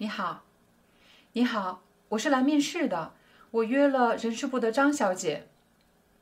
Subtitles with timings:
[0.00, 0.44] 你好，
[1.32, 3.14] 你好，我是来面试的，
[3.50, 5.48] 我约了人事部的张小姐。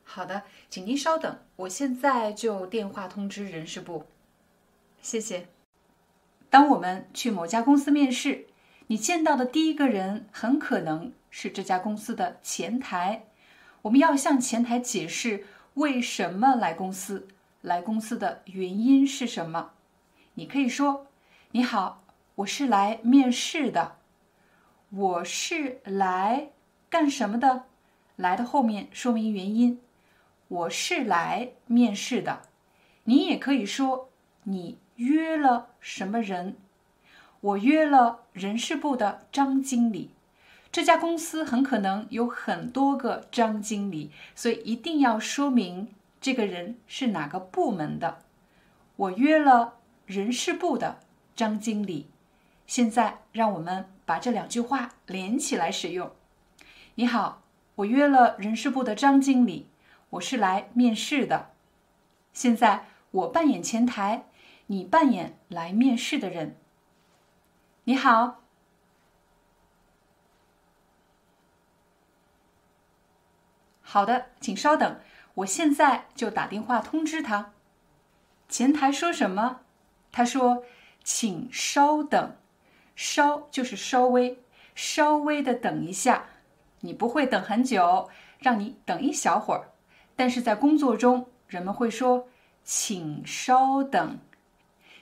[0.02, 4.06] 好的，请您稍等，我现在就电话通知人事部。
[5.02, 5.48] 谢谢。
[6.48, 8.46] 当我们去某家公司面试，
[8.86, 13.26] 你见到的第一个人很可能是这家公司的前台。
[13.82, 17.28] 我们要向前台解释为什么来公司，
[17.60, 19.72] 来公司的原因是什么。
[20.32, 21.08] 你可以说
[21.52, 22.02] ：“你好。”
[22.36, 23.96] 我是来面试的，
[24.90, 26.50] 我是来
[26.90, 27.64] 干什么的？
[28.14, 29.80] 来的后面说明原因。
[30.48, 32.42] 我是来面试的。
[33.04, 34.10] 你也可以说
[34.42, 36.58] 你约了什么人？
[37.40, 40.10] 我约了人事部的张经理。
[40.70, 45.88] 这家公司很可能有很多个张经理，所以一定要说明
[46.20, 48.18] 这个人是哪个部门的。
[48.96, 51.00] 我约了人事部的
[51.34, 52.10] 张经理。
[52.66, 56.14] 现在让我们把这两句话连起来使用。
[56.96, 57.42] 你好，
[57.76, 59.68] 我约了人事部的张经理，
[60.10, 61.50] 我是来面试的。
[62.32, 64.26] 现在我扮演前台，
[64.66, 66.56] 你扮演来面试的人。
[67.84, 68.42] 你好，
[73.80, 75.00] 好的，请稍等，
[75.34, 77.52] 我现在就打电话通知他。
[78.48, 79.60] 前台说什么？
[80.10, 80.64] 他说
[81.04, 82.36] ：“请稍等。”
[82.96, 84.38] 稍就是稍微，
[84.74, 86.24] 稍微的等一下，
[86.80, 89.68] 你不会等很久，让你等一小会儿。
[90.16, 92.26] 但是在工作中，人们会说
[92.64, 94.18] ：“请稍等，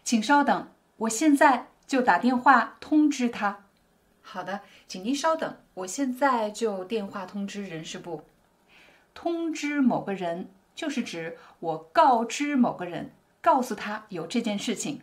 [0.03, 3.67] 请稍等，我现在就打电话通知他。”
[4.21, 8.25] 好的，请您稍等，我现在就电话通知人事部。
[9.15, 15.03] 通知某个人，就是指我告知某个人，告诉他有这件事情。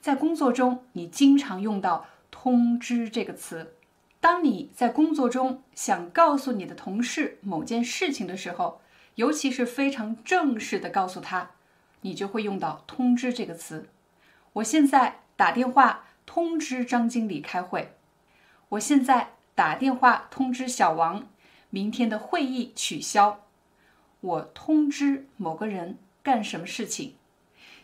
[0.00, 2.06] 在工作中，你经常用到。
[2.30, 3.74] 通知这个词，
[4.20, 8.80] 当你在工作中想告诉你的同事某件事情的时候，
[9.14, 11.52] 尤其是非常正式的告诉他，
[12.02, 13.88] 你就会用到通知这个词。
[14.54, 17.92] 我现在打电话通知张经理开会。
[18.70, 21.28] 我现在打电话通知小王，
[21.70, 23.44] 明天的会议取消。
[24.20, 27.14] 我通知某个人干什么事情？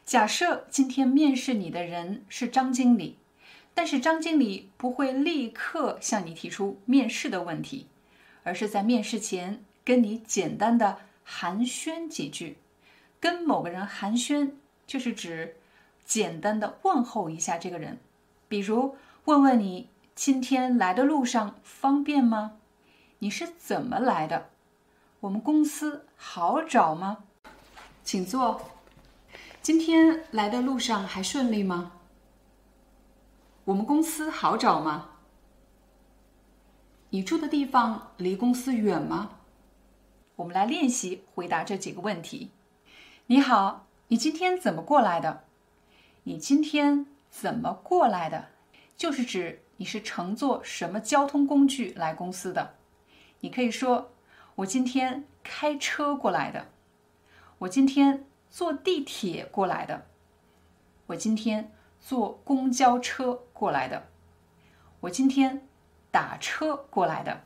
[0.04, 3.18] 假设今天面试你的人是张经理。
[3.74, 7.86] 但是张经理不会立刻向你提出面试的问题，
[8.42, 12.58] 而是在面试前跟你简单的寒暄几句。
[13.18, 14.50] 跟某个人寒暄，
[14.86, 15.56] 就是指
[16.04, 17.98] 简单的问候一下这个人，
[18.48, 18.96] 比如
[19.26, 22.58] 问问你今天来的路上方便吗？
[23.20, 24.50] 你是怎么来的？
[25.20, 27.18] 我们公司好找吗？
[28.02, 28.60] 请坐。
[29.62, 31.92] 今天来的路上还顺利吗？
[33.66, 35.10] 我们公司好找吗？
[37.10, 39.38] 你住的地方离公司远吗？
[40.34, 42.50] 我们来练习回答这几个问题。
[43.26, 45.44] 你好，你今天怎么过来的？
[46.24, 48.48] 你今天怎么过来的？
[48.96, 52.74] 就是指你是乘坐什么交通工具来公司的。
[53.40, 54.10] 你可以说
[54.56, 56.66] ：“我今天开车过来的。”
[57.58, 60.06] 我今天坐地铁过来的。
[61.06, 61.72] 我今天。
[62.04, 64.08] 坐公交车过来的，
[65.02, 65.64] 我今天
[66.10, 67.44] 打车过来的。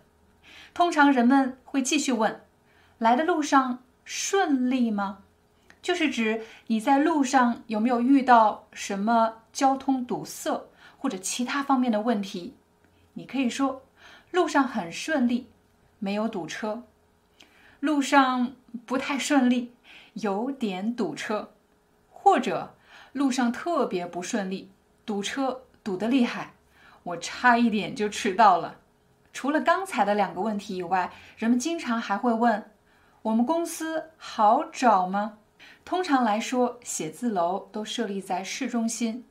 [0.72, 2.40] 通常人们会继续问
[2.96, 5.18] ：“来的路上顺利吗？”
[5.82, 12.56] 就是指你在路上有没有遇到什么交通堵塞或者其他方面的问题。
[13.12, 13.82] 你可以说
[14.32, 15.50] ：“路上很顺利，
[15.98, 16.84] 没有堵车。”
[17.80, 18.54] 路上
[18.86, 19.74] 不太顺利，
[20.14, 21.52] 有点堵车，
[22.08, 22.72] 或者。
[23.12, 24.70] 路上特别不顺利，
[25.06, 26.54] 堵车堵得厉害，
[27.04, 28.80] 我差一点就迟到了。
[29.32, 32.72] 除了刚才的两个问题以外，人们经常还会问：
[33.22, 35.38] 我们公司好找吗？
[35.84, 39.24] 通常来说，写字楼都设立在市中心，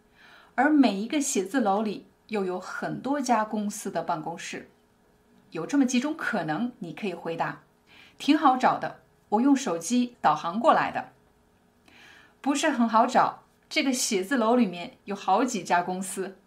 [0.56, 4.70] 而每一个写字楼里又有很多家公司的办公室。
[5.52, 7.64] 有这么几种可能，你可以回答：
[8.18, 11.10] 挺好找的，我用手机导航过来的。
[12.40, 13.42] 不是很好找。
[13.68, 16.38] 这个写字楼里面有好几家公司，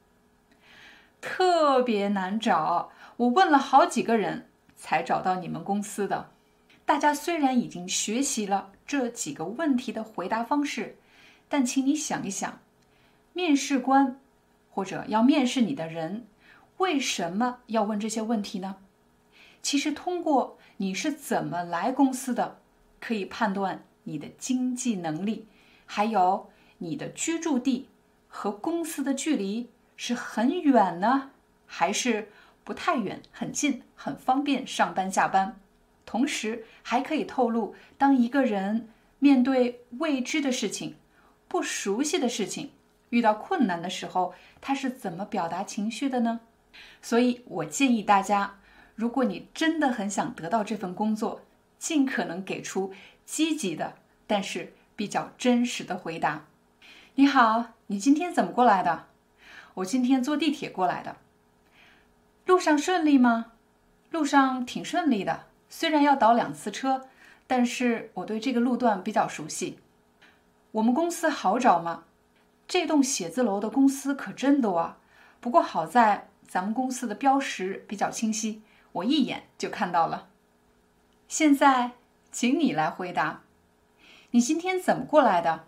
[1.20, 2.90] 特别难找。
[3.16, 6.30] 我问了好几个人才找到你们公司的。
[6.84, 10.96] 大家虽然已经学习了这几个问题的回答方式，
[11.48, 12.60] 但请你想一想，
[13.32, 14.18] 面试官
[14.70, 16.26] 或者要面试你的人
[16.78, 18.76] 为什么要问这些问题呢？
[19.60, 22.60] 其实，通过你是怎么来公司的，
[23.00, 25.46] 可以判断你的经济能力，
[25.84, 26.48] 还有
[26.78, 27.88] 你的居住地
[28.28, 29.68] 和公司的距离
[29.98, 31.32] 是很远呢，
[31.66, 32.30] 还是？
[32.64, 35.58] 不太远，很近，很方便上班下班。
[36.04, 40.96] 同时还可以透露，当一个人面对未知的事情、
[41.48, 42.72] 不熟悉的事情、
[43.08, 46.40] 遇到困难的时候，他是怎么表达情绪的呢？
[47.00, 48.58] 所以我建议大家，
[48.94, 51.40] 如果你真的很想得到这份工作，
[51.78, 52.92] 尽可能给出
[53.24, 53.94] 积极的，
[54.26, 56.44] 但是比较真实的回答。
[57.14, 59.07] 你好，你今天怎么过来的？
[59.78, 61.16] 我今天坐地铁过来的。
[62.46, 63.52] 路上顺利吗？
[64.10, 67.08] 路上挺顺利的，虽然要倒两次车，
[67.46, 69.78] 但是我对这个路段比较熟悉。
[70.72, 72.04] 我们公司好找吗？
[72.66, 74.98] 这栋写字楼的公司可真多啊！
[75.40, 80.28] 不过好在咱们公司的标识比较清晰，我一眼就看到了。
[81.28, 81.92] 现在，
[82.32, 83.42] 请你来回答，
[84.32, 85.66] 你今天怎么过来的？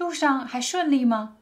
[0.00, 1.36] 路上还顺利吗？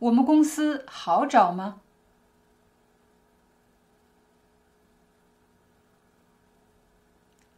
[0.00, 1.80] 我们公司好找吗？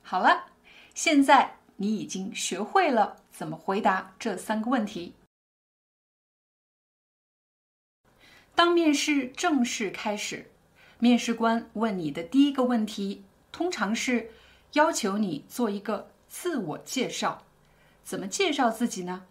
[0.02, 0.50] 好了，
[0.94, 5.14] 现在你已经学会了怎么回答这三个问题。
[8.54, 10.50] 当面试正式开始，
[10.98, 13.24] 面试官问你的第一个问题。
[13.50, 14.30] 通常是
[14.74, 17.44] 要求你做一个自我介绍，
[18.04, 19.24] 怎么介绍自己呢？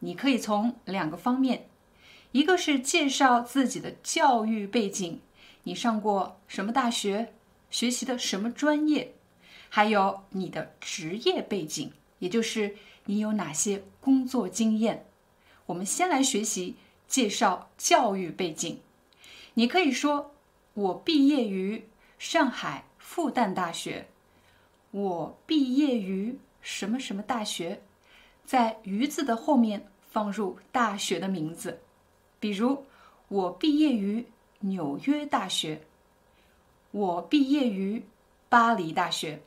[0.00, 1.68] 你可以从两个方面，
[2.32, 5.20] 一个是介绍自己的教育背景，
[5.64, 7.34] 你上过什么大学，
[7.70, 9.14] 学习的什么专业，
[9.68, 15.06] 还有你的职业背景，也就是你有哪些工作经验。
[15.66, 16.76] 我们先来学习
[17.06, 18.80] 介绍教育背景，
[19.54, 20.34] 你可以说
[20.74, 21.88] 我毕业于
[22.18, 22.87] 上海。
[23.08, 24.06] 复旦大学，
[24.90, 27.80] 我毕业于什么什么大学，
[28.44, 31.80] 在“于”字的后面放入大学的名字，
[32.38, 32.84] 比如
[33.28, 34.26] 我毕业于
[34.60, 35.80] 纽约大学，
[36.90, 38.04] 我毕业于
[38.50, 39.40] 巴黎大学。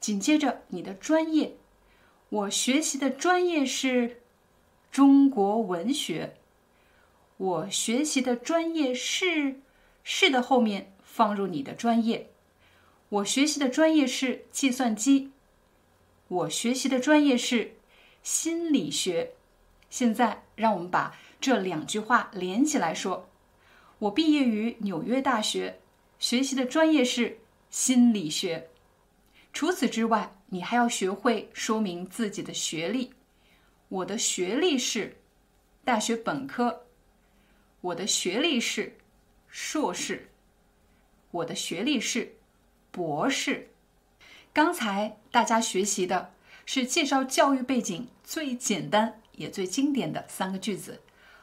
[0.00, 1.54] 紧接着你的专业，
[2.30, 4.22] 我学习的专业是
[4.90, 6.36] 中国文学，
[7.36, 9.60] 我学习的专业是
[10.02, 12.31] “是”的后面放入你的专业。
[13.12, 15.32] 我学习的专业是计算机，
[16.28, 17.74] 我学习的专业是
[18.22, 19.32] 心理学。
[19.90, 23.28] 现在让我们把这两句话连起来说：
[23.98, 25.78] 我毕业于纽约大学，
[26.18, 27.38] 学习的专业是
[27.68, 28.70] 心理学。
[29.52, 33.12] 除此之外，你还要学会说明自己的学历。
[33.90, 35.18] 我的学历是
[35.84, 36.86] 大学本科，
[37.82, 38.96] 我的学历是
[39.48, 40.30] 硕士，
[41.30, 42.36] 我的学历是。
[42.92, 43.70] 博士，
[44.52, 46.34] 刚才大家学习的
[46.66, 51.00] 是介绍教育背景最简单也最经典的三个句子，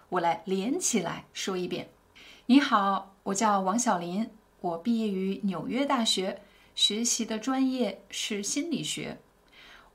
[0.10, 1.90] 我来连起来说一遍。
[2.46, 4.30] 你好，我叫王小林，
[4.62, 6.40] 我毕业于纽约大学，
[6.76, 9.18] 学习的专业是心理学，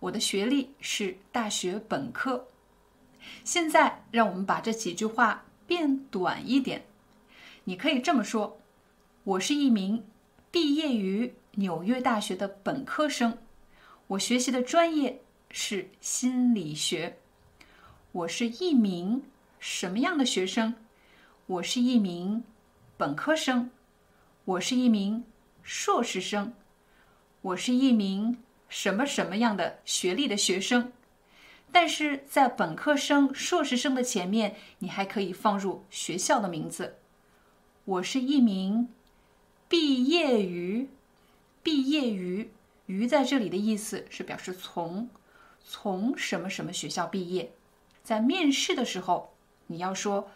[0.00, 2.48] 我的学历是大学本科。
[3.44, 6.84] 现在让我们把这几句话变短一点，
[7.62, 8.60] 你可以这么说：
[9.22, 10.04] 我是一名
[10.50, 11.32] 毕业于。
[11.56, 13.38] 纽约大学的本科生，
[14.08, 15.20] 我学习的专业
[15.50, 17.16] 是心理学。
[18.12, 19.22] 我是一名
[19.60, 20.74] 什么样的学生？
[21.46, 22.42] 我是一名
[22.96, 23.70] 本科生。
[24.44, 25.24] 我是一名
[25.62, 26.52] 硕士生。
[27.40, 30.92] 我是一名什么什么样的学历的学生？
[31.70, 36.98] 但是在本科生、硕士生的前面，你还可以放入学校的名字。
[37.84, 38.88] 我是一名
[39.68, 40.88] 毕业于。
[41.64, 42.50] 毕业于
[42.86, 45.08] “于”在这里的意思是表示从
[45.64, 47.50] 从什么什么学校毕业。
[48.02, 49.34] 在面试的时候，
[49.68, 50.30] 你要说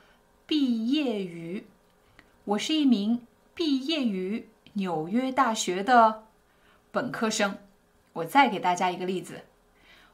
[0.46, 1.66] 毕业于，
[2.44, 6.24] 我是一名毕业于纽约大学的
[6.90, 7.58] 本科生。
[8.14, 9.42] 我再给大家一个例子，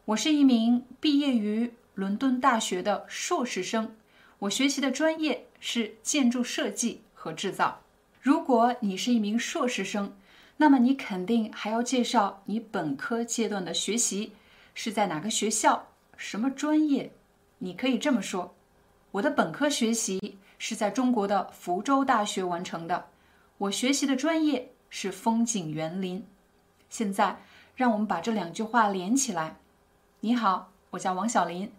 [0.07, 3.95] 我是一名毕业于伦敦大学的硕士生，
[4.41, 7.83] 我学习的专业是建筑设计和制造。
[8.21, 10.17] 如果你是一名硕士生，
[10.57, 14.33] 那么你肯定还要介绍你本科阶段的学习
[14.73, 17.13] 是在哪个学校、什么专业。
[17.59, 18.55] 你可以这么说：
[19.13, 23.07] 我的本科学习是在中国的福州大学完成的，
[23.59, 26.25] 我学习的专业是风景园林。
[26.89, 27.41] 现在，
[27.75, 29.57] 让我们把这两句话连起来。
[30.21, 31.73] 你好，我叫王小林，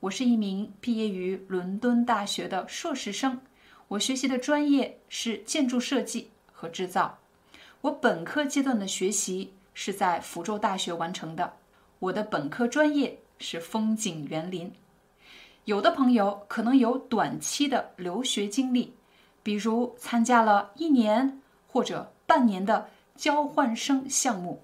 [0.00, 3.42] 我是一名毕业于伦敦大学的硕士生，
[3.88, 7.18] 我学习的专业是建筑设计和制造。
[7.82, 11.54] 我本科阶段的学习是在福州大学完成的，
[11.98, 14.72] 我的本科专业是风景园林。
[15.64, 18.94] 有的朋友可能有短期的留学经历，
[19.42, 24.62] 比如参加了一年或者半年的交换生项目，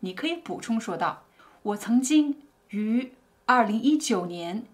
[0.00, 1.24] 你可以补充说道
[1.62, 3.12] ：“我曾经于
[3.46, 4.64] 二零一九年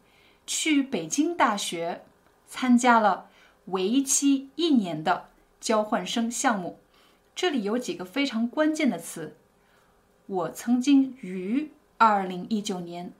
[0.46, 2.02] 去北京大学
[2.48, 3.28] 参加了
[3.66, 5.28] 为期一年的
[5.60, 6.80] 交换生项目。”
[7.34, 9.36] 这里有几个非常关键的词。
[10.26, 13.12] 我曾经于二零一九年，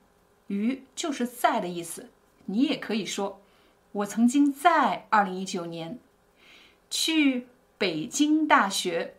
[0.47, 2.09] 于就是在的意思。
[2.45, 3.41] 你也可以说，
[3.91, 5.99] 我曾经在二零一九年
[6.89, 9.15] 去北京大学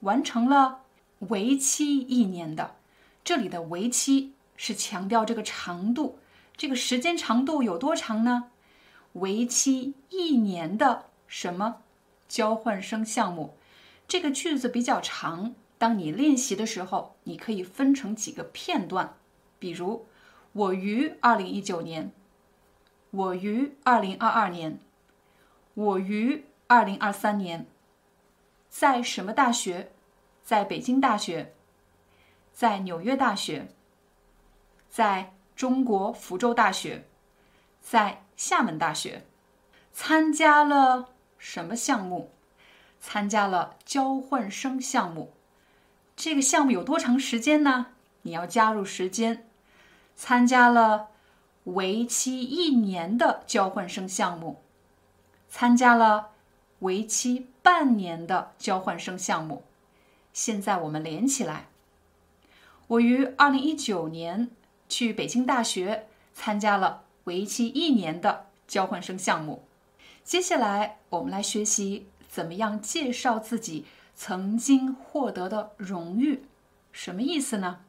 [0.00, 0.82] 完成了
[1.20, 2.76] 为期一年的。
[3.24, 6.18] 这里的为期是强调这个长度，
[6.56, 8.50] 这个时间长度有多长呢？
[9.14, 11.82] 为期一年的什么
[12.28, 13.54] 交换生项目？
[14.08, 19.14] 这个句子比较长，当你练习的时候，你可以分成几个片段，
[19.58, 20.06] 比如
[20.52, 22.10] 我于二零一九年，
[23.10, 24.80] 我于二零二二年，
[25.74, 27.66] 我于二零二三年，
[28.70, 29.92] 在什么大学？
[30.42, 31.54] 在北京大学，
[32.54, 33.68] 在纽约大学，
[34.88, 37.06] 在中国福州大学，
[37.82, 39.26] 在厦门大学，
[39.92, 42.30] 参加了什么项目？
[43.00, 45.32] 参加了交换生项目，
[46.16, 47.86] 这个项目有多长时间呢？
[48.22, 49.46] 你要加入时间。
[50.16, 51.08] 参加了
[51.62, 54.60] 为期一年的交换生项目，
[55.48, 56.30] 参加了
[56.80, 59.62] 为期半年的交换生项目。
[60.32, 61.66] 现在我们连起来。
[62.88, 64.50] 我于二零一九年
[64.88, 69.62] 去北京大学参加了为期一年的交换生项目。
[70.24, 72.06] 接下来我们来学习。
[72.38, 76.44] 怎么样介绍自己曾经获得的荣誉？
[76.92, 77.80] 什么意思呢？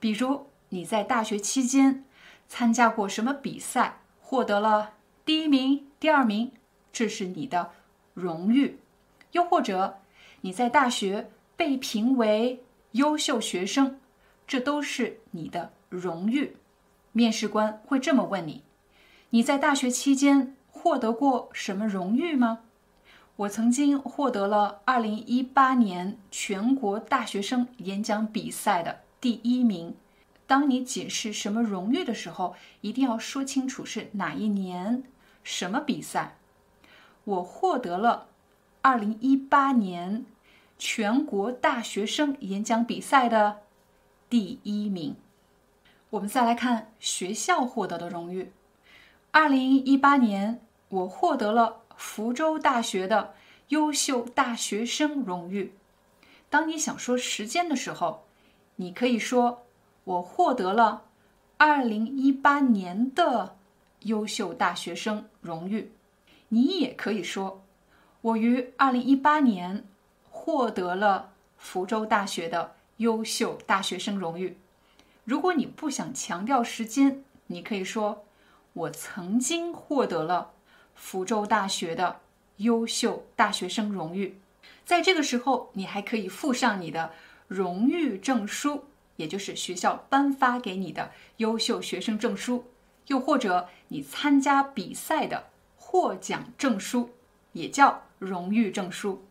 [0.00, 2.02] 比如你在大学期间
[2.48, 4.94] 参加过什么比赛，获得了
[5.26, 6.52] 第一名、第二名，
[6.90, 7.72] 这是你的
[8.14, 8.78] 荣誉；
[9.32, 9.98] 又或者
[10.40, 14.00] 你在大学被评为优秀学生，
[14.46, 16.56] 这都是你的荣誉。
[17.12, 18.62] 面试官会这么问你：
[19.28, 22.60] 你在大学期间获得过什么荣誉吗？
[23.42, 29.96] 我曾经获得了二零一八年全国大学生演讲比赛的第一名。
[30.46, 35.02] 当你解释什么荣誉的时候，一定要说清楚是哪一年、
[35.42, 36.36] 什么比赛。
[37.24, 38.28] 我获得了
[38.80, 40.24] 二零一八年
[40.78, 43.62] 全国大学生演讲比赛的
[44.30, 45.16] 第一名。
[46.10, 48.52] 我们再来看学校获得的荣誉。
[49.32, 51.81] 二零一八年，我获得了。
[52.02, 53.32] 福州大学的
[53.68, 55.72] 优秀大学生荣誉。
[56.50, 58.24] 当你想说时间的时候，
[58.74, 59.62] 你可以说
[60.02, 61.04] ：“我获得了
[61.56, 63.56] 二零一八年的
[64.00, 65.92] 优秀大学生荣誉。”
[66.50, 67.62] 你也可以说
[68.20, 69.84] ：“我于二零一八年
[70.28, 74.58] 获得了福州大学的优秀大学生荣誉。”
[75.24, 78.24] 如果你不想强调时间，你可以说
[78.74, 80.50] ：“我曾经获得了。”
[80.94, 82.20] 福州大学的
[82.58, 84.38] 优秀大学生荣誉，
[84.84, 87.12] 在这个时候，你还可以附上你的
[87.48, 88.84] 荣誉证书，
[89.16, 92.64] 也就是学校颁发给你的优秀学生证书，
[93.08, 97.10] 又或者你参加比赛的获奖证书，
[97.52, 99.24] 也叫荣誉证书。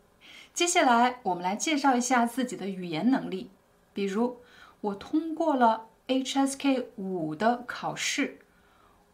[0.53, 3.50] 接下来，我们来介绍一下自己的语言能力，
[3.94, 4.41] 比如
[4.82, 8.39] 我通过了 HSK 五的考试，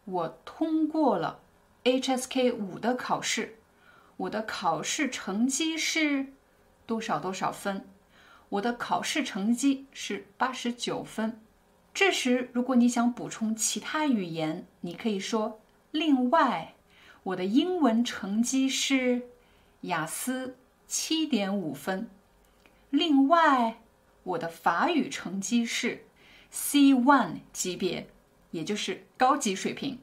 [0.06, 1.42] 我通过了。
[1.88, 3.60] HSK 五的考试，
[4.18, 6.34] 我的考试成绩是
[6.86, 7.88] 多少多少分？
[8.50, 11.40] 我的考试成绩是八十九分。
[11.94, 16.76] 这时，如果你想补充其他语言，你可以说：另外，
[17.24, 19.30] 我的英文成绩是
[19.82, 22.10] 雅思七点五分。
[22.90, 23.80] 另外，
[24.24, 26.04] 我的法语成绩是
[26.52, 28.10] C one 级别，
[28.52, 30.00] 也就是高级水平。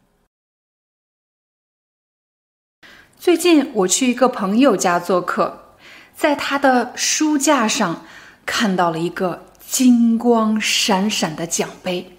[3.25, 5.77] 最近我去一个朋友家做客，
[6.15, 8.05] 在他的书架上
[8.45, 12.19] 看到了一个金光闪闪的奖杯。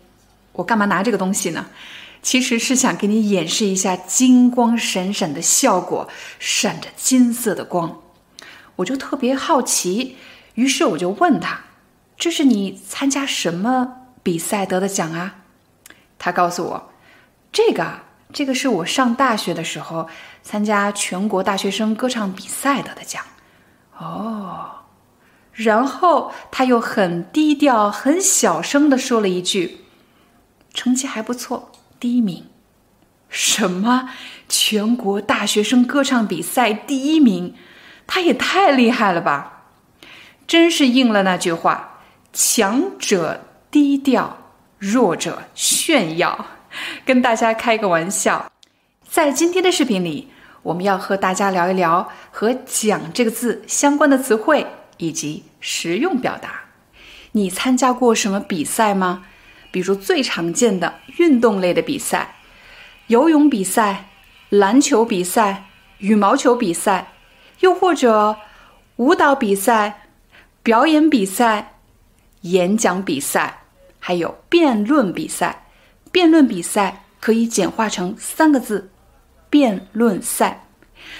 [0.54, 1.68] 我干嘛拿这个东西呢？
[2.24, 6.10] 其实是想给你演示一下金光闪闪的效果，
[6.40, 8.02] 闪着金色的光。
[8.78, 10.18] 我就特别好奇，
[10.56, 11.66] 于是我就问他
[12.18, 15.36] ：“这是你参加什么比赛得的奖啊？”
[16.18, 16.90] 他告诉我
[17.54, 18.00] ：“这个，
[18.36, 20.10] 这个是我上大学的时候
[20.44, 23.24] 参加全国大学生歌唱比赛得的奖。”
[23.98, 24.72] 哦，
[25.54, 29.86] 然后他又很低调、很小声的说了一句
[30.76, 32.48] ：“成绩还不错，第一名。”
[33.32, 34.10] 什么？
[34.50, 37.56] 全国大学生歌唱比赛第一名？
[38.06, 39.64] 他也太厉害了吧！
[40.46, 42.02] 真是应了那句话
[42.34, 44.38] ：“强者低调，
[44.78, 46.48] 弱者炫耀。”
[47.06, 48.52] 跟大家开个玩笑，
[49.08, 50.30] 在今天的视频里，
[50.64, 54.66] 我们要和大家聊一聊和“奖”这个字相关的词汇
[54.98, 56.62] 以及实用表达。
[57.32, 59.26] 你参加过什么比赛吗？
[59.72, 62.36] 比如最常见的运动类的比赛，
[63.08, 64.06] 游泳比赛、
[64.50, 65.66] 篮球比赛、
[66.00, 67.08] 羽毛球比赛。
[67.62, 68.36] 又或者
[68.98, 70.08] 舞蹈比赛、
[70.62, 71.80] 表演比赛、
[72.42, 73.62] 演讲比赛，
[73.98, 75.65] 还有辩论比赛。
[76.16, 78.90] 辩论比赛可以简化成三个字：
[79.50, 80.66] 辩论赛。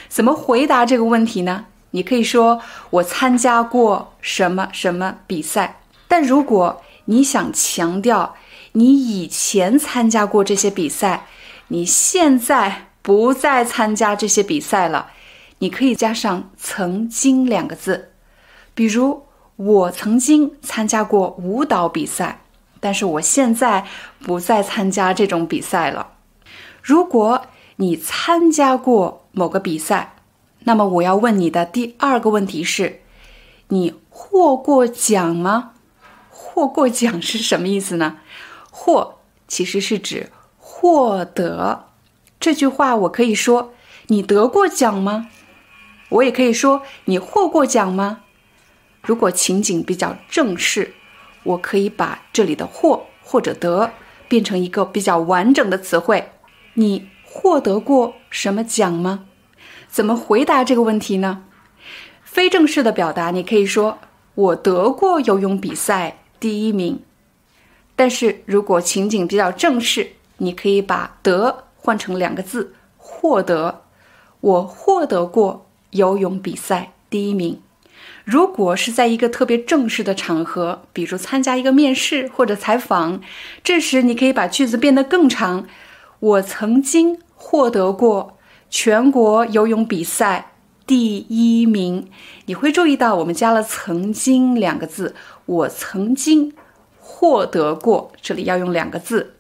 [0.08, 1.66] 怎么回答这个问题呢？
[1.92, 2.62] 你可以说
[2.92, 5.82] 我参加过什么什么比赛。
[6.08, 8.38] 但如果你想强调
[8.72, 11.26] 你以前参加过这些比赛，
[11.68, 15.12] 你现在不再参加这些比赛了。
[15.60, 18.12] 你可以加上“曾经”两个字，
[18.74, 19.24] 比如
[19.58, 22.40] 我曾经参加过舞蹈比赛，
[22.86, 23.88] 但是我现在
[24.20, 26.12] 不再参加这种比赛了。
[26.84, 30.18] 如果你参加过某个比赛，
[30.66, 33.02] 那么我要问你的第二个问题是：
[33.70, 35.72] 你获过奖吗？
[36.30, 38.20] 获过奖是什么意思呢？
[38.70, 39.18] 获
[39.48, 41.88] 其实是指获得。
[42.40, 43.74] 这句话我可以说：
[44.10, 45.30] 你得过奖吗？
[46.10, 48.20] 我也可以说你获过奖吗？
[49.02, 50.94] 如果情景比较正式，
[51.46, 53.92] 我可以把这里的获或者得
[54.28, 56.32] 变成一个比较完整的词汇。
[56.74, 59.26] 你获得过什么奖吗？
[59.88, 61.46] 怎么回答这个问题呢？
[62.24, 63.98] 非正式的表达，你可以说
[64.36, 67.02] 我得过游泳比赛第一名。
[67.96, 73.84] 但是如果情景比较正式，你可以把得换成两个字获得。
[74.42, 75.64] 我获得过。
[75.92, 77.62] 游泳比赛第一名。
[78.26, 83.22] 如果是在一个特别正式的场合，比如参加一个面试或者采访，
[83.64, 85.68] 这时你可以把句子变得更长。
[86.20, 90.54] 我曾经获得过全国游泳比赛
[90.88, 92.10] 第一名。
[92.48, 95.14] 你会注意到我们加了“曾经”两个字。
[95.46, 96.52] 我曾经
[97.00, 99.36] 获得过，这里要用两个字。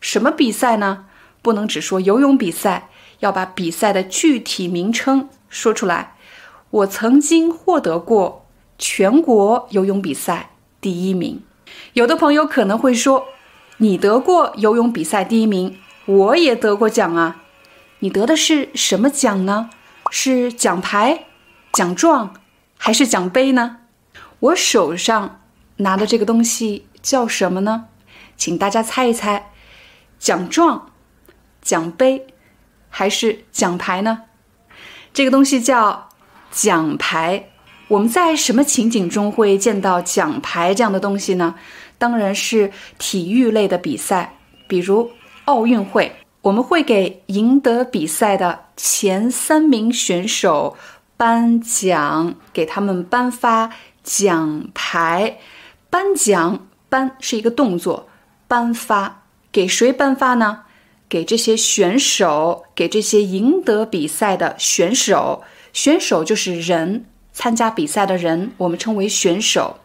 [0.00, 1.06] 什么比赛呢？
[1.42, 5.28] 不能只说游泳比赛，要把比赛的具体名称。
[5.48, 6.14] 说出来，
[6.70, 8.46] 我曾经获得过
[8.78, 10.50] 全国游泳比赛
[10.80, 11.42] 第一名。
[11.94, 13.24] 有的朋友可能会说，
[13.78, 17.42] 你得过游泳比赛第一名，我也得过奖啊。
[18.00, 19.70] 你得的是什么奖呢？
[20.10, 21.26] 是奖牌、
[21.72, 22.34] 奖状，
[22.76, 23.78] 还是奖杯呢？
[24.40, 25.40] 我手上
[25.78, 27.86] 拿的这个东西叫什么呢？
[28.36, 29.50] 请大家猜一猜，
[30.18, 30.92] 奖状、
[31.60, 32.26] 奖杯，
[32.88, 34.22] 还是奖牌呢？
[35.12, 36.07] 这个东西叫
[36.50, 37.48] 奖牌。
[37.88, 41.54] 我们在什么情景中会见到奖牌这样的东西呢？
[41.96, 45.10] 当然是体育类的比赛，比如
[45.46, 50.76] 奥运会，我们会给赢得比赛的前三名选手
[51.16, 53.70] 颁奖，给他们颁发
[54.04, 55.38] 奖牌。
[55.90, 58.08] 颁奖，颁是一个动作，
[58.46, 60.64] 颁发给谁颁发呢？
[61.08, 69.78] 给这些选手，给这些赢得比赛的选手，选手就是人，参加比赛的人，我们称为选手。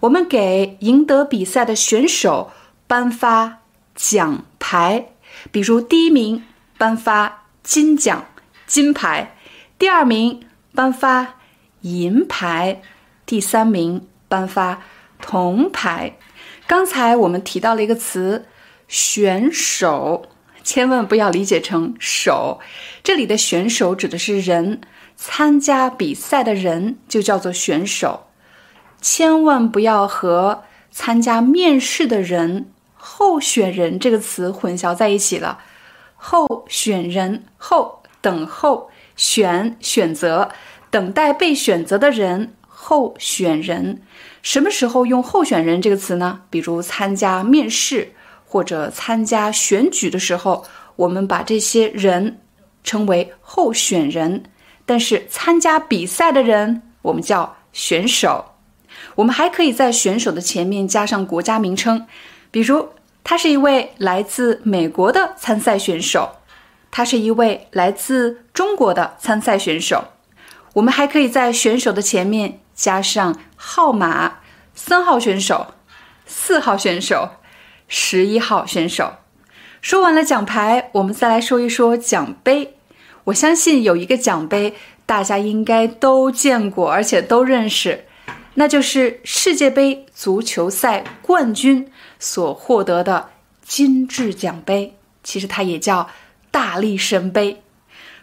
[0.00, 2.50] 我们给赢得比赛的选手
[2.86, 3.58] 颁发
[3.94, 5.08] 奖牌，
[5.50, 6.44] 比如第一名
[6.76, 8.26] 颁发金奖、
[8.66, 9.36] 金牌，
[9.78, 11.36] 第二名颁发
[11.82, 12.80] 银牌，
[13.26, 14.82] 第三名颁发
[15.20, 16.16] 铜牌。
[16.66, 18.46] 刚才我们提到了一个词，
[18.86, 20.26] 选手。
[20.64, 22.60] 千万不要理解成手，
[23.02, 24.82] 这里的选手指的是人，
[25.20, 28.28] 参加比赛的人就叫做选手。
[29.02, 35.58] 千万不要和参加面试的人、候选人这个词混淆在一起了。
[36.14, 40.50] 候选人候等候选选择，
[40.90, 44.00] 等待被选择的人，候选人。
[44.40, 46.42] 什么时候用候选人这个词呢？
[46.48, 48.12] 比如参加面试
[48.44, 52.40] 或者参加选举的时候，我们把这些人
[52.84, 54.44] 称为候选人。
[54.88, 58.54] 但是参加比赛的人，我们叫选手。
[59.16, 62.06] 我们还可以在选手的前面加上国家名称，
[62.50, 62.88] 比如
[63.22, 66.36] 他是一位来自美国的参赛选手，
[66.90, 70.04] 他是一位来自中国的参赛选手。
[70.72, 74.38] 我们还可以在选手的前面加上号码，
[74.74, 75.74] 三号选手、
[76.24, 77.32] 四号选手、
[77.88, 79.16] 十一号选手。
[79.82, 82.77] 说完了奖牌，我们再来说一说奖杯。
[83.28, 88.04] 我相信有一个奖杯，大家应该都见过，而且都认识。
[88.54, 93.28] 那就是世界杯足球赛冠军所获得的
[93.62, 96.08] 金质奖杯，其实它也叫
[96.50, 97.62] 大力神杯。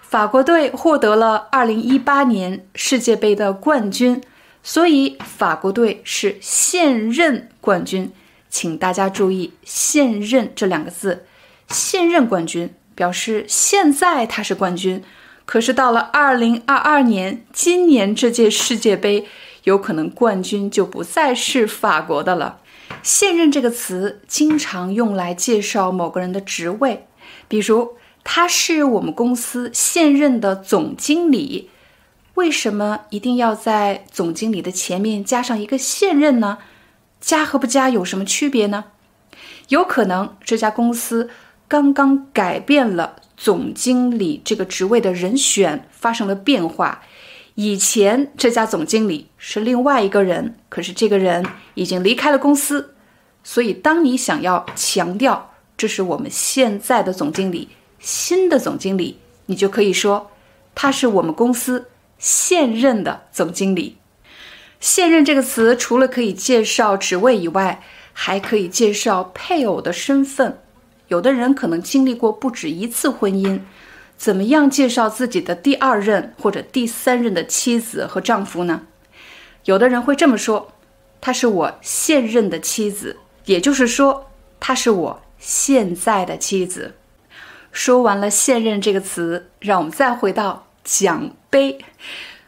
[0.02, 4.22] 法国队获得了2018年世界杯的冠军，
[4.64, 8.12] 所以法国队是现任冠军。
[8.50, 11.26] 请大家注意“现任”这两个字，
[11.68, 15.04] 现任冠军表示现在他是冠军，
[15.46, 19.28] 可是到了2022年，今年这届世界杯。
[19.66, 22.60] 有可能冠军就不再是法国的了。
[23.02, 27.08] 现任这个词经常用来介绍某个人的职位，
[27.48, 31.72] 比如他是我们公司现任的总经理。
[32.36, 36.60] 为什么一定要在总经理的前面加上一个现任呢？
[37.20, 38.86] 加和不加有什么区别呢？
[39.70, 41.32] 有可能这家公司
[41.68, 47.04] 刚刚改变了总经理这个职位的人选，发生了变化。
[47.56, 52.94] 以前这家总经理是另外一个人，可是这个人已经离开了公司，
[53.44, 60.32] 所以当你想要强调这是我们现在的总经理，新的总经理，你就可以说
[60.76, 61.88] 他是我们公司
[62.20, 63.98] 现任的总经理。
[64.82, 70.60] 现任这个词除了可以介绍职位以外，还可以介绍配偶的身份。
[71.08, 73.60] 有的人可能经历过不止一次婚姻。
[74.18, 78.84] 怎么样介绍自己的第二任或者第三任的妻子和丈夫呢？
[79.66, 80.72] 有的人会这么说
[81.20, 86.96] ：“她是我现任的妻子。”也就是说，她是我现在的妻子。
[87.74, 91.80] 说完了“现任”这个词，让我们再回到奖杯。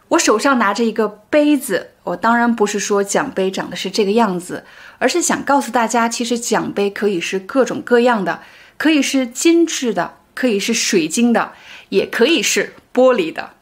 [0.09, 4.63] 我手上拿着一个杯子，我当然不是说奖杯长得是这个样子，
[4.99, 8.41] 而是想告诉大家，其实奖杯可以是各种各样的，
[8.77, 10.13] 可以是精致的。
[10.39, 11.53] 可以是水晶的，
[11.89, 13.53] 也可以是玻璃的。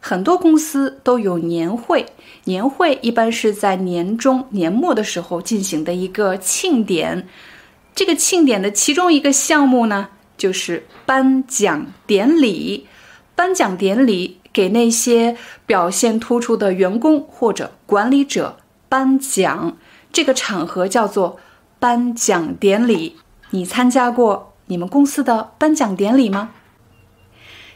[0.00, 2.04] 很多公司都有年会，
[2.46, 7.28] 年会一般是在年中、年末的时候进行的一个庆典。
[7.94, 12.88] 这个庆典的其中一个项目呢，就是颁奖典礼。
[13.36, 18.56] 颁奖典礼给那些表现突出的员工或者管理者
[18.88, 19.76] 颁奖，
[20.10, 21.38] 这个场合叫做
[21.78, 23.18] 颁奖典礼。
[23.50, 24.54] 你参加过？
[24.68, 26.52] 你们公司的颁奖典礼吗？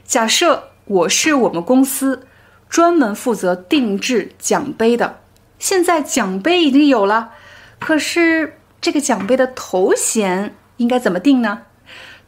[0.06, 2.26] 假设我是我们公司
[2.70, 5.20] 专门负责定制奖杯的，
[5.58, 7.32] 现在奖杯已经有了，
[7.78, 11.64] 可是这个奖杯的头衔应该怎么定呢？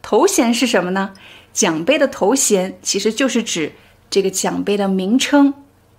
[0.03, 1.15] 头衔是什么呢？
[1.55, 3.73] 奖杯的头衔其实就是指
[4.13, 5.55] 这个奖杯的名称。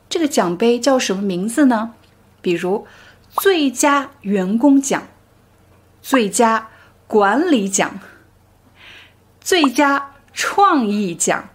[0.08, 1.94] 这个奖杯叫什么名字呢？
[2.44, 2.86] 比如
[3.32, 5.08] 最佳员工奖、
[6.04, 6.68] 最佳
[7.08, 8.00] 管理奖。
[9.42, 11.50] 最佳创意奖。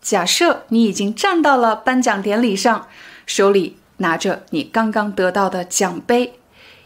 [0.00, 2.88] 假设你已经站到了颁奖典礼上，
[3.26, 6.40] 手里拿着你刚刚得到的奖杯，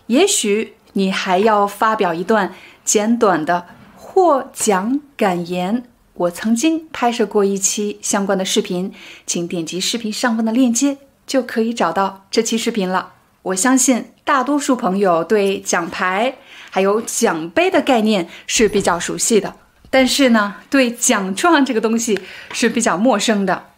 [0.09, 2.53] 也许你还要发表一段
[2.85, 5.85] 简短的获奖感言。
[6.15, 8.93] 我曾经拍摄过一期相关的视频，
[9.27, 13.15] 请点击视频上方的链接就可以找到这期视频了。
[13.43, 16.37] 我相信大多数朋友对奖牌
[16.71, 19.57] 还有奖杯的概念是比较熟悉的。
[19.91, 22.21] 但是呢，对奖状这个东西
[22.53, 23.71] 是比较陌生的。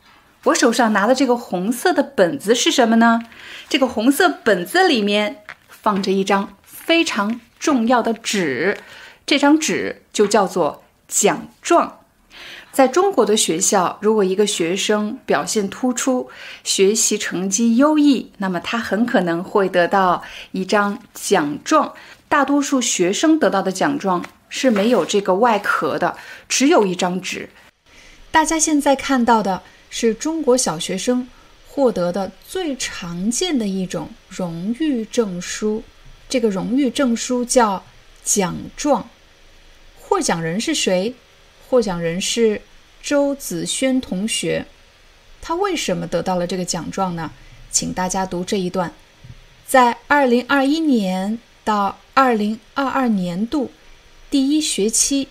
[0.45, 3.23] 我手上拿的这个红色的本子是什么呢？
[3.69, 8.79] 这个红色本子里面放着一张非常重要的纸，
[9.25, 12.01] 这张纸就叫做奖状。
[12.75, 16.29] 在中国的学校，如果一个学生表现突出，
[16.65, 21.95] 学习成绩优异，那么他很可能会得到一张奖状。
[22.29, 24.23] 大多数学生得到的奖状。
[24.57, 26.17] 是没有这个外壳的，
[26.49, 27.49] 只有一张纸。
[28.31, 29.61] 大家现在看到的
[29.91, 31.27] 是中国小学生
[31.67, 35.83] 获得的最常见的一种荣誉证书，
[36.29, 37.83] 这个荣誉证书叫
[38.23, 39.09] 奖状。
[40.01, 41.13] 获奖人是谁？
[41.69, 42.61] 获奖人是
[43.03, 44.67] 周子轩同学，
[45.41, 47.33] 他为什么得到了这个奖状呢？
[47.71, 48.93] 请大家读这一段：
[49.67, 53.73] 在二零二一年到二零二二年度
[54.31, 55.29] 第一学期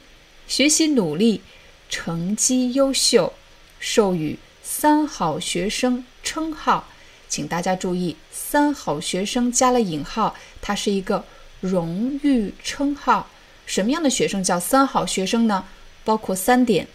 [0.48, 1.42] 学习努力，
[1.90, 3.34] 成绩优秀，
[3.80, 6.90] 授予“三好学生”称号。
[7.30, 11.26] 请大家注意，“三好学生”加了引号，它是一个
[11.62, 13.30] 荣誉称号。
[13.66, 15.66] 什么样的学生叫三好学生呢？
[16.04, 16.88] 包括三点：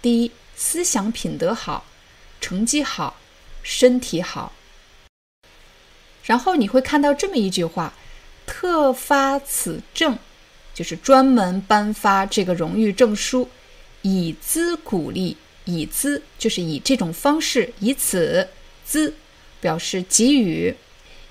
[0.00, 1.84] 第一，思想品德好，
[2.40, 3.20] 成绩好，
[3.62, 4.52] 身体好。
[6.24, 7.94] 然后你会看到这么一句话
[8.46, 10.18] ：“特发此证”，
[10.72, 13.48] 就是专门颁发这个荣誉证书，
[14.02, 15.36] 以资鼓励。
[15.66, 18.50] 以资就是以这种方式，以此
[18.84, 19.14] 资
[19.62, 20.74] 表示给予，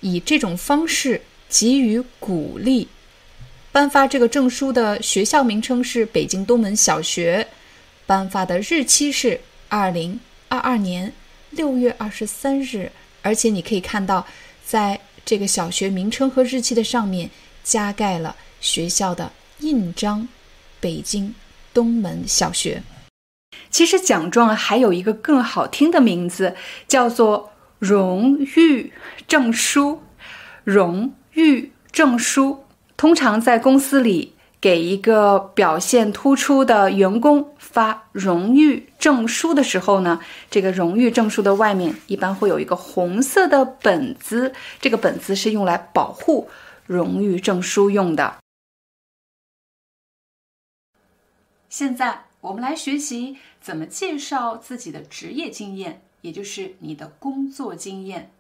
[0.02, 2.88] 以这种方式给予鼓励。
[3.74, 7.48] 颁发这个证书的学校名称是北京东门小学，
[8.06, 11.12] 颁发的日期是二零二二年
[11.50, 12.92] 六月二十三日，
[13.24, 14.28] 而且你可以看到，
[14.64, 17.32] 在这个小学名称和日期的上面
[17.64, 19.32] 加盖了学校的
[19.62, 20.28] 印章——
[20.80, 21.34] 北京
[21.74, 22.84] 东门小学。
[23.72, 26.56] 其实奖状还有一个更好听的名字，
[26.88, 28.94] 叫做荣誉
[29.28, 30.04] 证书。
[30.64, 32.63] 荣誉证书。
[33.04, 46.48] 通常在公司里给一个表现突出的员工发荣誉证书的时候呢，这个荣誉证书的外面一般会有一个红色的本子，这个本子是用来保护
[46.86, 48.38] 荣誉证书用的。
[51.68, 58.32] 现在我们来学习怎么介绍自己的职业经验，也就是你的工作经验。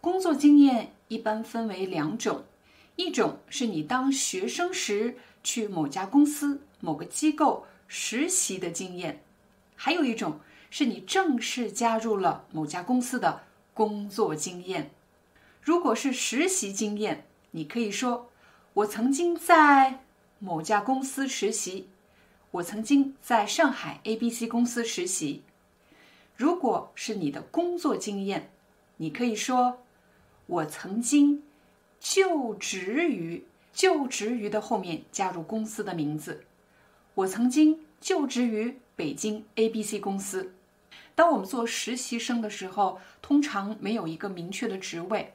[0.00, 2.42] 工作经验一般分为两种。
[2.98, 9.22] 一种是你当学生时去某家公司、某个机构实习的经验，
[9.76, 14.90] 还有一种是你正式加入了某家公司的工作经验。
[15.62, 18.30] 如果是实习经验，你可以说
[18.74, 20.00] ：“我曾经在
[20.40, 21.88] 某家公司实习，
[22.50, 25.44] 我曾经在上海 ABC 公司实习。”
[26.34, 28.50] 如果是你的工作经验，
[28.96, 29.78] 你可以说
[30.46, 31.44] ：“我曾经。”
[32.00, 36.44] 就职于就职于的后面加入公司的名字。
[37.14, 40.54] 我曾经就职于北京 ABC 公司。
[41.14, 45.34] 当我们做实习生的时候，通常没有一个明确的职位，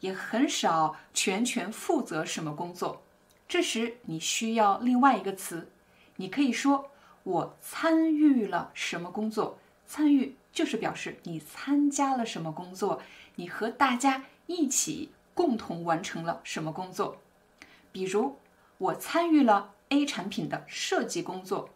[0.00, 3.02] 也很少全权负责什么工作。
[3.46, 5.68] 这时你需要另外一个词，
[6.16, 6.90] 你可以说
[7.24, 9.58] 我参与了什么工作。
[9.86, 13.00] 参与就是表示你参加了什么工作，
[13.36, 15.10] 你和大家一起。
[15.38, 17.18] 共同完成了什么工作？
[17.92, 18.40] 比如，
[18.78, 21.70] 我参与了 A 产品的设计工作，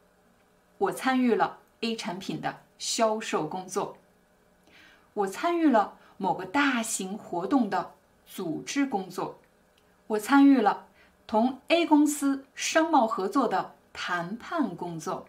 [0.78, 3.98] 我参与了 A 产品的销售工作，
[5.14, 7.92] 我参与了某个大型活动的
[8.26, 9.38] 组织工作，
[10.08, 10.88] 我参与了
[11.28, 15.28] 同 A 公司商贸合作的谈判工作。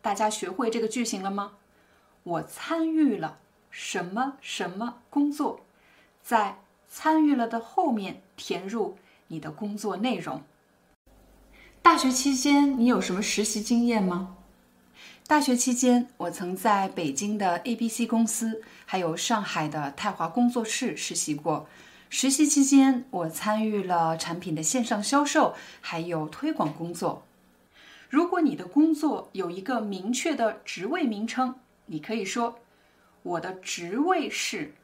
[0.00, 1.58] 大家学会这个句型了吗？
[2.22, 3.36] 我参与了
[3.70, 5.60] 什么什么工作？
[6.22, 6.62] 在。
[6.88, 8.96] 参与了的后面填入
[9.28, 10.42] 你的工作内容。
[11.82, 14.36] 大学期间你有什么实习经验吗？
[15.28, 21.68] 大学期间，我曾在北京的 ABC 公司，还有上海的泰华工作室实习过。
[22.08, 27.24] 实习期间，我参与了产品的线上销售，还有推广工作。
[28.08, 32.60] 如果你的工作有一个明确的职位名称，你可以说
[33.24, 34.74] ：“我的职位是，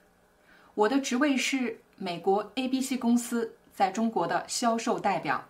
[0.75, 5.45] 我的职位是。”美国 ABC 公司在中国的销售代表。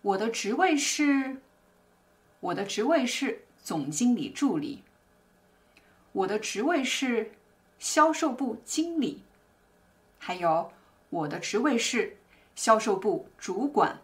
[0.00, 1.36] 我的职位是，
[2.40, 4.82] 我的职位是总经理助理。
[6.12, 7.32] 我的职位是
[7.78, 9.22] 销售部经理。
[10.18, 10.72] 还有，
[11.10, 12.16] 我的职位是
[12.54, 13.98] 销售部主管。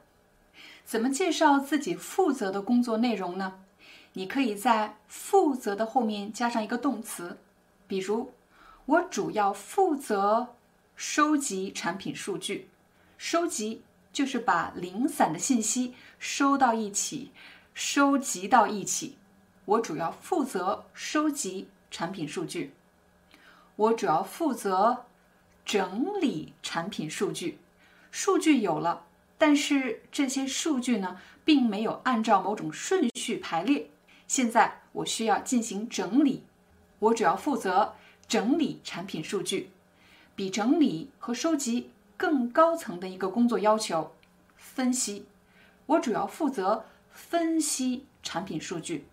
[0.85, 3.63] 怎么介绍自己负责的工作内容呢？
[4.13, 7.39] 你可以在“负责”的后面加上一个动词，
[7.87, 8.35] 比如，
[8.85, 10.57] 我主要负责。
[11.03, 12.69] 收集产品数据，
[13.17, 13.81] 收集
[14.13, 17.33] 就是把零散的信息收到一起，
[17.73, 19.17] 收集到一起。
[19.65, 22.75] 我主要负责收集产品数据，
[23.77, 25.07] 我主要负责
[25.65, 27.59] 整理产品数据。
[28.11, 29.07] 数据有了，
[29.39, 33.89] 但是这些数据呢，并没有按照某种顺序排列。
[34.27, 36.45] 现在我需要进行整理，
[36.99, 37.95] 我主要负责
[38.29, 39.71] 整理产品数据。
[40.41, 44.13] 比整理和收集更高层的一个工作要求，
[44.57, 45.27] 分析。
[45.85, 49.05] 我主要负责分析产品数据，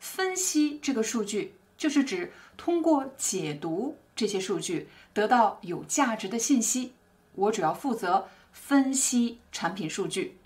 [0.00, 6.94] 分析这个数据就是指通过解读这些数据得到有价值的信息。
[7.36, 10.38] 我主要负责分析产品数据。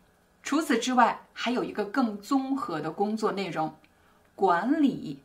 [0.43, 3.75] 除此之外，还有一个更综合的工作内容——
[4.37, 5.21] 管理。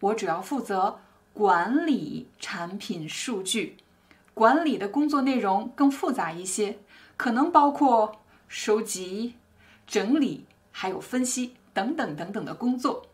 [0.00, 0.98] 我主要负责
[1.32, 3.76] 管理产品数据。
[4.38, 6.78] 管理的工作内容更复杂一些，
[7.16, 9.34] 可能包括收集、
[9.84, 13.04] 整理，还有分析等等等等的工作。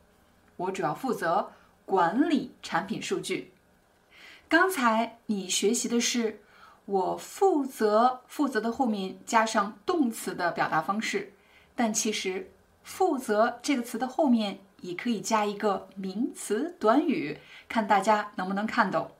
[0.58, 1.50] 我主要负责
[1.86, 3.54] 管理产品数据。
[4.50, 6.42] 刚才你学习的是
[6.84, 11.32] 我负责，负责的后面加上动词的表达方式，
[11.74, 12.50] 但其实
[12.84, 19.10] “负责”这个词的后面也可以加一个名词短语，看大家能不能看懂。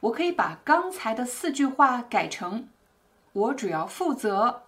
[0.00, 2.68] 我可以把刚才的四句话改成：
[3.32, 4.62] 我主要负责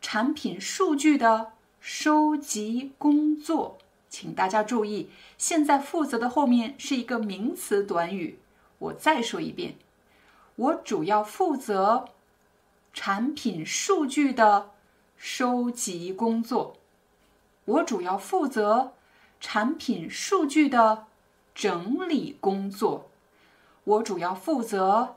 [0.00, 3.78] 产品数据的收集工作。
[4.10, 8.38] 请大家注意，现在“负责”的后面是一个名词短语。
[8.78, 9.76] 我再说一遍：
[10.56, 12.10] 我主要负责
[12.92, 14.70] 产品数据的
[15.16, 16.76] 收集工作。
[17.64, 18.92] 我主要负责
[19.40, 21.06] 产品数据的
[21.54, 23.10] 整理工作。
[23.84, 25.16] 我主要负责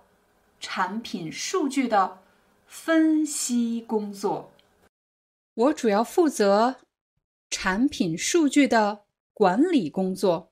[0.59, 2.19] 产品数据的
[2.65, 4.51] 分析工作。
[5.53, 6.75] 我主要负责
[7.49, 9.03] 产品数据的
[9.33, 10.49] 管理工作。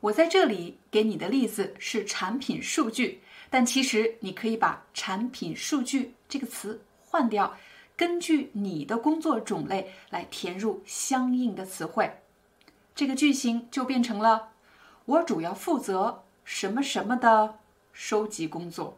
[0.00, 7.56] 我在这里给你的例子是产品数据，但其实你可以把“产品数据”这个词换掉，
[7.96, 12.20] 根据你的工作种类来填入相应的词汇。
[12.94, 14.52] 这个句型就变成了：
[15.06, 16.22] 我主要负责。
[16.46, 17.58] 什么什么的
[17.92, 18.96] 收集工作，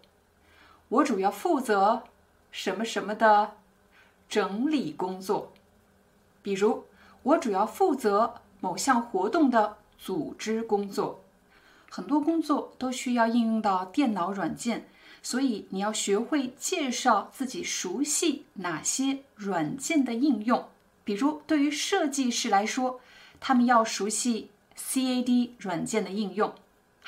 [0.90, 2.02] 我主要负责
[2.52, 3.56] 什么什么的
[4.28, 5.50] 整理工作。
[6.42, 6.84] 比如，
[7.22, 11.24] 我主要负责某项活动的组织工作。
[11.90, 14.86] 很多工作都需要应用到电脑软件，
[15.22, 20.68] 所以你要学会介绍自己熟悉哪些软件的应用。
[21.02, 23.00] 比如，对于设计师来说，
[23.40, 26.52] 他们要熟悉 CAD 软件的应用。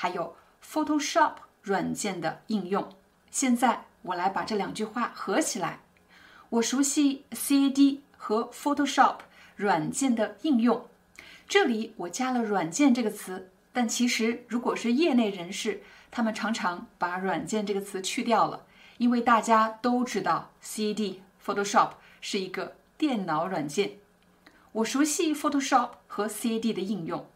[0.00, 0.34] 还有
[0.64, 2.88] Photoshop 软件的应用。
[3.30, 5.80] 现在我来把这两句话合起来。
[6.48, 9.16] 我熟悉 CAD 和 Photoshop
[9.56, 10.88] 软件的应用。
[11.46, 18.64] 这里我加了“软件”这个词，但其实如果是业内人士，他们常常把“软件”这个词去掉了，
[18.96, 21.90] 因为大家都知道 CAD、Photoshop
[22.22, 23.98] 是一个电脑软件。
[24.72, 27.26] 我熟悉 Photoshop 和 CAD 的应用。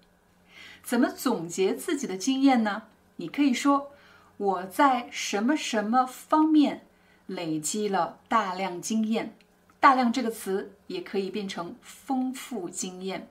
[0.84, 2.82] 怎么总结自己的经验呢？
[3.16, 3.90] 你可以说
[4.36, 6.86] 我在什么什么方面
[7.26, 9.34] 累积了大量经验。
[9.80, 13.28] 大量这个词也可以变成丰富经验。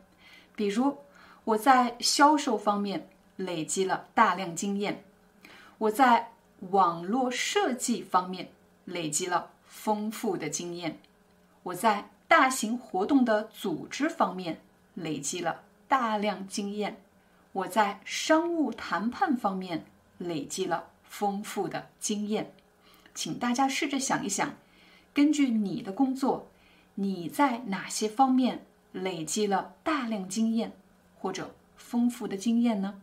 [0.56, 0.98] 比如
[1.44, 5.04] 我在销售方面累积了大量经验，
[5.78, 6.32] 我在
[6.72, 8.52] 网络设计方面
[8.86, 11.00] 累积了丰富的经验，
[11.64, 14.62] 我在大型活动的组织方面
[14.96, 17.03] 累积了大量经验。
[17.54, 19.86] 我在商务谈判方面
[20.18, 22.54] 累积了丰富的经验，
[23.14, 24.56] 请大家试着想一想，
[25.14, 26.50] 根据你的工作，
[26.96, 30.74] 你在哪些方面累积了大量经验
[31.16, 33.02] 或者丰富的经验呢？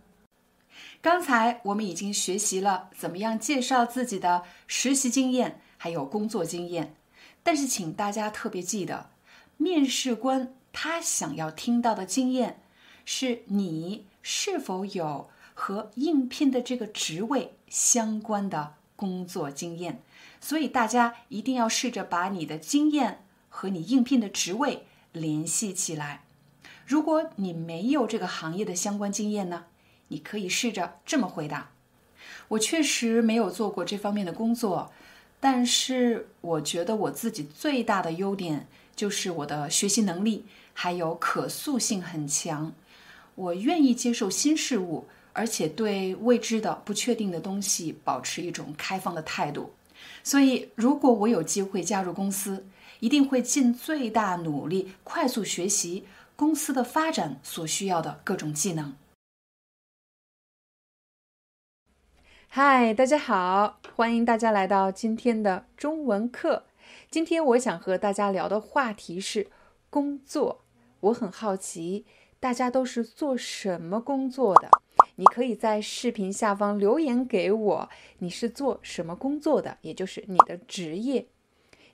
[1.01, 6.97] 刚才我们已经学习了怎么样介绍自己的实习经验，还有工作经验，
[7.45, 9.11] 但是请大家特别记得，
[9.57, 12.60] 面试官他想要听到的经验
[13.13, 14.05] 是你。
[14.23, 20.03] 是否有和应聘的这个职位相关的工作经验？
[20.43, 26.25] 所以大家一定要试着把你的经验和你应聘的职位联系起来。
[26.87, 29.65] 如果你没有这个行业的相关经验呢？
[30.09, 31.71] 你可以试着这么回答：
[32.49, 34.93] 我确实没有做过这方面的工作，
[35.41, 40.45] 但是我觉得我自己最大的优点就是我的学习能力
[40.75, 42.75] 还有可塑性很强。
[43.41, 49.73] 我愿意接受新事物，而且对未知的、不确定的东西保持一种开放的态度。
[50.23, 52.67] 所以，如果我有机会加入公司，
[53.01, 56.05] 一定会尽最大努力，快速学习
[56.37, 58.95] 公司的发展所需要的各种技能。
[62.49, 66.65] 嗨，大家好，欢迎大家来到今天的中文课。
[67.11, 69.49] 今天我想和大家聊的话题是
[69.89, 70.61] 工作。
[71.01, 72.05] 我很好奇。
[72.41, 74.71] 大家都是做什么工作的？
[75.17, 79.77] 你可以在视频下方留言给我，你是做什么工作的？
[79.83, 81.27] 也就是你的职业。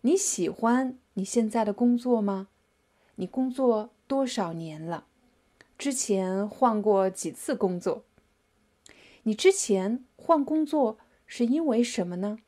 [0.03, 2.47] 你喜欢你现在的工作吗？
[3.17, 5.07] 你工作多少年了？
[5.77, 8.05] 之前换过几次工作？
[9.25, 12.39] 你之前换工作是因为什么呢？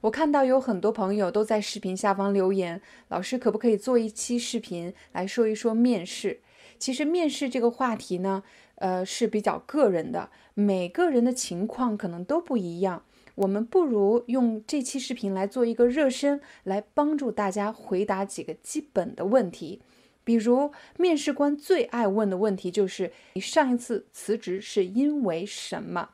[0.00, 6.40] 我看到有很多朋友都在视频下方留言，老师可不可以做一期视频来说一说面试？
[6.78, 8.42] 其实面试这个话题呢，
[8.76, 13.02] 呃是比较个人的，每个人的情况可能都不一样。
[13.34, 19.82] 我们不如用这期视频来做一个热身，来帮助大家回答几个基本的问题。
[20.24, 26.10] 比如，面试官最爱问的问题就是：“你上一次辞职是因为什么？”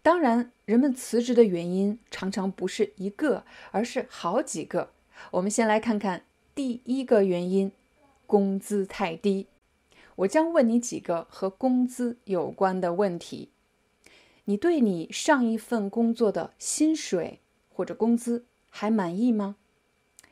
[0.00, 4.90] 当然，人们辞职的原因常常不是一个，而是好几个。
[5.32, 6.22] 我们先来看看
[6.54, 7.72] 第一个原因：
[8.26, 9.48] 工资太低。
[10.16, 13.50] 我将问你几个和工资有关的问题。
[14.44, 17.40] 你对你上一份工作的薪水
[17.70, 19.56] 或者工资还满意吗？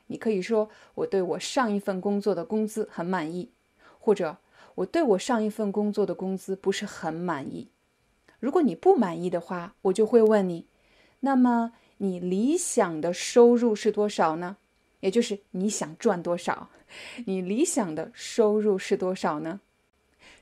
[0.09, 3.51] 你可以说我对我上一份工作的工资很满意，
[3.99, 4.39] 或者
[4.75, 7.69] 我对我上一份工作的工资不是很满意。
[8.41, 10.67] 如果你不满意的话，我就会问你，
[11.21, 14.57] 那么你理想的收入是多少呢？
[15.01, 16.69] 也就是你想赚多少？
[17.27, 19.61] 你理想的收入是多少呢？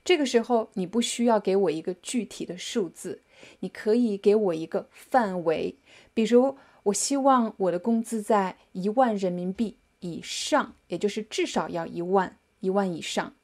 [0.09, 3.21] 这个时候你不需要给我一个具体的数字，
[3.61, 5.77] 你可以给我一个范围，
[6.15, 6.57] 比如。
[6.85, 13.35] 我希望我的工资在一万人民币以上，也就是至少要一万，一万以上。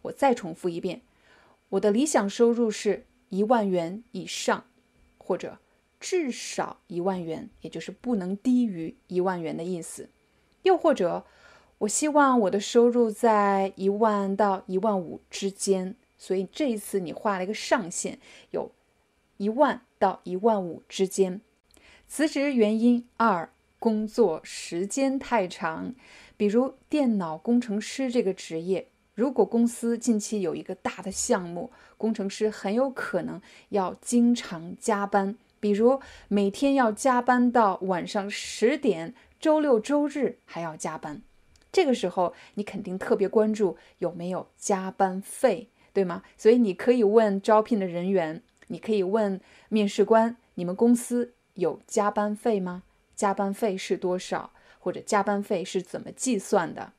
[0.00, 1.02] 我再重复一遍，
[1.68, 4.64] 我的理想收入是一万元以上，
[5.18, 5.58] 或者
[6.00, 10.08] 至少一万元，也就是不能低于一万元的意思。
[10.62, 11.26] 又或者，
[11.78, 15.94] 我希望我的收入在一万到一万五之间。
[16.24, 18.18] 所以这一次你画了一个上限，
[18.52, 18.72] 有
[19.36, 21.42] 一万到一万五之间。
[22.08, 25.94] 辞职原因二：工作时间太长。
[26.38, 41.20] 比如电脑工程师这个职业，如果公司近期有一个大的项目，工程师很有可能要经常加班，比如每天要加班到晚上十点，周六周日还要加班。
[41.70, 46.22] 这个时候，你肯定特别关注有没有加班费，对吗？
[46.36, 49.40] 所以你可以问招聘的人员，你可以问
[49.70, 51.32] 面试官，你们公司。
[51.54, 52.82] 有加班费吗？
[53.14, 54.50] 加班费是多少？
[54.80, 56.92] 或者加班费是怎么计算的？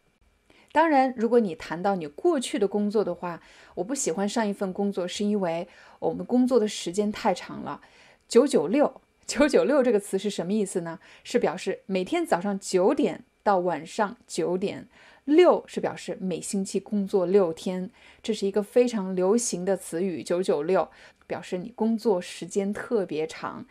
[0.72, 3.42] 当然，如果你谈到你过去的工作的话，
[3.76, 5.68] 我不喜欢上一份工作，是因为
[6.00, 7.82] 我们工作的时间太长了。
[8.30, 11.00] 九九六，九九六这个词是什么意思呢？
[11.26, 14.88] 是表示每天早上九点到晚上九点，
[15.26, 17.90] 六是表示每星期工作六天，
[18.22, 20.24] 这是一个非常流行的词语。
[20.24, 20.90] 九九六
[21.26, 23.66] 表示你工作时间特别长。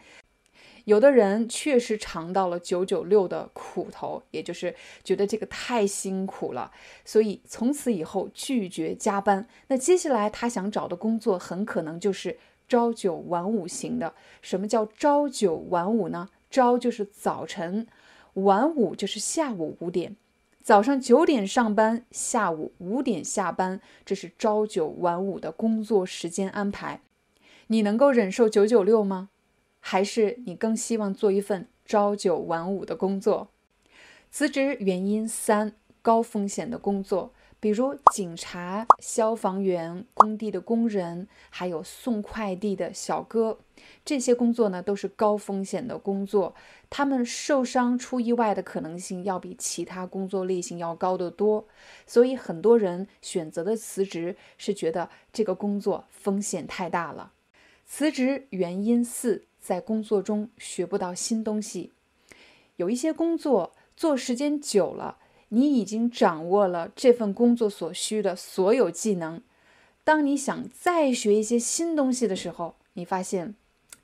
[0.84, 6.72] 有的人确实尝到了九九六的苦头，也就是觉得这个太辛苦了，
[7.05, 9.46] 所以从此以后拒绝加班。
[9.68, 12.36] 那接下来他想找的工作很可能就是
[12.68, 14.12] 朝九晚五型的。
[14.42, 16.28] 什么叫朝九晚五呢？
[16.50, 17.86] 朝就是早晨，
[18.34, 20.16] 晚五就是下午五点。
[20.64, 27.02] 早上九点上班，下午五点下班，这是朝九晚五的工作时间安排。
[27.66, 29.28] 你能够忍受九九六吗？
[29.78, 33.50] 还是你更希望做一份朝九晚五的工作？
[34.30, 37.34] 辞职原因三：高风险的工作，
[37.64, 43.58] 比如警察、消防员、工地的工人，还有送快递的小哥。
[44.04, 46.54] 这些工作呢，都是高风险的工作，
[46.90, 51.66] 他们受伤出意外的可能性要比其他工作类型要高得多。
[52.06, 57.32] 所以很多人选择的辞职是觉得这个工作风险太大了。
[57.86, 59.46] 辞职原因四。
[59.58, 61.90] 在工作中学不到新东西，
[62.76, 65.16] 有一些工作做时间久了，
[65.55, 69.40] 你已经掌握了这份工作所需的所有技能。
[70.02, 73.55] 当你想再学一些新东西的时候，你发现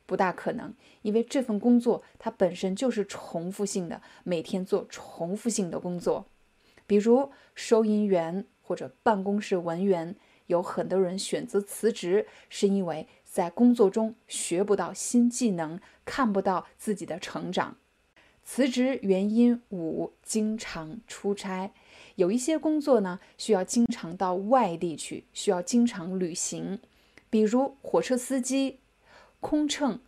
[0.07, 0.73] 不大可能，
[1.03, 6.27] 因为这份工作它本身就是重复性的，每天做重复性的工作。
[6.87, 10.15] 比如收银员或者办公室文员，
[10.47, 13.09] 有很多人选择辞职，是因为。
[13.25, 17.77] 在工作中学不到新技能，看不到自己的成长。
[18.53, 21.71] 辞职原因五：经常出差。
[22.17, 26.81] 有一些工作呢，需要经常到外地去，需要经常旅行，
[27.31, 28.81] 比如火车司机、
[29.39, 30.01] 空乘，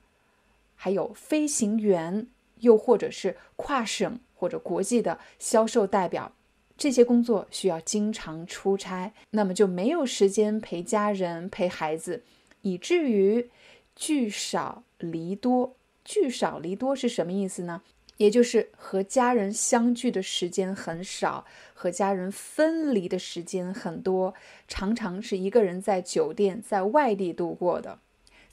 [0.74, 2.26] 还有飞行员，
[2.58, 6.32] 又或者是跨省或者国际的销售代表。
[6.76, 12.24] 这些工作需要经常出差，那么就没有时间陪家人、陪孩子。
[12.62, 13.48] 以至于
[13.94, 17.82] 聚少离多，聚少离多是什么意思呢？
[18.16, 21.44] 也就是和家人相聚的时间很少，
[21.74, 24.34] 和家人分离的时间很多，
[24.68, 27.98] 常常是一个人在酒店在外地度过的。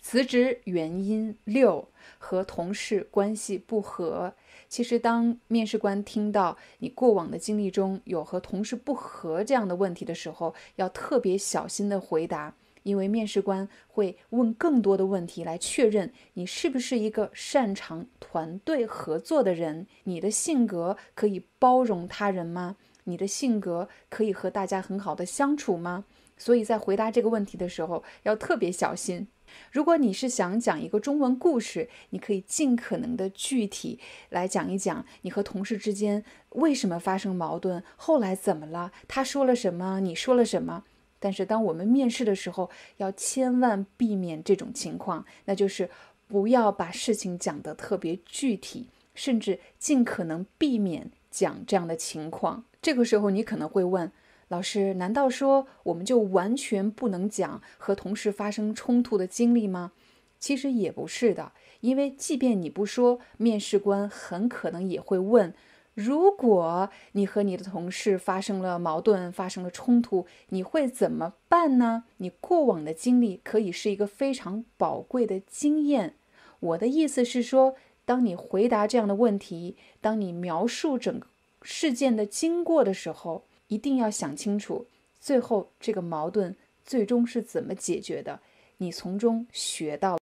[0.01, 4.33] 辞职原因六和同事关系不和。
[4.69, 22.77] 其实，当面试官听到你过往的经历中有和同事不和这样的问题的时候，要特别小心的回答，因为面试官会问更多的问题来确认你是不是一个擅长团队合作的人，你的性格可以包容他人吗？
[23.05, 26.05] 你的性格可以和大家很好的相处吗？
[26.37, 29.27] 所以在回答这个问题的时候要特别小心。
[29.71, 33.99] 如果你是想讲一个中文故事，你可以尽可能的具体
[34.29, 40.83] 来讲一讲你和同事之间为什么发生矛盾，后来怎么了，他说了什么，你说了什么。
[41.19, 45.89] 但是当我们面试的时候，要千万避免这种情况，那就是
[46.27, 52.63] 不要把事情讲得特别具体，甚至尽可能避免讲这样的情况。
[52.81, 54.11] 这个时候你可能会问。
[54.47, 59.91] 老师，难道说我们就完全不能讲和同事发生冲突的经历吗？
[60.39, 61.51] 其实也不是的，
[61.81, 65.53] 因为即便你不说，面试官很可能也会问：
[65.99, 72.05] 如果你和你的同事发生了矛盾、发生了冲突，你会怎么办呢？
[72.17, 76.15] 你过往的经历可以是一个非常宝贵的经验。
[76.61, 77.75] 我的意思是说，
[78.05, 81.27] 当你回答这样的问题，当你描述整个
[81.61, 83.43] 事件的经过的时候。
[83.69, 84.87] 一定要想清楚，
[85.19, 88.39] 最后这个矛盾最终是怎么解决的？
[88.77, 90.18] 你从中学到。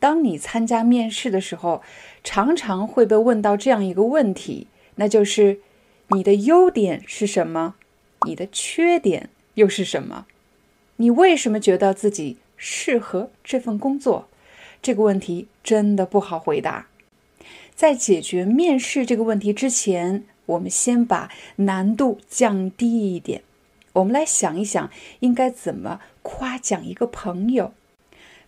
[0.00, 1.82] 当你参加面试的时候，
[2.24, 5.60] 常常会被问到这样一个问题，那就是
[6.08, 7.76] 你的优点是什么？
[8.26, 10.26] 你的缺点又是什么？
[10.96, 14.26] 你为什么觉得自己适合这份工作？
[14.82, 16.88] 这个问题真的不好回答。
[17.74, 23.42] 在解决面试这个问题之前，我们先把难度降低一点，
[23.94, 24.90] 我们来想一想，
[25.20, 27.72] 应该怎么夸奖一个朋友。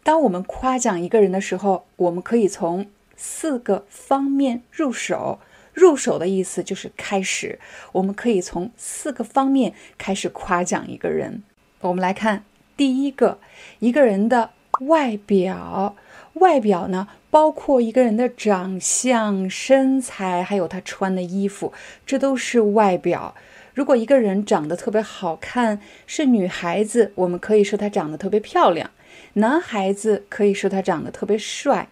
[0.03, 2.87] 当我们夸奖一个人的时候，我们可以从
[3.17, 5.39] 四个方面入手。
[5.73, 7.59] 入手的意思就是开始，
[7.93, 11.43] 我们可以从四个方面开始夸奖一个人。
[11.81, 12.45] 我们来看
[12.77, 13.39] 第一个，
[13.79, 14.51] 一个人的
[14.81, 15.97] 外表。
[16.35, 21.73] 外表呢，包括一个人的长相、身材，还有他穿的衣服，
[22.07, 23.35] 这都是外表。
[23.75, 28.89] 如果一个人长得特别好看，是女孩子，我们可以说她长得特别漂亮；
[29.35, 31.89] 男孩子可以说他长得特别帅。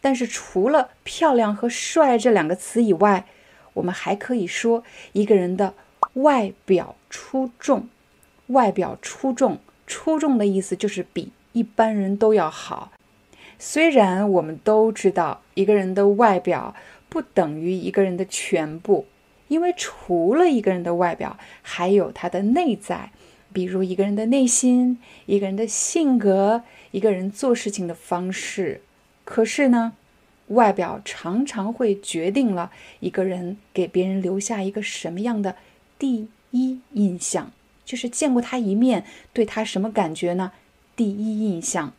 [0.00, 3.24] 但是除了漂亮和帅这两个词以外，
[3.72, 5.72] 我们还可以说一个人的
[6.14, 7.88] 外表出众。
[8.48, 12.92] 外表出众，出众的意思就是比一般人都要好。
[13.58, 16.74] 虽然我们都知道一个人的外表
[17.08, 19.06] 不等于一个人的全部，
[19.48, 23.10] 因为除了一个人的外表，还有他的内在，
[23.54, 26.62] 比如一个人的内心、一个人的性格、
[26.94, 28.80] 一个人做事情的方式。
[29.24, 29.94] 可是呢，
[30.48, 32.70] 外表常常会决定了
[33.00, 35.56] 一个人给别人留下一个什么样的
[35.98, 37.50] 第一印象，
[37.84, 40.52] 就是见过他一面，对他什么感觉呢？
[40.94, 41.92] 第一印象。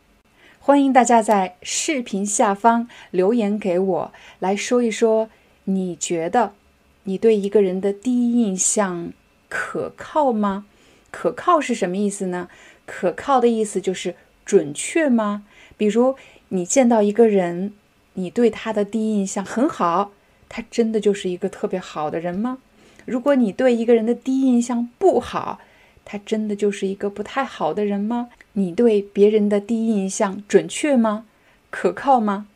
[0.58, 5.28] 欢迎大家在视频下方留言给我，来说一说
[5.64, 6.54] 你觉得
[7.02, 9.12] 你对一个人的第一印象
[9.50, 10.64] 可靠吗？
[11.10, 12.48] 可靠是什么意思呢？
[12.86, 14.14] 可靠的意思就是
[14.46, 15.44] 准确吗？
[15.76, 16.16] 比如
[16.48, 17.74] 你见到一个人，
[18.14, 20.12] 你对他的第一印象很好，
[20.48, 22.58] 他真的就是一个特别好的人吗？
[23.04, 25.58] 如果你对一个人的第一印象不好，
[26.04, 28.30] 他真的就是一个不太好的人吗？
[28.52, 31.26] 你对别人的第一印象准确吗？
[31.68, 32.46] 可靠吗？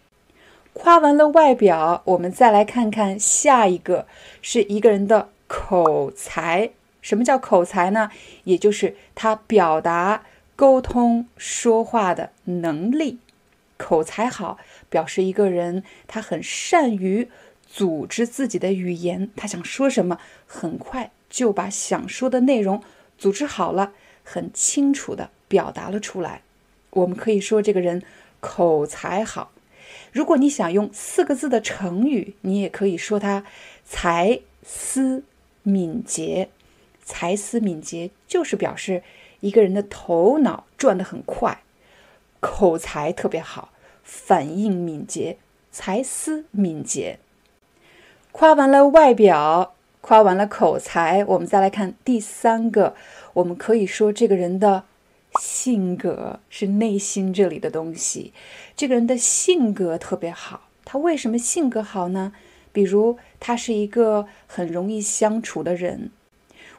[0.73, 4.07] 夸完了外表，我们再来看看下一个，
[4.41, 6.71] 是一个人的口才。
[7.03, 8.11] 什么叫口才呢？
[8.45, 10.23] 也就是他表达、
[10.61, 13.19] 沟通、说话的能力。
[13.79, 14.59] 口才好，
[14.91, 17.31] 表示一个人他很善于
[17.67, 22.83] 组织自己的语言，他想说什么，很快就把想说的内容。
[23.17, 26.43] 组织好了，很清楚的表达了出来。
[26.91, 28.03] 我们可以说这个人
[28.41, 29.53] 口才好。
[30.13, 33.47] 如果你想用四个字的成语，你也可以说他
[33.87, 35.25] 才思
[35.63, 36.51] 敏捷。
[37.03, 39.03] 才思敏捷就是表示
[39.41, 41.63] 一个人的头脑转得很快，
[42.41, 43.71] 口才特别好，
[44.03, 45.39] 反应敏捷，
[45.71, 47.19] 才思敏捷。
[48.33, 49.75] 夸完了外表。
[50.03, 52.95] 夸完了口才，我们再来看第三个。
[53.35, 54.85] 我们可以说这个人的
[55.39, 58.33] 性格是内心这里的东西。
[58.75, 62.33] 这个人的性格特别好，他为什么性格好呢？
[62.73, 66.11] 比如他是一个很容易相处的人。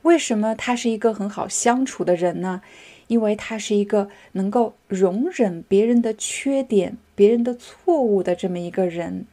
[0.03, 2.61] 为什么他是一个很好相处的人呢？
[3.07, 9.25] 因为他是一个能够容忍别人的缺点、别人的错误的这么一个人。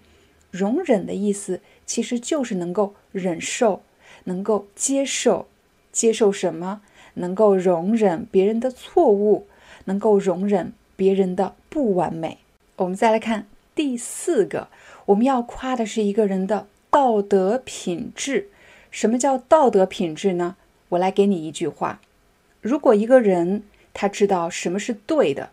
[0.50, 3.82] 容忍的意思其实就是能够忍受、
[4.24, 5.46] 能够接受。
[5.92, 6.82] 接受什么？
[7.14, 9.46] 能够容忍别人的错误，
[9.86, 12.38] 能够容忍别人的不完美。
[12.76, 14.68] 我们再来看第四个，
[15.06, 18.48] 我们要夸的是一个人的道德品质。
[18.99, 20.57] 什么叫道德品质呢？
[20.88, 22.01] 我来给你一句话：
[22.61, 23.62] 如果一个人
[23.94, 25.51] 他知道什么是对的，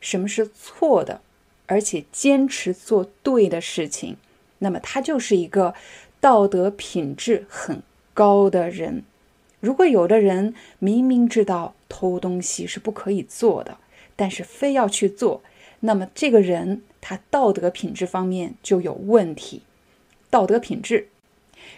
[0.00, 1.20] 什么是错的，
[1.66, 4.16] 而且坚持做对的事情，
[4.58, 5.74] 那么他就是一个
[6.18, 7.84] 道德品质很
[8.14, 9.04] 高的人。
[9.60, 13.78] 如果有的人明明知道偷东西是不可以做的，
[14.16, 15.40] 但是非要去做，
[15.78, 19.62] 那么这个人他道德品质方面就有问题。
[20.28, 21.06] 道德品质，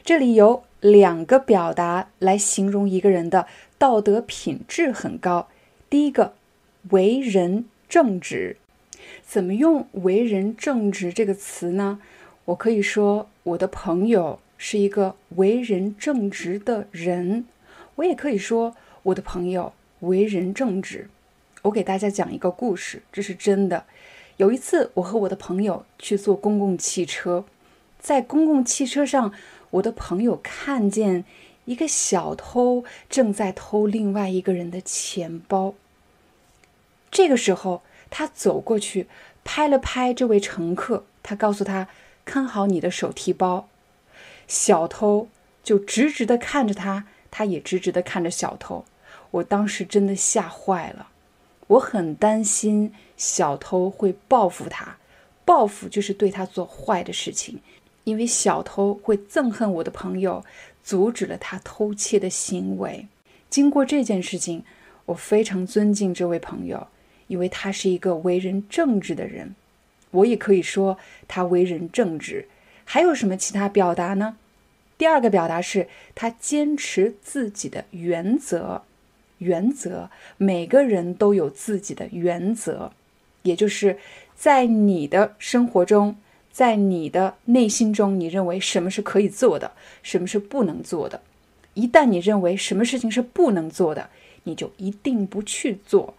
[0.03, 3.47] 这里有两个表达来形容一个人的
[3.79, 5.49] 道德品质很高。
[5.89, 6.35] 第一个，
[6.91, 8.57] 为人正直。
[9.23, 12.01] 怎么用“为人正直”这个词呢？
[12.47, 17.45] 我可以说，我的朋友是一个为人正直的人。
[17.97, 18.75] 我也可以说，
[19.05, 21.09] 我的朋友为人正直。
[21.63, 23.85] 我给大家讲一个故事，这是真的。
[24.39, 27.45] 有一次，我和我的朋友去坐公共汽车，
[27.99, 29.33] 在公共汽车上，
[29.71, 31.25] 我的朋友看见
[31.65, 35.75] 一个小偷正在偷另外一个人的钱包。
[37.11, 39.07] 这个时候，他走过去
[39.45, 41.89] 拍了拍这位乘客，他告诉他
[42.25, 43.69] ：“看好你的手提包。”
[44.49, 45.29] 小偷
[45.63, 47.07] 就直直的看着他。
[47.33, 48.85] 他也直直的看着小偷，
[49.31, 51.11] 我当时真的吓坏了，
[51.69, 54.99] 我很担心小偷会报复他，
[55.45, 57.61] 报复就是对他做坏的事情，
[58.05, 60.45] 因为小偷会憎恨我的朋友，
[60.83, 63.07] 阻止了他偷窃的行为。
[63.49, 64.65] 经过这件事情，
[65.07, 66.87] 我非常尊敬这位朋友，
[67.27, 69.55] 因为他是一个为人正直的人。
[70.13, 70.99] 我也可以说
[71.29, 72.47] 他为人正直。
[72.85, 74.37] 还有什么其他表达呢？
[74.99, 78.83] 第二个表达是他坚持自己的原则，
[79.39, 82.93] 原则每个人都有自己的原则，
[83.43, 83.99] 也就是
[84.35, 86.17] 在你的生活中，
[86.53, 89.73] 在你的内心中，你认为什么是可以做的，
[90.03, 91.21] 什么是不能做的。
[91.75, 94.11] 一旦你认为什么事情是不能做的，
[94.45, 96.15] 你就一定不去做；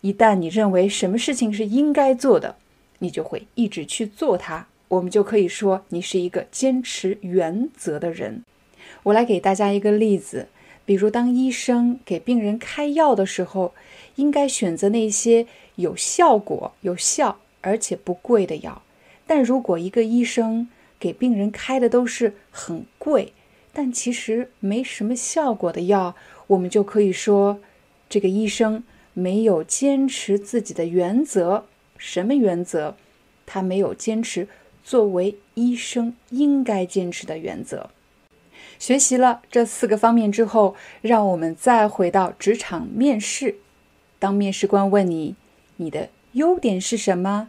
[0.00, 2.56] 一旦你认为什么事情是应该做的，
[2.98, 4.66] 你就会一直去做它。
[4.88, 8.42] 我们就可以说你是一个坚持原则的人。
[9.04, 10.48] 我来给大家一个例子，
[10.84, 13.72] 比如当医生给病人开药的时候，
[14.16, 15.46] 应该选择那些
[15.76, 18.82] 有效果、有效而且不贵的药。
[19.26, 20.68] 但如果一个医生
[20.98, 23.32] 给病人开的都是很贵，
[23.72, 26.14] 但其实没什么效果的药，
[26.48, 27.60] 我们就可以说
[28.08, 31.66] 这个医生没有坚持自己的原则。
[31.96, 32.96] 什么原则？
[33.46, 34.48] 他没有坚持。
[34.84, 37.90] 作为医生应该坚持的原则。
[38.80, 43.54] 学习了这四个方面之后，让我们再回到职场面试。
[44.18, 45.36] 当面试官问你
[45.76, 47.48] 你的优点是什么，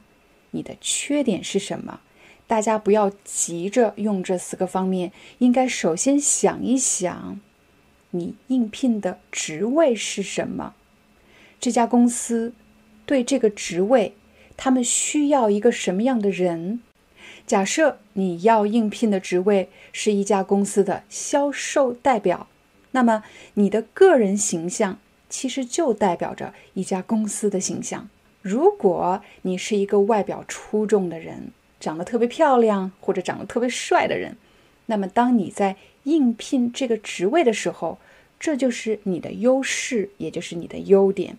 [0.54, 2.00] 你的缺点是什么，
[2.48, 7.40] 大家不要急着用这四个方面，应该首先想一想，
[8.12, 10.74] 你应聘的职位是什么？
[11.60, 12.54] 这家公司
[13.06, 14.16] 对这个职位，
[14.56, 16.82] 他们需要一个什么样的人？
[17.46, 22.48] 假设你要应聘的职位是一家公司的销售代表，
[22.92, 23.24] 那么
[23.56, 25.00] 你的个人形象
[25.30, 28.10] 其实就代表着一家公司的形象。
[28.44, 34.36] 如果你是一个外表出众的人，长得特别漂亮或者长得特别帅的人，
[34.88, 38.00] 那么当你在应聘这个职位的时候，
[38.38, 41.38] 这就是你的优势，也就是你的优点。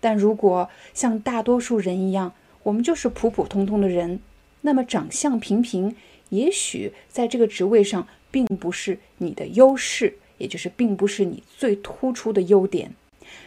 [0.00, 2.32] 但如果像大多数人一样，
[2.62, 4.20] 我们就是普普通通的人。
[4.62, 5.94] 那么长相平平，
[6.30, 12.92] 也许在这个职位上并不是你的优势，也就是并不是你最突出的优点。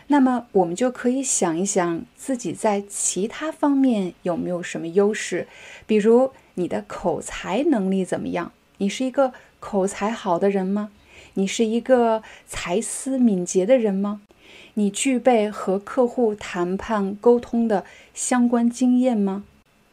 [0.07, 5.47] 那么我们就可以想一想自己在其他方面有没有什么优势，
[5.85, 8.51] 比如你的口才能力怎么样？
[8.77, 10.91] 你是一个口才好的人吗？
[11.35, 14.21] 你是一个才思敏捷的人吗？
[14.73, 19.45] 你具备和客户谈判沟通的相关经验吗？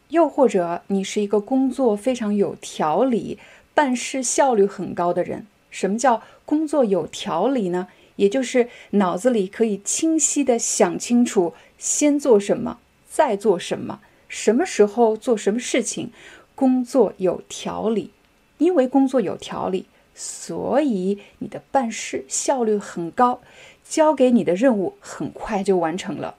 [0.08, 3.38] 又或者你是一个工作非常有条理、
[3.74, 5.46] 办事效率很高的人。
[5.70, 7.88] 什么叫工作有条理呢？
[8.18, 16.10] 也就是脑子里可以清晰地想清楚先做什么，再做什么，什么时候做什么事情。
[16.56, 18.10] 工作有条理，
[18.58, 23.40] 因为工作有条理，所以你的办事效率很高，
[23.88, 26.34] 交给你的任务很快就完成了。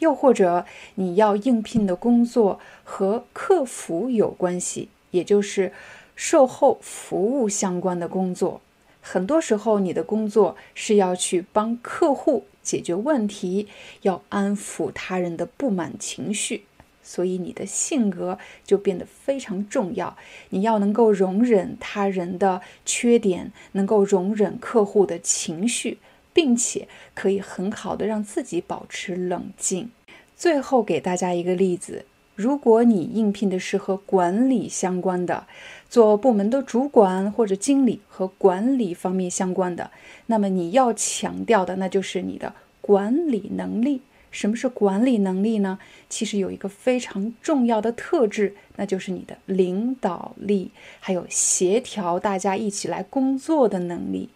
[0.00, 0.66] 又或者
[0.96, 5.72] 你要应聘的工作和客服有关系，也就是
[6.16, 8.60] 售后服务相关的工作。
[9.00, 13.66] 很多时候，你的工作是要去帮客户解决问题，
[14.02, 16.64] 要安抚他人的不满情绪，
[17.02, 20.16] 所以你的性格就变得非常重要。
[20.50, 25.98] 你要能够容忍他人的缺点，能够容忍客户的情绪，
[26.32, 29.90] 并且可以很好的让自己保持冷静。
[30.36, 32.04] 最后给大家一个例子。
[32.40, 35.46] 如果你应聘的是和管理相关的，
[35.90, 39.90] 做部门的主管或者经理和管理方面相关的，
[40.24, 44.00] 那么你要强调的那就是你的管理能力。
[44.30, 45.78] 什么是管理能力呢？
[46.08, 54.30] 其实有一个非常重要的特质，那就是你的领导力，还有协调大家一起来工作的能力。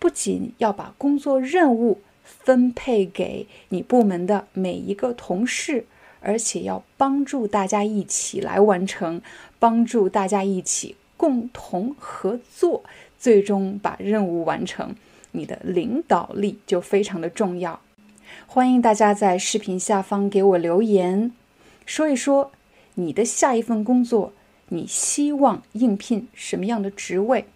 [0.00, 5.86] 不仅要把工作任务分配给你部门的每一个同事。
[6.20, 9.20] 而且要帮助大家一起来完成，
[9.58, 12.84] 帮助大家一起共同合作，
[13.18, 14.94] 最终把任务完成。
[15.32, 17.80] 你的领导力就非常的重要。
[18.46, 21.32] 欢迎大家在视频下方给我留言，
[21.86, 22.50] 说一说
[22.94, 24.32] 你的下一份工作，
[24.68, 27.46] 你希望应聘什么样的职位？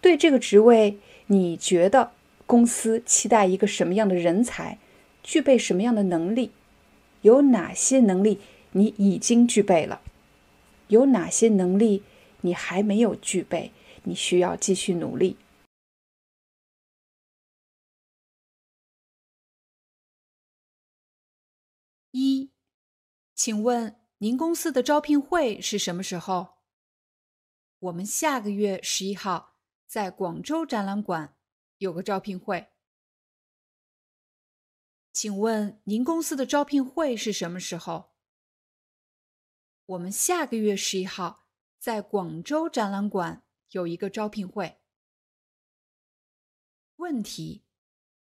[0.00, 2.12] 对这个职位，你觉得
[2.46, 4.78] 公司期待一个什么样的人才？
[5.24, 6.52] 具备什么样的能力？
[7.26, 10.00] 有哪些能力你已经具备了？
[10.86, 12.04] 有哪些能力
[12.42, 13.72] 你还没有具备？
[14.04, 15.36] 你需要继续努力。
[22.12, 22.52] 一，
[23.34, 26.58] 请问您公司的招聘会是什么时候？
[27.80, 29.56] 我们下个月十一号
[29.88, 31.34] 在广州展览馆
[31.78, 32.68] 有个招聘会。
[35.16, 38.14] 请问您公司的招聘会是什么时候？
[39.86, 41.48] 我们下个月十一号
[41.78, 44.78] 在广州展览馆有一个招聘会。
[46.96, 47.64] 问题：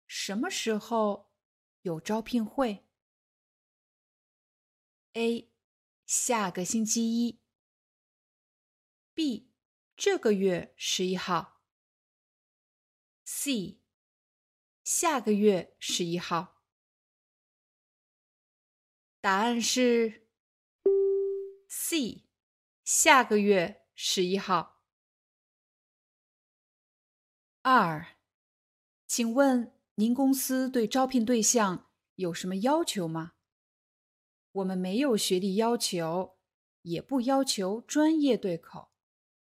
[0.07, 1.33] 什么时候
[1.81, 2.87] 有招聘会
[5.15, 5.51] ？A.
[6.05, 7.41] 下个星期一。
[9.15, 9.51] B.
[9.97, 11.63] 这个月十一号。
[13.25, 13.81] C.
[14.83, 16.54] 下个月十一号。
[19.25, 20.27] 答案是
[21.67, 22.25] C，
[22.85, 24.83] 下个月十一号。
[27.63, 28.19] 二，
[29.07, 33.33] 请问您公司对招聘对象有什么要求吗？
[34.53, 36.37] 我们没有学历要求，
[36.83, 38.93] 也不要求专业对口，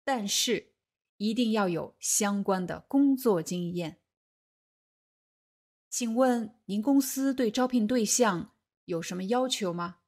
[0.03, 0.73] 但是
[1.15, 4.01] 一定要有相关的工作经验。
[5.89, 8.50] 请问您公司对招聘对象？
[8.91, 10.01] 有什么要求吗？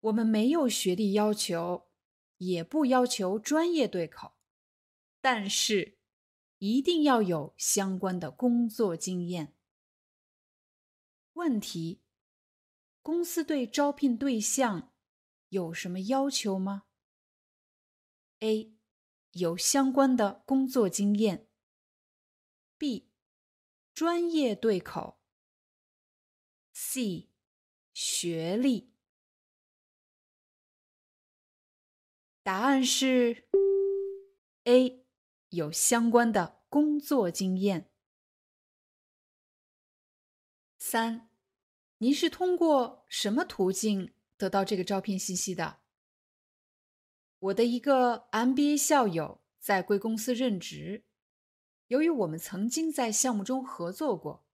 [0.00, 1.88] 我们没有学历要求，
[2.36, 4.36] 也不要求专业对口，
[5.22, 5.98] 但是
[6.58, 9.56] 一定要有相关的工作经验。
[11.32, 12.02] 问题：
[13.00, 14.92] 公司对招聘对象
[15.48, 16.84] 有什么要求吗
[18.40, 18.76] ？A.
[19.32, 21.48] 有相关的工作经验。
[22.76, 23.08] B.
[23.94, 25.18] 专业对口。
[26.72, 27.27] C.
[28.00, 28.92] 学历，
[32.44, 33.48] 答案是
[34.62, 35.04] A，
[35.48, 37.90] 有相关的工作经验。
[40.78, 41.28] 三，
[41.96, 45.80] 您是通过什么途径得到这个招聘信息的？
[47.40, 51.02] 我的一个 MBA 校友在贵公司任职，
[51.88, 54.46] 由于我们曾经在项目中合作过，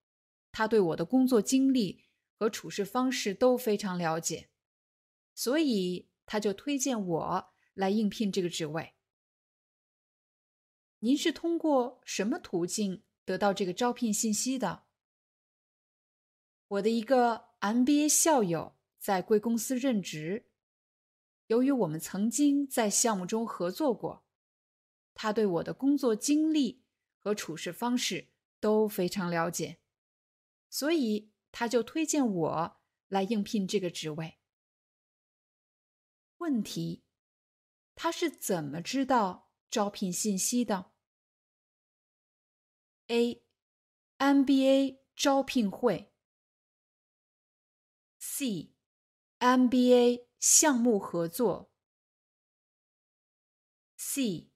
[0.50, 2.03] 他对我的工作经历。
[2.44, 4.50] 和处事方式都非常了解，
[5.34, 8.92] 所以他就推荐我来应聘这个职位。
[10.98, 14.84] 您是通过什么途径得到这个招聘信息的？
[16.68, 20.50] 我的一个 MBA 校友在贵公司任职，
[21.46, 24.26] 由于我们曾经在项目中合作过，
[25.14, 26.84] 他对我的工作经历
[27.16, 28.28] 和处事方式
[28.60, 29.78] 都非常了解，
[30.68, 31.30] 所以。
[31.54, 34.40] 他就推荐我来应聘这个职位。
[36.38, 37.04] 问题：
[37.94, 40.90] 他是怎么知道招聘信息的
[43.06, 46.12] ？A.MBA 招聘会。
[48.18, 51.72] C.MBA 项目合作。
[53.96, 54.50] C.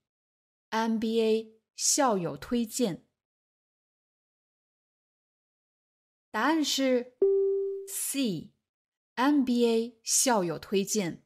[0.70, 3.07] MBA 校友推荐。
[6.38, 7.16] 答案是
[7.88, 8.52] C。
[9.16, 11.24] MBA 校友推荐。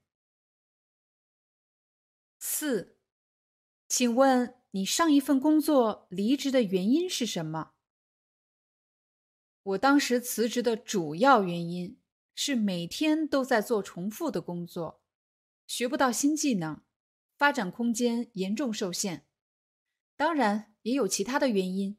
[2.39, 2.97] 四，
[3.87, 7.75] 请问你上一份工作离职的原因是什么？
[9.63, 12.01] 我当时辞职的主要原因
[12.35, 15.03] 是每天都在做重复的工作，
[15.67, 16.81] 学不到新技能，
[17.37, 19.27] 发展空间严重受限。
[20.17, 21.99] 当然也有其他的原因，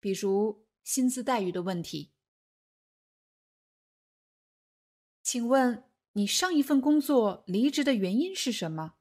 [0.00, 2.10] 比如薪资待遇的问题。
[5.30, 8.94] 请问你上一份工作离职的原因是什么？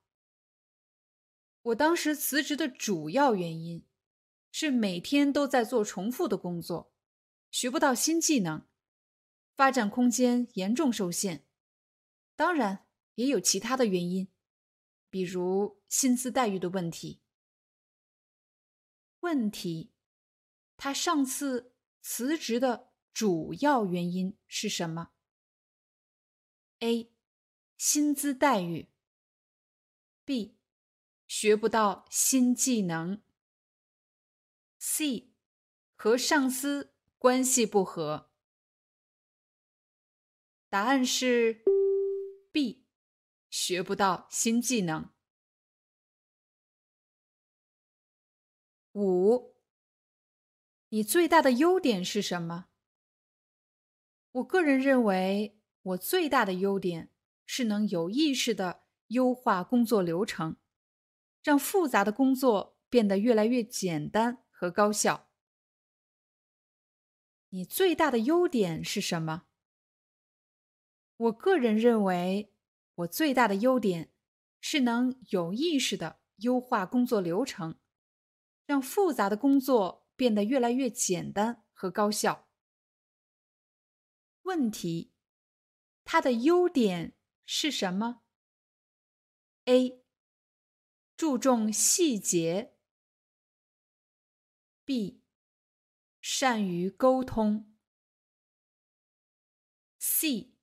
[1.61, 3.85] 我当时辞职的主要原因
[4.51, 6.91] 是每天都在做重复的工作，
[7.49, 8.67] 学不到新技能，
[9.55, 11.47] 发展空间严重受限。
[12.35, 14.27] 当然也有其他的原因，
[15.09, 17.21] 比如薪资待遇的问题。
[19.21, 19.93] 问题：
[20.75, 21.71] 他上次
[22.01, 25.11] 辞职的主要原因是什么
[26.79, 27.11] ？A.
[27.75, 28.89] 薪资待遇
[30.25, 30.57] B.
[31.27, 33.21] 学不到新技能
[34.79, 35.33] C.
[35.95, 38.31] 和上司关系不和
[40.69, 41.63] 答案是
[42.51, 42.85] B.
[43.49, 45.11] 学不到新技能
[48.93, 49.55] 五，
[50.89, 52.69] 你最大的优点是什么？
[54.31, 55.56] 我个人认为。
[55.87, 57.11] 我最大的优点
[57.45, 60.57] 是能有意识的优化工作流程，
[61.41, 65.29] 让复杂的工作变得越来越简单和高效。
[67.49, 69.43] 你最大的优点是什么？
[71.15, 72.53] 我个人认为，
[72.95, 74.11] 我最大的优点
[74.59, 77.79] 是能有意识的优化工作流程，
[78.65, 82.49] 让复杂的工作变得越来越简单和高效。
[84.41, 85.13] 问题。
[86.09, 88.21] 它的优点是什么
[89.65, 90.05] ？A.
[91.17, 92.77] 注重细节。
[94.85, 95.21] B.
[96.21, 97.75] 善于沟通。
[99.99, 100.53] C.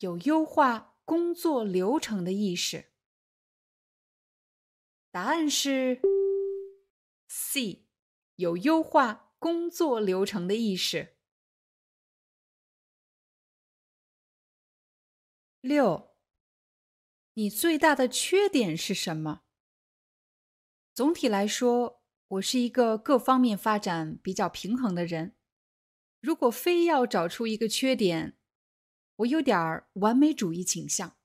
[0.00, 2.90] 有优化工作流程的意识。
[5.12, 6.00] 答案是
[7.28, 7.86] C.
[8.34, 11.13] 有优化工作流程的意识。
[15.64, 16.14] 六，
[17.32, 19.44] 你最大的缺点是什么？
[20.92, 25.34] 总体来说，我是一个各方面发展比较平衡的人。
[26.20, 28.36] 如果非要找出一个缺点，
[29.16, 31.16] 我有点儿完美主义倾向，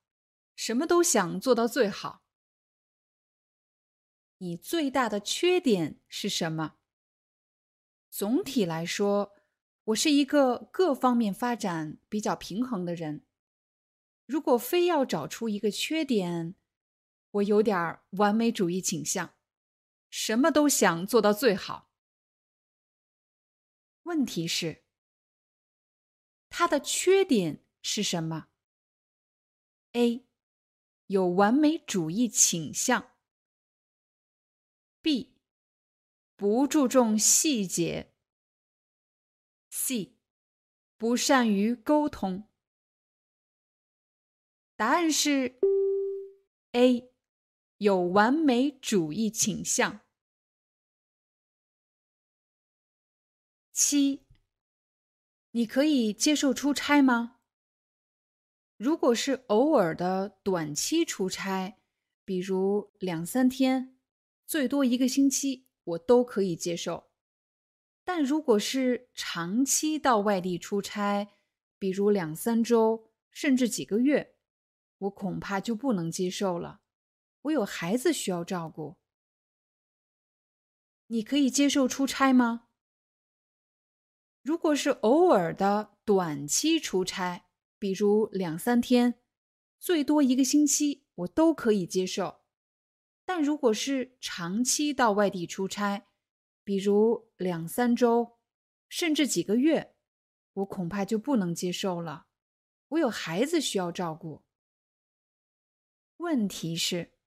[0.55, 2.23] 什么都想做到最好。
[4.37, 6.75] 你最大的缺点是什么？
[8.09, 9.33] 总体来说，
[9.83, 13.25] 我是一个各方面发展比较平衡的人。
[14.29, 16.53] 如果非要找出一个缺点，
[17.31, 19.33] 我有点完美主义倾向，
[20.11, 21.89] 什么都想做到最好。
[24.03, 24.83] 问题是，
[26.47, 28.49] 他的缺点是什么
[29.93, 30.27] ？A.
[31.07, 33.15] 有完美主义倾向。
[35.01, 35.39] B.
[36.35, 38.13] 不注重细节。
[39.71, 40.19] C.
[40.97, 42.48] 不善于沟通。
[44.79, 45.59] 答案是
[46.71, 47.11] A，
[47.79, 49.99] 有完美主义倾向。
[53.73, 54.25] 七，
[55.51, 57.41] 你可以接受出差吗？
[58.77, 61.81] 如果是偶尔的短期出差，
[62.23, 63.99] 比如两三天，
[64.45, 67.11] 最多一个星期，我都可以接受。
[68.05, 71.27] 但如果是长期到外地出差，
[71.77, 74.37] 比如两三周，甚至几个月，
[74.99, 76.81] 我恐怕就不能接受了，
[77.43, 78.97] 我有孩子需要照顾。
[81.07, 82.67] 你可以接受出差吗？
[84.41, 87.45] 如果是偶尔的短期出差，
[87.77, 89.21] 比如两三天，
[89.79, 92.41] 最多一个星期，我都可以接受。
[93.25, 96.07] 但如果是长期到外地出差，
[96.63, 98.39] 比如两三周，
[98.87, 99.95] 甚至几个月，
[100.53, 102.27] 我恐怕就不能接受了，
[102.89, 104.43] 我有孩子需要照顾。
[106.19, 107.17] 问题是，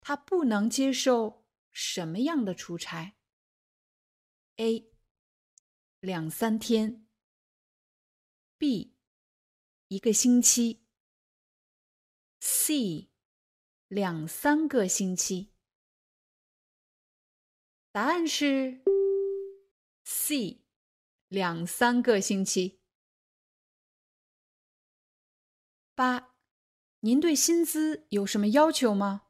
[0.00, 3.16] 他不能接受什么样的出差
[4.56, 4.92] ？A.
[6.00, 7.06] 两三天。
[8.58, 8.96] B.
[9.88, 10.84] 一个星期。
[12.40, 13.10] C.
[13.86, 15.52] 两三个星期。
[17.92, 18.84] 答案是
[20.04, 20.64] C，
[21.28, 22.80] 两三个星期。
[25.94, 26.29] 八，
[27.02, 29.22] 您对薪资有什么要求吗？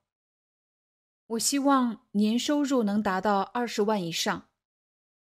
[1.29, 4.51] 我希望年收入能达到二十万以上，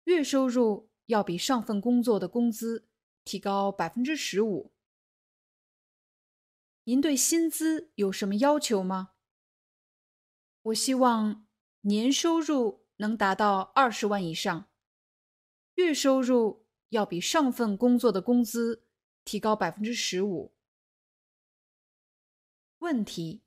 [0.05, 2.86] 月收入要比上份工作的工资
[3.24, 4.74] 提高百分之十五。
[6.82, 9.12] 您对薪资有什么要求吗？
[10.64, 11.47] 我希望
[11.80, 14.68] 年收入能达到二十万以上，
[15.76, 18.84] 月收入要比上份工作的工资
[19.24, 20.53] 提高百分之十五。
[22.85, 23.43] 问题：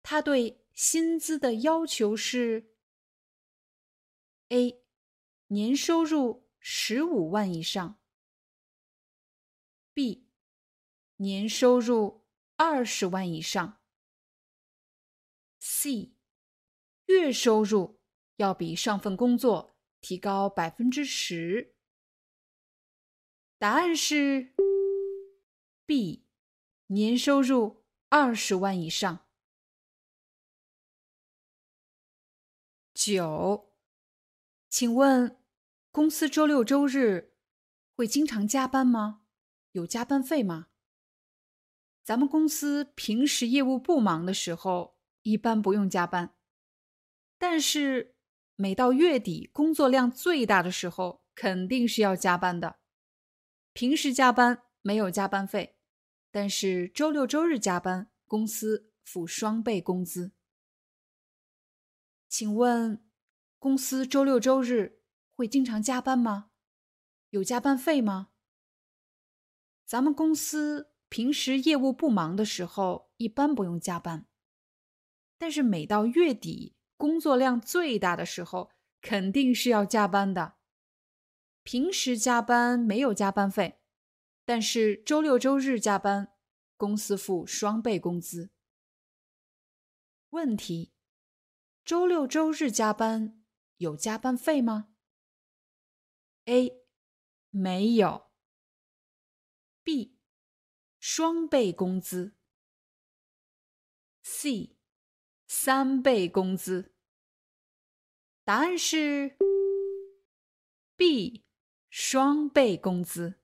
[0.00, 2.72] 他对薪资的要求是
[4.50, 4.80] ：A.
[5.48, 7.98] 年收入十五万以上
[9.92, 10.26] ；B.
[11.16, 12.24] 年收入
[12.54, 13.80] 二十万以上。
[15.58, 16.12] C，
[17.06, 18.00] 月收入
[18.36, 21.74] 要比上份工作提高百分之十。
[23.58, 24.54] 答案是
[25.84, 26.24] B，
[26.86, 29.26] 年收入二十万以上。
[32.94, 33.72] 九，
[34.68, 35.40] 请问
[35.90, 37.34] 公司周六周日
[37.94, 39.22] 会经常加班吗？
[39.72, 40.68] 有加班费吗？
[42.02, 44.98] 咱们公司平时业务不忙的时候。
[45.22, 46.34] 一般不用加班，
[47.36, 48.16] 但是
[48.56, 52.78] 每到月底工作量最大的时候，肯定是要加班的。
[53.74, 55.77] 平时加班没有加班费，
[56.30, 60.32] 但是周六周日加班，公司付双倍工资。
[62.28, 63.02] 请问
[63.58, 65.00] 公司周六周日
[65.34, 66.50] 会经常加班吗？
[67.30, 68.28] 有加班费吗？
[69.84, 74.26] 咱们公司平时业务不忙的时候，一般不用加班。
[75.38, 78.70] 但是每到月底工作量最大的时候，
[79.00, 80.56] 肯定是要加班的。
[81.62, 83.77] 平时加班没有加班费，
[84.48, 86.32] 但是周六周日加班，
[86.78, 88.50] 公司付双倍工资。
[90.30, 90.94] 问题：
[91.84, 93.44] 周六周日加班
[93.76, 94.94] 有加班费吗
[96.46, 96.82] ？A.
[97.50, 98.30] 没有。
[99.82, 100.16] B.
[100.98, 102.34] 双倍工资。
[104.22, 104.78] C.
[105.46, 106.94] 三倍工资。
[108.44, 109.36] 答案是
[110.96, 111.44] B，
[111.90, 113.42] 双倍工资。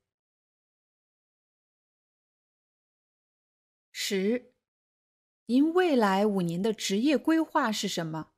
[4.07, 4.52] 十，
[5.46, 8.32] 您未来五年的职业规划是什么？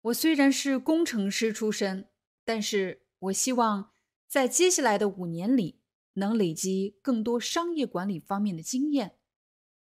[0.00, 2.08] 我虽然是工程师出身，
[2.42, 3.92] 但是我希望
[4.26, 5.82] 在接下来的五年里
[6.14, 9.18] 能累积更多商业管理方面的经验。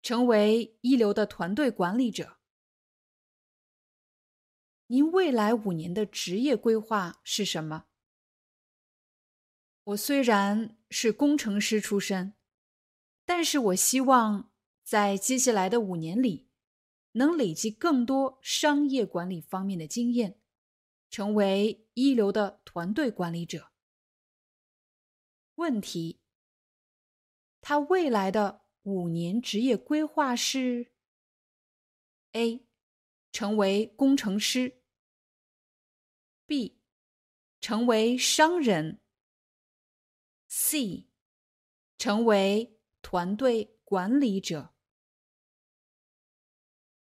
[0.01, 2.37] 成为一流的团队管理者。
[4.87, 7.87] 您未来五年的职业规划是什么？
[9.83, 12.33] 我虽然是工程师出身，
[13.29, 14.51] 但是我希望
[14.83, 16.49] 在接下来的五年里，
[17.11, 20.41] 能累积更多商业管理方面的经验，
[21.11, 23.69] 成为一流的团队管理者。
[25.53, 26.21] 问题：
[27.61, 28.63] 他未来的。
[28.83, 30.93] 五年职业规划是
[32.31, 32.65] ：A.
[33.31, 34.81] 成为工程师
[36.47, 36.77] ；B.
[37.61, 38.99] 成为商人
[40.49, 41.05] ；C.
[41.99, 44.69] 成为团队管理者。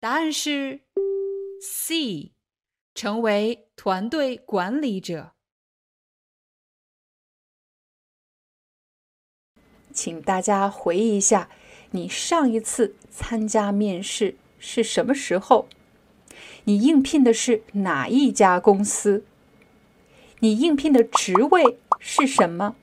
[0.01, 0.82] 答案是
[1.62, 2.32] C.
[2.95, 5.32] 成为团队管理者。
[9.92, 11.51] 请大家回忆一下。
[11.92, 15.68] 你上一次参加面试是什么时候？
[16.64, 19.24] 你应聘的是哪一家公司？
[20.40, 22.74] 你应聘的职位是什么？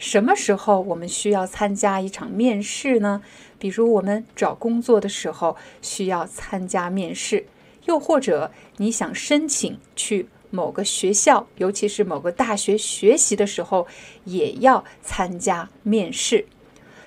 [0.00, 3.20] 什么时候我们需要参加一场面试呢？
[3.58, 7.44] 比如我们找工作的时候需要参加面试，
[7.84, 13.86] 又或者你想申请去某个学校，尤其是某个大学学习的时候，
[14.24, 16.46] 也要参加面试。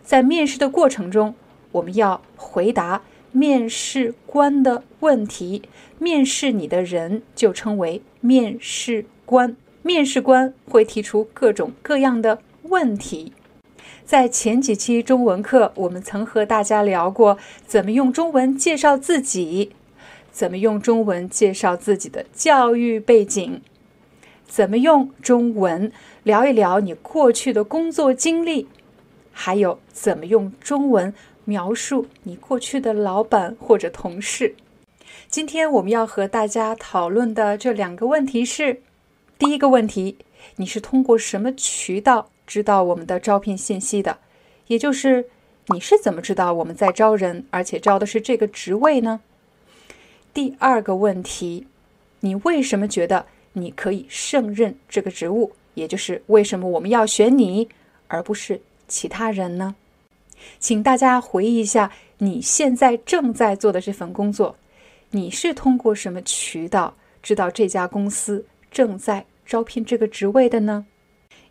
[0.04, 1.34] 在面试的过程中，
[1.72, 5.64] 我们要回答面试官的问题。
[5.98, 9.58] 面试你的人就称为面试官。
[9.82, 12.40] 面试官会提出各种各样的
[12.74, 13.34] 问题。
[14.04, 19.74] 在前几期中文课，我们曾和大家聊过怎么用中文介绍自己，
[20.32, 23.62] 怎么用中文介绍自己的教育背景，
[24.48, 25.92] 怎么用中文
[26.24, 28.68] 聊一聊你过去的工作经历。
[29.32, 31.14] 还有怎么用中文
[31.46, 34.56] 描述你过去的老板或者同事？
[35.28, 38.82] 今天我们要和大家讨论的这两个问题是：
[39.38, 40.18] 第一个问题，
[40.56, 44.20] 你是通过什么渠道知道我们的招聘信息的？
[44.68, 45.26] 也就是
[45.68, 49.22] 你是怎么知道我们在招人，而且招的是这个职位呢？
[50.34, 51.68] 第二个问题，
[52.22, 55.54] 你为什么觉得你可以胜任这个职务？
[55.76, 57.70] 也就是为什么我们要选你，
[58.08, 59.76] 而不是其他人呢？
[60.60, 64.56] 请大家回忆一下你现在正在做的这份工作。
[65.12, 70.86] 你是通过什么渠道知道这家公司正在招聘这个职位的呢？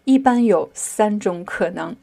[0.05, 1.97] 一般有三种可能。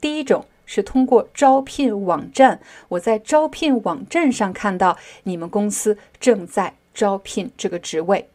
[0.00, 8.28] 第一种是通过招聘网站，我在招聘网站上看到你们公司正在招聘这个职位。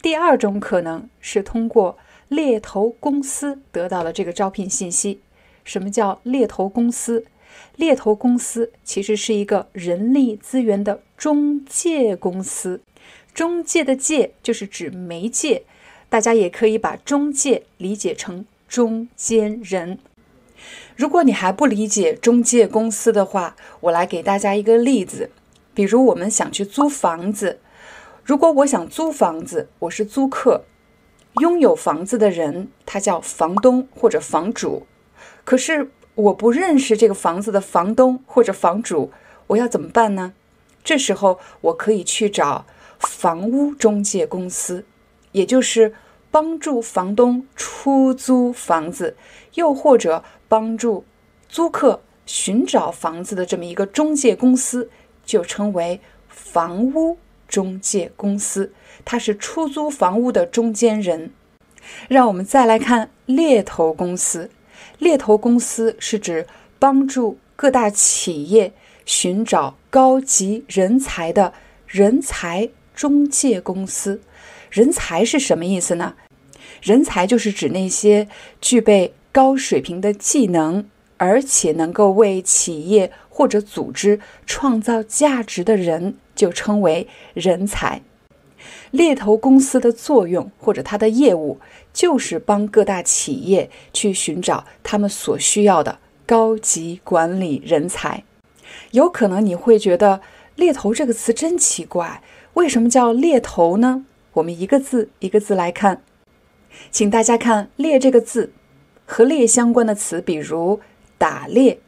[0.00, 5.20] 第二种可能是通过猎头公司得到了这个招聘信息。
[5.64, 7.24] 什么叫猎头公司？
[7.76, 12.80] 猎头公司其实是一个人力资源的中介公司，
[13.34, 15.64] 中介的“介”就是指媒介，
[16.08, 19.98] 大家也可以把中介理解成中间人。
[20.96, 25.30] 如果你还不理解中介公司的话，我来给大家一个例子，
[25.74, 27.60] 比如我们想去租房子，
[28.24, 30.64] 如果我想租房子，我是租客，
[31.40, 34.86] 拥有房子的人他叫房东或者房主，
[35.44, 35.90] 可是。
[36.16, 39.12] 我不认识这个房子的房东或者房主，
[39.48, 40.32] 我要怎么办呢？
[40.82, 42.64] 这时候我可以去找
[42.98, 44.86] 房屋中介公司，
[45.36, 45.92] 也就是
[46.30, 49.14] 帮助房东出租房子，
[49.52, 51.04] 又或者帮助
[51.46, 54.88] 租客寻找房子的这么一个中介公司，
[55.26, 58.72] 就称为房屋中介公司。
[59.04, 61.30] 它是出租房屋的中间人。
[62.08, 64.50] 让我们再来看猎头公司。
[64.98, 66.46] 猎头公司是指
[66.78, 68.72] 帮助各大企业
[69.04, 71.52] 寻找高级人才的
[71.86, 74.22] 人才中介公司。
[74.70, 76.14] 人才是什么意思呢？
[76.82, 78.28] 人才就是指那些
[78.60, 80.86] 具备高水平的技能，
[81.16, 88.02] 而且能够为企业或者组织创造价值的人，就称为人才。
[88.90, 91.60] 猎头公司的作用或者它的业务，
[91.92, 98.24] 就是帮各大企业去寻找他们所需要的高级管理人才。
[98.92, 100.20] 有可能你会觉得
[100.56, 102.22] “猎头”这个词真奇怪，
[102.54, 104.04] 为什么叫猎头呢？
[104.36, 106.02] 我们一个字一个字来看，
[106.90, 108.52] 请大家看“猎”这个字
[109.06, 110.80] 和猎相关的词，比如
[111.16, 111.78] 打猎，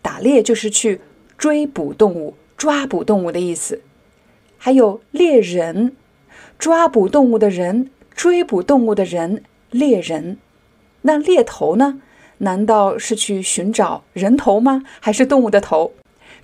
[0.00, 1.02] 打猎就是去
[1.36, 3.82] 追捕动物、抓捕动物的意思，
[4.56, 5.94] 还有猎人。
[6.58, 10.38] 抓捕动物的人，追捕动物的人，猎人。
[11.02, 12.00] 那猎头呢？
[12.38, 14.84] 难道是去寻找人头吗？
[15.00, 15.92] 还是动物的头？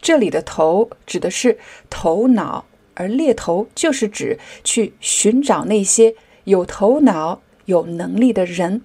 [0.03, 2.66] 这里的“头”指的是头脑，
[3.01, 8.82] 而猎头就是指去寻找那些有头脑、有能力的人。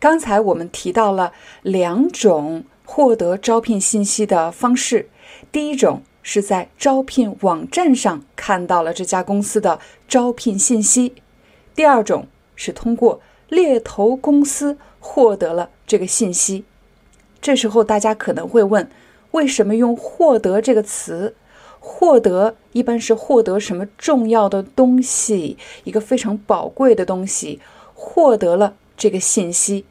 [0.00, 1.32] 刚才我们提到了
[1.62, 5.08] 两种获得招聘信息的方式，
[5.52, 6.02] 第一种。
[6.28, 9.78] 是在招聘网站上看到了这家公司的
[10.08, 11.14] 招聘信息。
[11.72, 12.26] 第二种
[12.56, 16.64] 是通过猎头公司获得了这个信息。
[17.40, 18.90] 这时候大家可能会问：
[19.30, 21.36] 为什么用“获得”这个词？
[21.88, 27.60] 获得一般是获得什么重要的东西，一个非常宝贵的东西，
[27.94, 29.84] 获得了这个信息。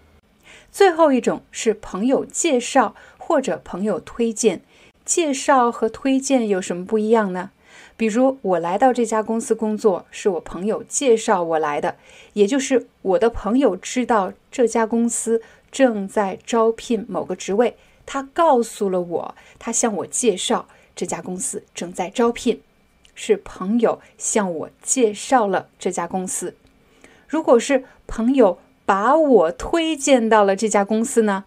[0.74, 4.62] 最后一种是朋友介绍或者朋友推荐。
[5.06, 7.52] 介绍和推荐有什么不一样呢？
[7.96, 11.96] 比如我来到这家公司工作，是我朋友介绍我来的，
[12.34, 15.42] 也就是我的朋友知道这家公司
[15.72, 22.62] 正在招聘某个职位，他告诉了我，他向我介绍这家公司正在招聘，
[23.14, 26.56] 是朋友向我介绍了这家公司。
[27.28, 31.44] 如果是朋友把我推荐到了这家公司呢？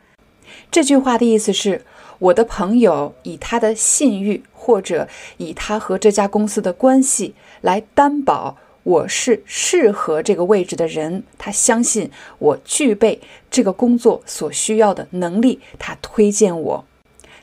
[0.71, 1.83] 这句话的意思是。
[2.21, 5.07] 我的朋友以他的信誉，或者
[5.37, 11.23] 以他和这家公司的关系来担保我是适合这个位置的人。
[11.39, 12.11] 他相信
[12.41, 13.21] 我具备
[13.53, 16.85] 这个工作所需要的能力，他推荐我。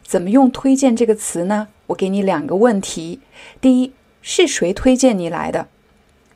[0.04, 1.70] 怎么用“推荐”这个词呢？
[1.88, 3.20] 我给你两个问题：
[3.60, 5.68] 第一，是谁推荐你来的？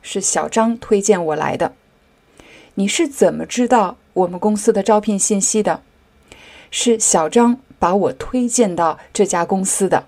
[0.02, 1.74] 是小张推荐我来的。
[2.74, 5.82] 你是怎么知道我们公司的招聘信息的？
[6.70, 7.60] 是小张。
[7.80, 10.04] 把我推荐到这家公司的，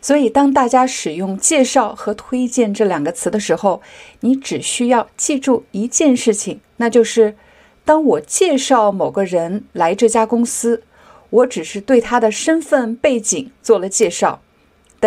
[0.00, 3.82] 所以当大家使用“介绍”和“推荐”这两个词的时候，
[4.20, 7.36] 你只需要记住一件事情，那就是
[7.84, 10.84] 当我介绍某个人来这家公司，
[11.28, 14.40] 我只是对他的身份背景做了介绍，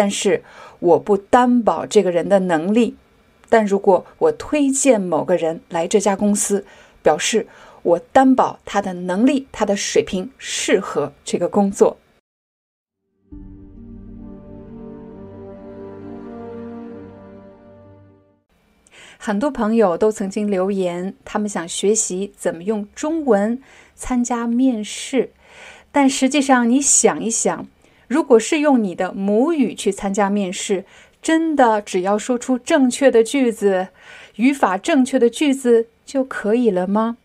[0.02, 0.42] 但是
[0.80, 2.96] 我不担保这个人的能力，
[3.50, 6.66] 但如果我推荐某个人来这家公司，
[7.04, 7.46] 表示
[7.84, 11.98] 我担保他的能力、他的水平适合这个工作。
[19.18, 23.62] 很多朋友都曾经留言，他们想学习怎么用中文
[23.96, 25.34] 参加面试，
[25.92, 27.68] 但实际上，你想一想，
[28.10, 30.84] 如果是用你的母语去参加面试，
[31.22, 33.90] 真的只要说出正确的句子、
[34.38, 37.18] 语法正确的句子就可以了吗？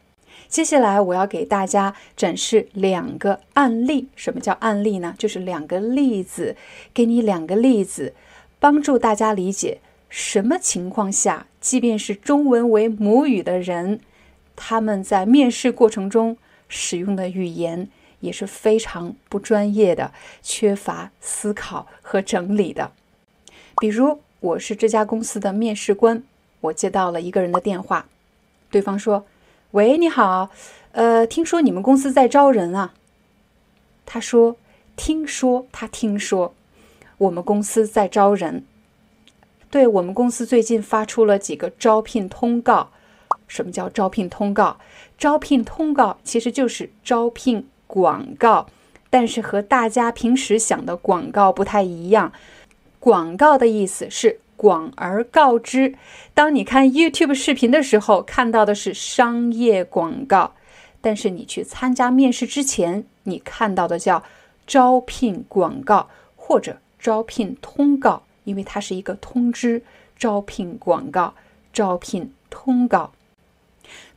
[0.46, 4.08] 接下来我要给大家展示两个案例。
[4.14, 5.14] 什么叫案例呢？
[5.16, 6.54] 就是两个例子，
[6.92, 8.12] 给你两个例子，
[8.60, 9.78] 帮助大家理解。
[10.10, 14.00] 什么情况下，即便是中文为母语的人，
[14.54, 16.36] 他们在面试过程中
[16.68, 17.88] 使用的语言
[18.24, 22.90] 也是非常不专业的，缺乏思考和整理的。
[23.78, 26.22] 比如，我是这家公司的面试官，
[26.60, 28.06] 我接到了一个人的电话，
[28.70, 29.26] 对方说
[29.72, 30.50] ：“喂，你好，
[30.92, 32.94] 呃，听说你们公司在招人啊？”
[34.06, 34.56] 他说
[34.96, 36.54] ：“听说，他听说，
[37.18, 38.64] 我们公司在招人。”
[39.70, 42.90] 对我们公司最近发出了几个招聘通告。
[43.48, 44.78] 什么叫招聘通告？
[45.18, 48.66] 招聘通告其实就是招聘广告，
[49.08, 52.32] 但是和大家平时想的广告不太一样。
[52.98, 55.94] 广告的意思是广而告之。
[56.34, 60.54] 当你看 YouTube 视频的时候，看到的是商业广告，
[61.00, 64.24] 但是你去参加面试之前，你看到的叫
[64.66, 68.24] 招聘广告或者招聘通告。
[68.42, 69.82] 因为它是一个通知、
[70.18, 71.32] 招聘广告、
[71.72, 73.12] 招聘通告。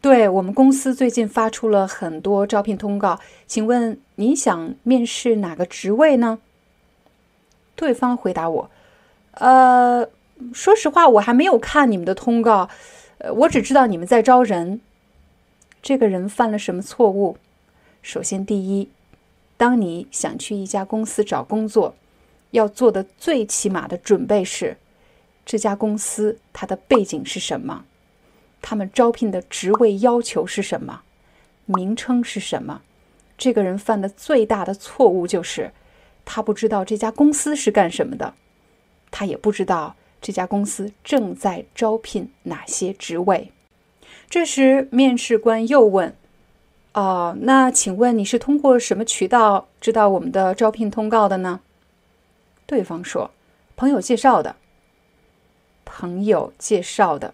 [0.02, 6.40] 对我们公司最近发出了很多招聘通告，请问您想面试哪个职位呢？
[7.76, 8.70] 对方回答我
[9.36, 10.08] ：“呃，
[10.54, 12.70] 说实话，我还没有看你们的通告，
[13.18, 14.82] 呃，我只知道你们在招人。”
[15.82, 17.38] 这个人犯了什么错误？
[18.02, 18.90] 首先，第一，
[19.58, 21.96] 当你想去一家公司找工作。
[22.52, 24.78] 要做的最起码的准备是，
[25.46, 27.84] 这家公司它的背景是什么？
[28.70, 31.04] 他们招聘的职位要求是什么？
[31.68, 32.82] 名称是什么？
[33.38, 35.72] 这个人犯的最大的错误就是，
[36.26, 38.34] 他不知道这家公司是干什么的，
[39.10, 43.54] 他也不知道这家公司正在招聘哪些职位。
[44.30, 46.14] 这时，面试官又问
[46.92, 51.62] ：“哦，那请问你是通过什么渠道知道我们的招聘通告的呢？”
[52.68, 53.32] 对方说
[53.78, 54.58] ：“朋友介绍的。”
[55.86, 57.34] 朋友介绍的。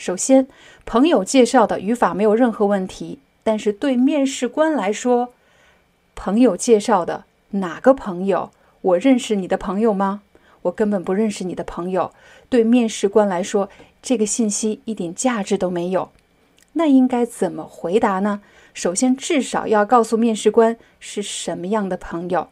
[0.00, 0.48] 首先，
[0.86, 5.34] 朋友介绍的语法没有任何问题，但是对面试官来说，
[6.14, 8.50] 朋友介绍的哪个朋友？
[8.80, 10.22] 我认识你的朋友吗？
[10.62, 12.14] 我根本不认识你的朋友。
[12.48, 13.68] 对面试官来说，
[14.00, 16.08] 这个信息一点价值都没有。
[16.72, 18.40] 那应该怎么回答呢？
[18.72, 22.48] 首先，至少要告诉面试官是什么样的朋友。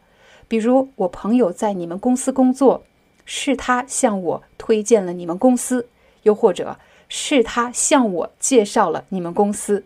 [0.47, 2.83] 比如我朋友在你们公司工作，
[3.25, 5.87] 是他向我推荐了你们公司，
[6.21, 6.77] 又或者
[7.09, 9.83] 是他向我介绍了你们公司。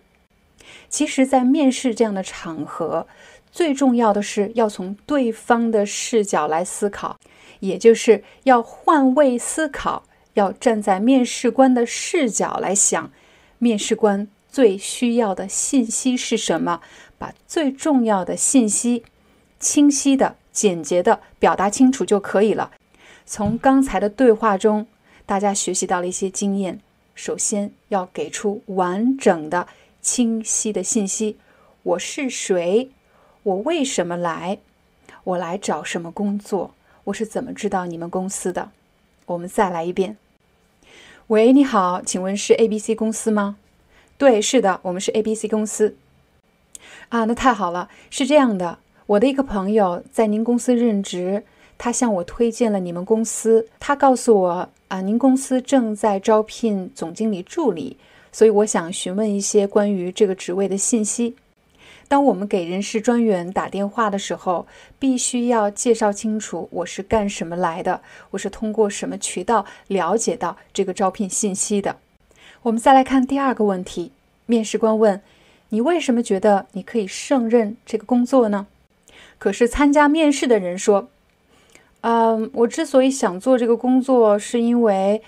[0.88, 3.08] 其实，在面试这样的场合，
[3.52, 7.18] 最重要的是要从对方的视角来思考，
[7.62, 10.04] 也就是要换位思考，
[10.36, 13.12] 要站在面试官的视角来想，
[13.58, 16.82] 面试官最需要的信息是什么，
[17.18, 19.04] 把最重要的信息
[19.60, 20.36] 清晰的。
[20.54, 22.70] 简洁的表达清楚就可以了。
[23.26, 24.86] 从刚才的对话中，
[25.26, 26.80] 大家学习到了一些经验。
[27.16, 29.68] 首先要给出完整的、
[30.02, 31.38] 清晰的信息：
[31.84, 32.90] 我是谁？
[33.44, 34.58] 我为什么来？
[35.24, 36.74] 我来找什么工作？
[37.06, 38.72] 我是怎么知道你们公司的？
[39.26, 40.18] 我们再来一遍。
[41.28, 43.58] 喂，你好，请问是 A B C 公司吗？
[44.18, 45.96] 对，是的，我们是 A B C 公司。
[47.10, 47.90] 啊，那太好了。
[48.10, 48.80] 是这样的。
[49.06, 51.44] 我的一个朋友在您公司任职，
[51.78, 53.68] 他向我推荐了你们公司。
[53.80, 57.98] 他告诉我啊，您公司正在招聘总经理助理，
[58.32, 61.36] 所以我想询问一些关于这个职位的信息。
[62.08, 64.68] 当我们给人事专员打电话的时候，
[65.00, 71.98] 必须要介绍清楚我是干什么来的，我是通过什么渠道了解到这个招聘信息的。
[72.62, 74.12] 我们再来看第二个问题，
[74.46, 75.20] 面试官问
[75.70, 78.68] 你为什么觉得你可以胜任这个工作呢？
[79.40, 81.10] 可是参加面试的人说
[82.04, 85.22] ：“嗯，我之所以想做这个工作，是因为，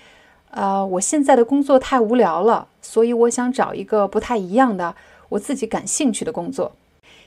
[0.50, 4.94] 呃，我现在的工作太无聊了，所以我想找一个不太一样的、
[5.30, 6.72] 我自己感兴趣的工作。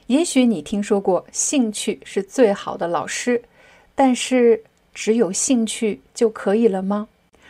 [0.05, 3.41] 也许你听说过‘兴趣是最好的老师’，
[3.95, 4.63] 但是
[4.93, 7.07] 只有兴趣就可以了吗？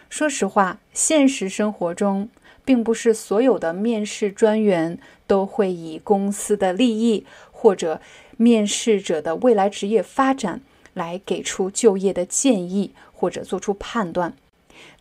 [0.09, 2.29] 说实话，现实生活中，
[2.63, 4.97] 并不是所有的面试专员
[5.27, 7.99] 都会以公司的利益或者
[8.37, 10.61] 面试者的未来职业发展
[10.99, 14.35] 来给出就业的建议或者做出判断。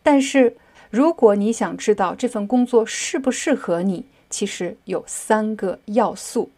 [0.03, 0.57] 但是，
[0.89, 6.51] 如果你想知道这份工作适不适合你，其实有三个要素。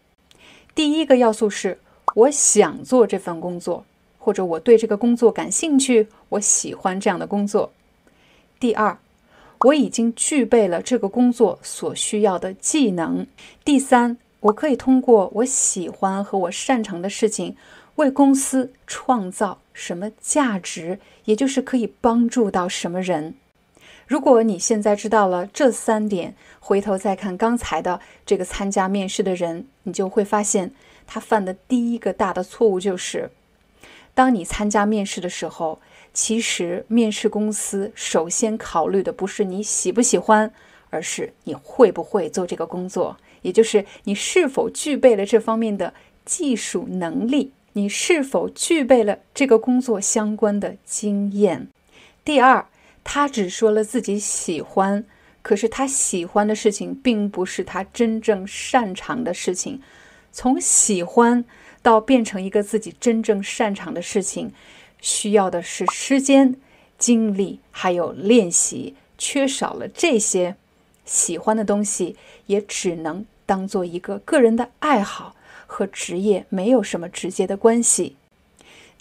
[0.73, 1.79] 第一个要素是，
[2.15, 3.83] 我想做这份工作，
[4.17, 7.71] 或者我对这个工作感兴趣，我喜欢这样的工作。
[8.59, 8.97] 第二，
[9.61, 13.27] 我已经具备了这个工作所需要的技能。
[13.65, 17.55] 第三，我可以通过我喜欢和我擅长的事情，
[18.01, 23.35] 为公司创造什么价值，也就是可以帮助到什么人。
[24.07, 30.73] 如果你现在知道了这三点，回头再看刚才的这个参加面试的人，你就会发现
[31.07, 33.31] 他犯的第一个大的错误就是，
[34.13, 35.79] 当你参加面试的时候。
[36.13, 40.51] 其实，面试公司首先考虑的不是你喜不喜欢，
[40.89, 45.93] 而是你会不会做这个工作，也就是你是否具备了这方面的
[46.25, 51.67] 技术能力，你是否具备了这个工作相关的经验。
[52.23, 52.67] 第二，
[53.03, 55.05] 他只说了自己喜欢，
[55.41, 59.81] 可是他喜欢的事情并不是他真正擅长的事情。
[60.31, 61.43] 从喜欢
[61.81, 64.51] 到变成一个自己真正擅长的事情。
[64.99, 66.55] 需要的是时间、
[66.99, 68.95] 精力，还有练习。
[69.17, 70.55] 缺少了这些
[71.05, 72.15] 喜欢的东西，
[72.45, 75.35] 也只能当做一个个人的爱好，
[75.71, 78.17] 和职业没有什么直接的关系。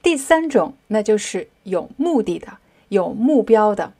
[0.04, 2.58] 第三种，那就是有目的的、
[2.90, 3.92] 有目标的、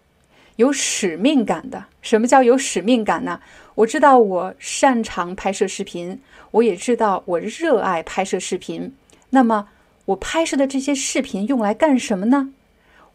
[0.54, 1.86] 有使命感的。
[2.00, 3.40] 什么叫有使命感呢？
[3.74, 6.20] 我知道我擅长拍摄视频，
[6.52, 8.94] 我也知道我热爱拍摄视频。
[9.30, 9.66] 那么，
[10.04, 12.54] 我拍摄的这些视频用来干什么呢？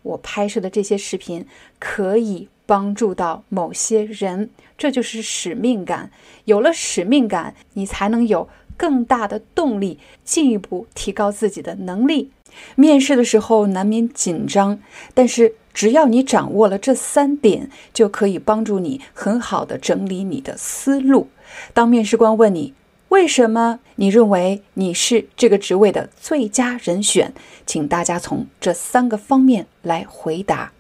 [0.02, 1.48] 我拍摄的这些视频
[1.80, 6.12] 可以帮助到某些人，这就是使命感。
[6.44, 12.32] 有了使命感，你才能有更大的动力，进一步提高自己的能力。
[12.76, 14.80] 面试的时候难免紧张，
[15.14, 21.28] 但是只要你掌握了这三点，就可以帮助你很好的整理你的思路。
[21.74, 22.74] 当面试官问你，
[23.10, 27.34] 为什么你认为你是这个职位的最佳人选？
[27.66, 30.72] 请大家从这三个方面来回答：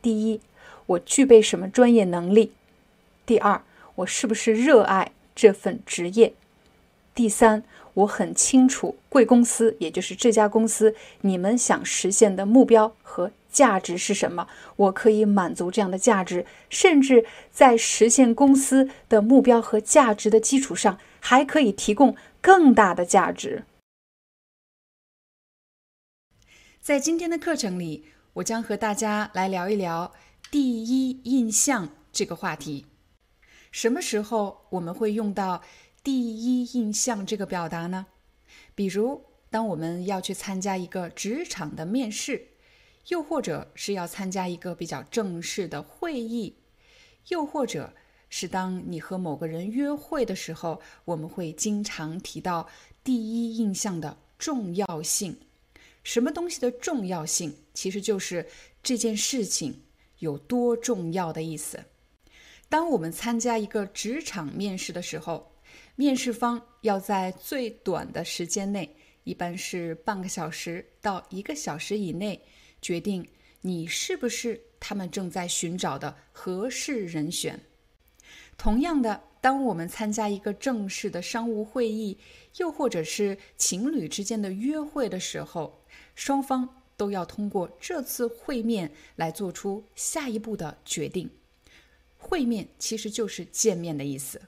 [0.00, 0.40] 第一，
[0.86, 2.52] 我具备什么专业能力？
[3.24, 3.62] 第二，
[3.96, 6.34] 我是不是热爱这份职业？
[7.16, 7.64] 第三，
[7.94, 14.46] 我很清楚贵公司，也就是这家公司，你们想实现的目标和价值是什么？
[14.76, 21.00] 我可以满足这样的价值，甚至在实现公司的目标和价值的基础上。
[21.18, 23.64] 还可以提供更大的价值。
[26.80, 30.12] 在今天的课程里，我将和大家来聊一聊
[30.52, 32.86] 第一印象这个话题。
[33.72, 35.62] 什么时候我们会用到
[36.06, 38.06] 第一印象这个表达呢？
[38.76, 42.46] 比如，当我们要去参加一个职场的面试，
[43.08, 46.54] 又或者是要参加一个比较正式的会议，
[47.26, 47.92] 又或者。
[48.28, 52.68] 是当你和某个人约会的时候，我们会经常提到
[53.02, 55.36] 第一印象的重要性。
[56.04, 58.46] 什么东西的重要性，其实就是
[58.80, 59.82] 这件事情
[60.20, 61.84] 有多重要的意思。
[62.68, 65.52] 当我们参加一个职场面试的时候，
[65.96, 68.94] 面试方要在最短的时间内，
[69.24, 72.40] 一般是半个小时到一个小时以内，
[72.82, 73.26] 决定
[73.62, 77.58] 你是不是他们正在寻找的合适人选。
[78.58, 82.18] 同样的，当我们参加一个正式的商务会议，
[82.58, 85.82] 又或者是情侣之间的约会的时候，
[86.14, 91.30] 双方都要通过这次会面来做出下一步的决定。
[92.18, 94.42] 会面其实就是见面的意思。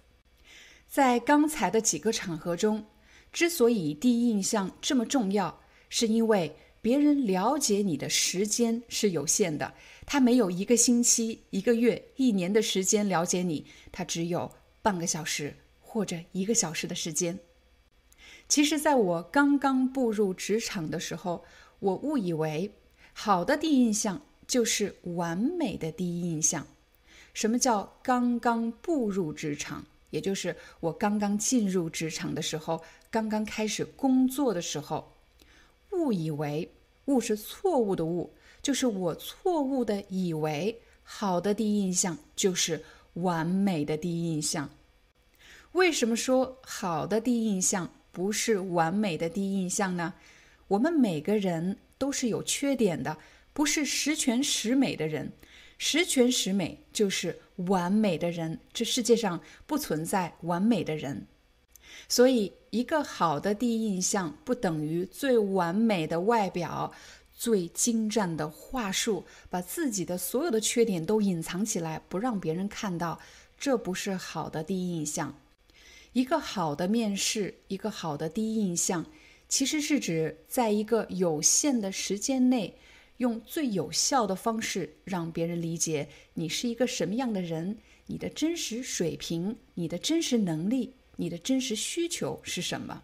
[0.88, 2.86] 在刚才的几个场合中，
[3.30, 5.60] 之所以第一印象这么重要，
[5.90, 9.74] 是因为别人了解你的时间是有限的。
[10.06, 14.50] 他没有一个星期、一个月、一年的时间了解你，他只有
[14.80, 17.38] 半个小时或者一个小时的时间。
[18.48, 21.44] 其实，在我刚刚步入职场的时候，
[21.80, 22.72] 我误以为
[23.12, 26.66] 好的第一印象就是完美的第一印象。
[27.34, 29.84] 什么叫刚刚步入职场？
[30.10, 35.12] 也就是我刚刚进入职场的时候，刚刚开始工作的时候，
[35.92, 36.70] 误以为
[37.06, 38.32] 误是错误的误。
[38.60, 44.68] 就是我错误的以为好的第一印象就是完美的第一印象。
[45.72, 50.14] 为什么说好的第一印象不是完美的第一印象呢？
[50.66, 53.16] 我们每个人都是有缺点的，
[53.52, 55.32] 不是十全十美的人。
[55.78, 61.26] 十全十美就是完美的人，这世界上不存在完美的人。
[62.08, 66.92] 所以，一个好的第一印象不等于最完美的外表、
[67.34, 73.20] 最精湛的话术，把自己的所有的缺点都隐藏起来，不让别人看到。
[73.58, 75.36] 这不是好的第一印象。
[76.12, 79.06] 一个好的面试，一个好的第一印象，
[79.48, 82.76] 其实是指在一个有限的时间内，
[83.18, 93.02] 用最有效的方式让别人理解你是一个什么样的人，你的真实水平、你的真实能力、你的真实需求是什么。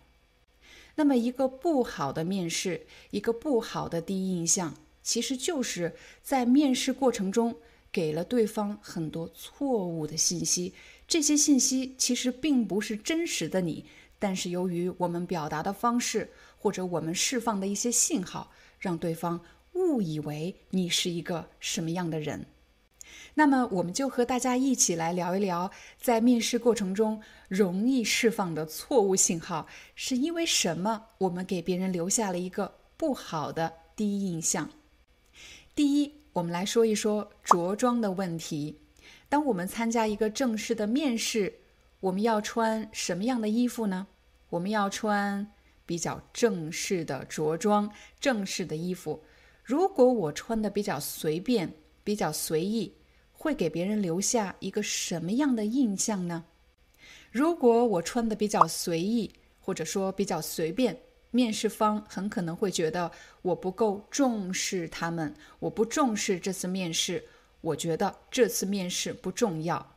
[0.96, 7.56] 那么，一个不好的面试，一个不好的第一印象，其实就是在面试过程中。
[7.92, 10.74] 给了对方很多错误的信息，
[11.06, 13.84] 这些信息其实并不是真实的你，
[14.18, 18.50] 但是由于我们表达的方式或者我们释放的一些信号，
[18.80, 19.40] 让对方
[19.74, 22.46] 误以为你是一个什么样的人。
[23.34, 25.70] 那么，我们就和大家一起来聊一聊，
[26.01, 31.06] 在面试过程中容易释放的错误信号是因为什么？
[31.18, 34.70] 我们给别人留下了一个不好的第一印象。
[35.74, 36.14] 第一。
[36.34, 38.80] 我们来说一说着装的问题。
[39.28, 41.60] 当我们参加一个正式的面试，
[42.01, 44.09] 我们要穿什么样的衣服呢？
[44.51, 45.52] 我们要穿
[45.86, 47.88] 比较正式的着装，
[48.18, 49.22] 正式的衣服。
[49.64, 51.72] 如果我穿的比较随便、
[52.04, 52.94] 比较随意，
[53.32, 56.44] 会给别人留下一个什么样的印象呢？
[57.32, 61.00] 如果我穿的比较随意，或者说比较随便。
[61.30, 63.10] 面试方很可能会觉得
[63.42, 67.24] 我不够重视他们，我不重视这次面试，
[67.60, 69.93] 我觉得这次面试不重要。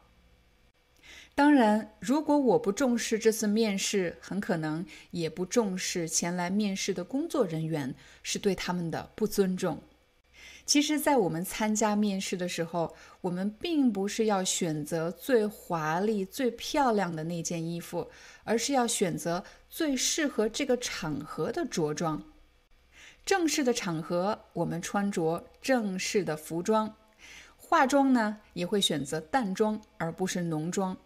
[1.38, 7.94] 当然，如果我不重视这次面试，很可能也不重视前来面试的工作人员，
[8.24, 9.80] 是对他们的不尊重。
[10.66, 18.10] 其实，在我们参加面试的时候，我们并不是要选择最华丽、最漂亮的那件衣服，
[18.44, 22.24] 而是要选择最适合这个场合的着装。
[23.24, 26.96] 正式的场合，我们穿着正式的服装；
[27.56, 30.98] 化妆呢，也会选择淡妆而不是浓妆。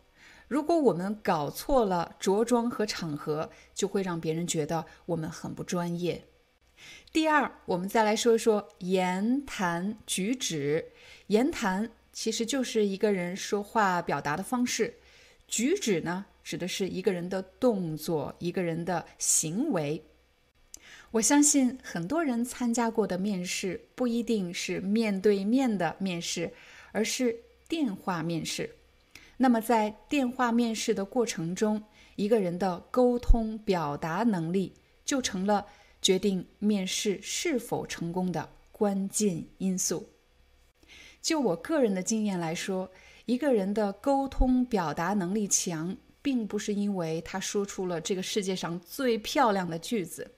[0.51, 6.25] 如果我们搞错了着装和场合，就会让别人觉得我们很不专业。
[7.13, 10.91] 第二，我们再来说一说言谈举止。
[11.27, 14.95] 言谈其实就是一个人说话表达的方式，
[15.47, 20.03] 举止呢，指的是一个人的动作、一个人的行为。
[21.11, 26.51] 我相信很多人参加过的面试不一定是面对面的面试，
[26.91, 27.37] 而是
[27.69, 28.69] 电话面试。
[29.41, 31.83] 那么在电话面试的过程中，
[32.15, 34.73] 一个人的沟通表达能力
[35.03, 35.65] 就成了。
[35.99, 40.09] 决定面试是否成功的关键因素。
[41.21, 42.89] 就我个人的经验来说，
[43.27, 50.31] 一个人的沟通表达能力强，并不是因为他说出了这个世界上最漂亮的句子，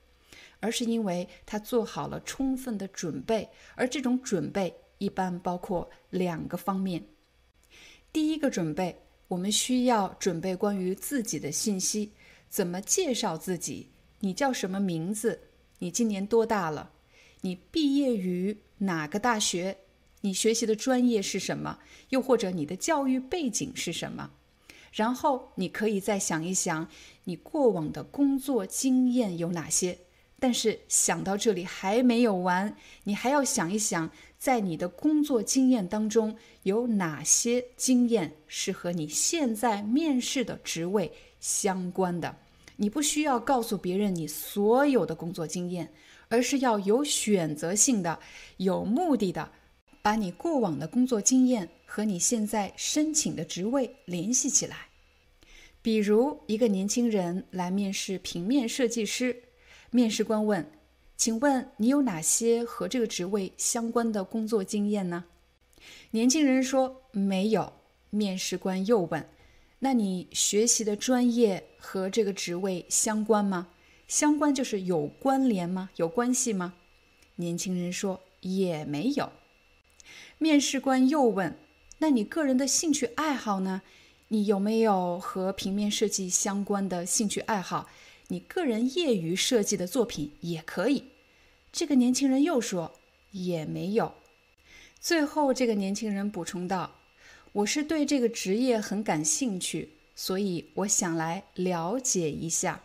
[0.60, 3.48] 而是因为他做好了充分的准备。
[3.74, 7.02] 而这种准备一般包括两个方面：
[8.14, 12.12] 第一个准备，我们需要准备关于自己的信息，
[12.48, 13.88] 怎么介绍自己，
[14.20, 15.48] 你叫什么名字？
[15.80, 16.92] 你今年多大了？
[17.40, 19.78] 你毕业于哪个大学？
[20.20, 21.80] 你学习的专业是什么？
[22.10, 24.30] 又或者你的教育背景是什么？
[24.92, 26.88] 然后你可以再想一想，
[27.24, 29.98] 你过往的工作经验有哪些？
[30.38, 34.12] 但是想到这里还没有完，你还要想一想，
[34.44, 41.10] 在你的工作经验当中有哪些经验是和你现在面试的职位
[41.40, 42.36] 相关的？
[42.76, 45.90] 你不需要告诉别人你所有的工作经验，
[46.28, 48.18] 而是要有选择性的、
[48.58, 49.50] 有目的的，
[50.02, 54.76] 把你过往的工作经验和你现在申请的职位联系起来。
[55.80, 59.44] 比如，一个年轻人来面试平面设计师，
[59.90, 60.70] 面试官问
[61.16, 65.24] ：“请问你有哪些和这个职位相关的工作经验呢？”
[66.12, 67.72] 年轻人说：“没有。”
[68.10, 69.28] 面试官又问。
[69.80, 73.68] 那你学习的专业和这个职位相关吗？
[74.06, 75.90] 相关就是有关联吗？
[75.96, 76.74] 有关系吗？
[77.36, 79.32] 年轻人说也没有。
[80.38, 81.58] 面试官又问
[81.98, 83.82] ：“那你个人的兴趣爱好呢？
[84.28, 87.88] 你有没有和平面设计相关的兴趣爱好？
[88.28, 91.04] 你个人业余设计的作品也可以。”
[91.72, 92.94] 这个年轻人又说
[93.32, 94.14] 也没有。
[95.00, 96.96] 最后，这个年轻人补充道。
[97.52, 102.82] 我是对这个职业很感兴趣，所以我想来了解一下。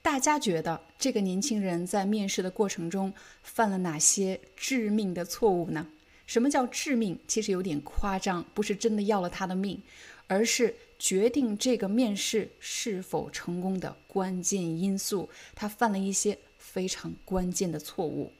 [0.00, 3.12] 大家觉得这个年轻人在面试的过程中
[3.42, 5.86] 犯了哪些致命的错误呢？
[6.26, 7.18] 什么叫致命？
[7.26, 9.82] 其实有点夸张，不是真的要了他的命，
[10.26, 15.28] 而是决定这个面试是否成功的关键因素。
[15.54, 18.32] 他犯了一些非常关键的错误。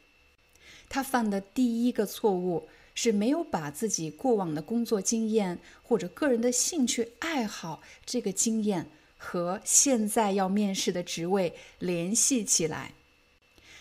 [0.88, 12.94] 他犯的第一个错误是没有把自己过往的工作经验或者个人的兴趣爱好这个经验和现在要面试的职位联系起来。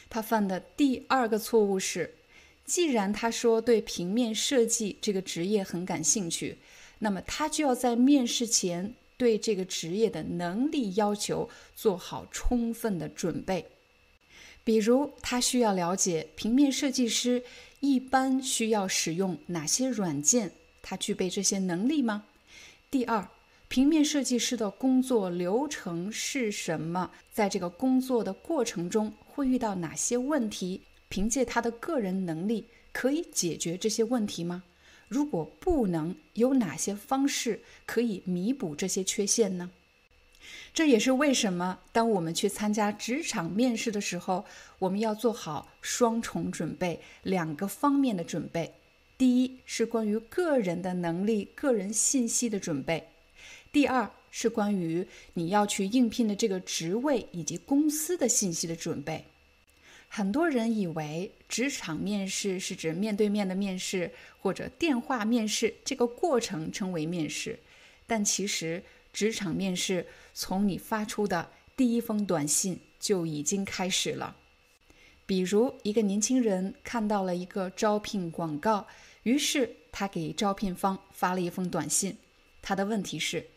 [0.09, 2.17] 他犯的第二个错误是。
[2.67, 6.59] 既然他说对平面设计这个职业很感兴趣，
[6.99, 13.65] 那么他就要在面试前对这个职业的能力要求做好充分的准备。
[14.63, 17.43] 比如，他需要了解平面设计师
[17.79, 20.51] 一般需要使用哪些软件，
[20.81, 22.25] 他具备这些能力吗？
[22.91, 23.27] 第二，
[23.69, 27.11] 平面设计师的工作流程是什么？
[27.31, 30.81] 在这个工作的过程中会遇到哪些问题？
[31.09, 34.63] 凭借他的个人能力，可以解决这些问题吗？
[35.07, 39.71] 如果不能，有哪些方式可以弥补这些缺陷呢？
[40.73, 44.45] 这也是为什么，当我们去参加职场面试的时候，
[44.79, 48.73] 我们要做好双重准备，两个方面的准备。
[49.17, 53.01] 第一是关于个人的能力、个人信息的准备；
[53.71, 59.25] 第二是关于你要去应聘的这个职位以及公司的信息的准备。
[60.09, 67.59] 很多人以为职场面试是指面对面的面试或者电话面试，这个过程称为面试。
[68.07, 74.35] 但其实，职场面试从你发出的第一封短信就已经开始了。
[75.25, 78.87] 比如，一个年轻人看到了一个招聘广告，
[79.23, 82.17] 于是他给招聘方发了一封短信。
[82.61, 83.47] 他的问题是：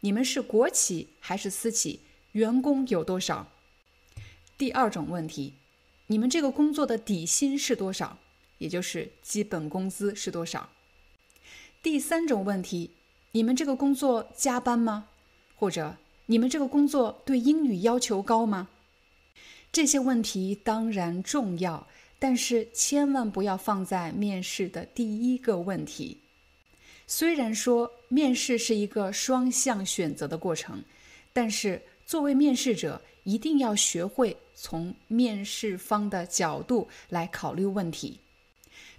[0.00, 2.00] 你们是国企还是私企？
[2.32, 3.52] 员工有多少？
[4.58, 5.54] 第二种问题。
[6.12, 8.18] 你们这个工作的底薪是多少？
[8.58, 10.68] 也就是基本工资是多少？
[11.82, 12.90] 第三种问题，
[13.30, 15.08] 你们这个工作加班吗？
[15.56, 18.68] 或者你们这个工作对英语要求高吗？
[19.72, 21.86] 这些问题当然重要，
[22.18, 26.18] 但是千万不要放在面试的第一个问题。
[27.06, 30.84] 虽然说面试是一个双向选择的过程，
[31.32, 33.00] 但是作为面试者。
[33.24, 38.18] 一定要学会从面试方的角度来考虑问题，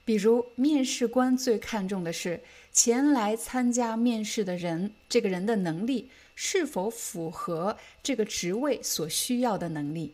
[0.05, 2.41] 比如面试官最看重的是
[2.71, 10.13] 前来参加面试的人，这个人的能力是否符合这个职位所需要的能力。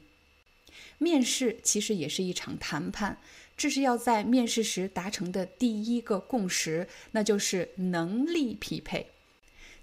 [0.97, 3.17] 面试其实也是一场谈判，
[3.55, 9.07] 这是要在面试时达成的第一个共识，那就是能力匹配。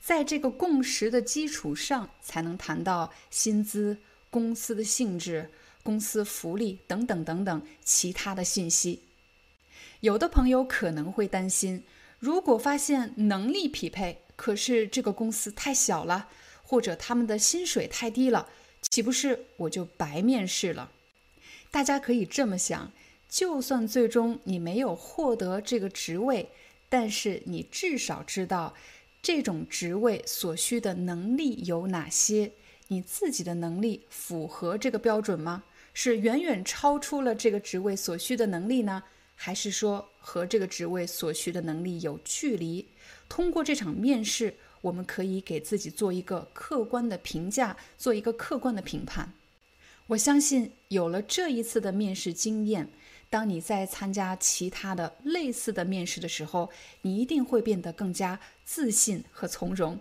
[0.01, 3.97] 在这个共识的基础上，才能谈到薪资。
[4.37, 5.51] 公司的性质、
[5.83, 9.01] 公司福利等等等等其他的信息，
[10.01, 11.85] 有的朋友可能会担心，
[12.19, 16.29] 如果发现能力匹配，可是这个公司太小了，
[16.63, 18.51] 或者他们的薪水太低了，
[18.83, 20.93] 岂不是我就白面试了？
[21.71, 22.93] 大家可以这么想：
[23.31, 26.51] 就算最终你没有获得这个职位，
[26.91, 28.75] 但是你至少知道
[29.23, 32.53] 这种职位所需的能力有哪些。
[32.89, 35.65] 你自己的能力符合这个标准吗？
[35.93, 39.03] 是远远超出了这个职位所需的能力呢，
[39.35, 42.87] 还是说和这个职位所需的能力有距离？
[43.29, 49.33] 通过这场面试，我们可以给自己做一个客观的评价，做一个客观的评判。
[50.09, 52.89] 我相信有了这一次的面试经验，
[53.31, 56.71] 当你在参加其他的类似的面试的时候，
[57.03, 59.99] 你一定会变得更加自信和从容。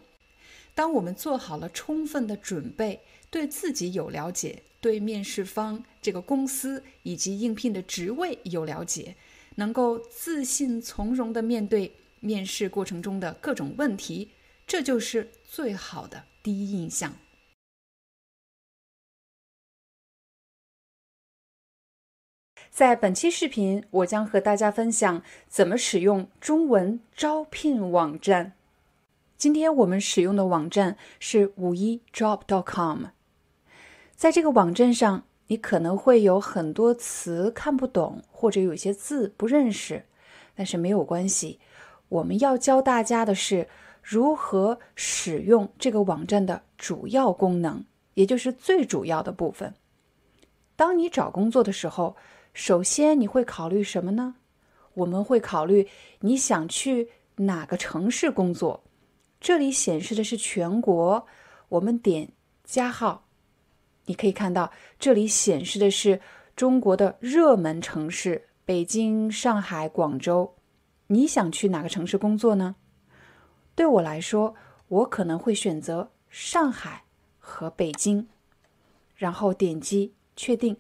[0.75, 9.15] 当我们做好了充分的准备，对自己有了解，对面试方这个公司以及应聘的职位有了解，
[9.55, 14.31] 能够自信从容的面对面试过程中的各种问题，
[14.67, 17.17] 这就是最好的第一印象。
[22.69, 28.57] 在本期视频，我将和大家分享怎么使用中文招聘网站。
[29.37, 33.07] 今天我们使用的网站是五一 job.com，
[34.15, 40.05] 在这个网站上，你可能会有很多词看不懂，或者有些字不认识，
[40.55, 41.59] 但是没有关系。
[42.07, 43.67] 我们要教大家的是
[44.01, 47.83] 如何使用这个网站的主要功能，
[48.13, 49.73] 也就是最主要的部分。
[50.77, 52.15] 当你找工作的时候，
[52.53, 54.35] 首先你会考虑什么呢？
[54.93, 55.89] 我们会考虑
[56.21, 58.81] 你想去哪个城市工作。
[59.45, 61.27] 这里显示的是全国，
[61.69, 62.29] 我们点
[62.63, 63.27] 加号，
[64.05, 66.19] 你可以看到这里显示的是
[66.55, 70.55] 中国的热门城市：北京、上海、广州。
[71.05, 72.75] 你想去哪个城市工作呢？
[73.75, 74.55] 对我来说，
[74.87, 77.03] 我可能会选择上海
[77.37, 78.27] 和北京，
[79.15, 80.75] 然后点击确定。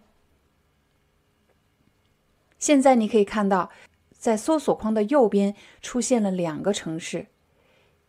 [2.57, 3.69] 现在你可以看到，
[4.11, 7.27] 在搜索框的右边出现了两个城市。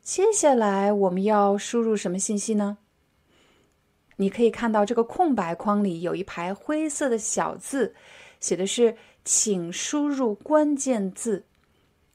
[0.06, 2.78] 接下来我们要输入什么信息呢？
[4.18, 7.92] 你可以看到这个空白框里有一排灰色的小字，
[8.38, 11.44] 写的是“请输入关键字”。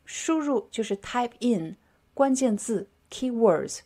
[0.06, 1.76] 输入就是 type in
[2.14, 3.80] 关键字 keywords，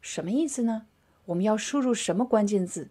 [0.00, 0.86] 什么意思呢？
[1.26, 2.88] 我们要输入什么关键字？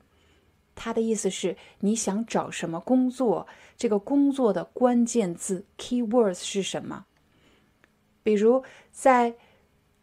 [0.74, 3.46] 它的意思是你想找什么工作，
[3.76, 7.06] 这个工作的关键字 keywords 是什么？
[8.24, 8.64] 比如
[8.94, 9.36] 在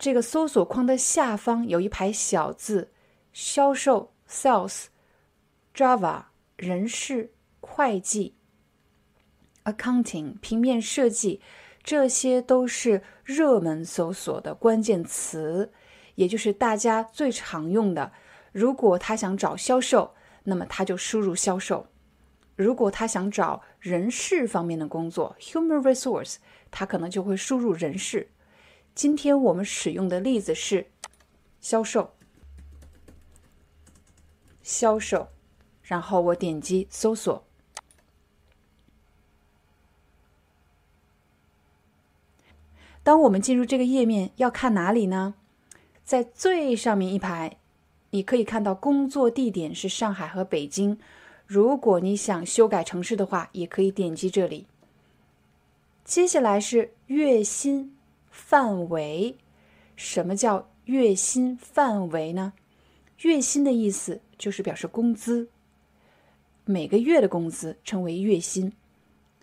[0.02, 2.90] 这个搜索框的下方有一排小字：
[3.32, 6.24] 销售 sales，Java
[6.56, 8.34] 人事会计
[9.62, 11.40] ，accounting 平面设计。
[11.84, 15.70] 这些都是热门搜索的关键词，
[16.16, 18.10] 也就是大家最常用的。
[18.50, 21.86] 如果他想找销售，那么他就输入销售；
[22.56, 26.38] 如果他想找人事方面的工作 （human resource），
[26.72, 28.32] 他可能就会输入人事。
[28.94, 30.86] 今天我们使用的例子是
[31.60, 32.12] 销售，
[34.62, 35.28] 销售，
[35.82, 37.44] 然后我点击搜索。
[43.02, 45.34] 当我们进入这个页面，要看哪里呢？
[46.04, 47.58] 在最上面一排，
[48.10, 50.98] 你可以看到工作地点是上海和北京。
[51.46, 54.66] 如果你想修改城市的话，也可以点击这里。
[56.04, 57.96] 接下来是月薪
[58.32, 59.36] 范围。
[59.94, 62.54] 什么叫月薪范围呢？
[63.18, 65.48] 月薪的意思就是表示工资，
[66.64, 68.72] 每个月的工资称为月薪。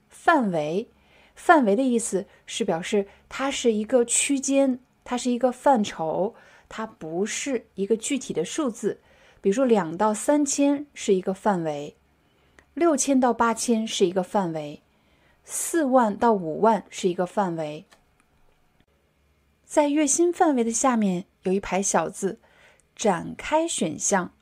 [0.10, 0.90] 范围。
[1.36, 6.36] 范围的意思是表示它是一个区间，它是一个范畴，
[6.68, 9.00] 它不是一个具体的数字。
[9.40, 11.96] 比如说，两到三千是一个范围，
[12.74, 14.82] 六千到八千是一个范围，
[15.46, 17.86] 四万到五万是一个范围。
[19.70, 22.40] 在月薪范围的下面有一排小字，
[22.96, 24.34] 展开选项，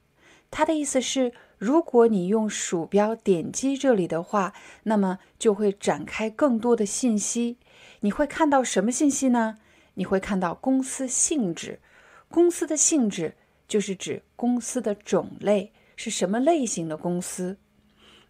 [0.49, 1.34] 它的意思是。
[1.58, 7.58] 如果你用鼠标点击这里的话，那么就会展开更多的信息。
[8.02, 9.58] 你会看到什么信息呢？
[9.95, 11.82] 你会看到公司性质，
[12.30, 13.36] 公司的性质
[13.68, 17.58] 就是指公司的种类是什么类型的公司，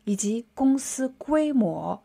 [0.05, 2.01] 以及公司规模。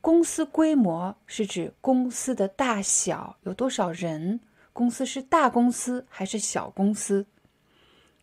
[0.00, 4.40] 公司规模是指公司的大小，有多少人，
[4.72, 7.26] 公司是大公司还是小公司，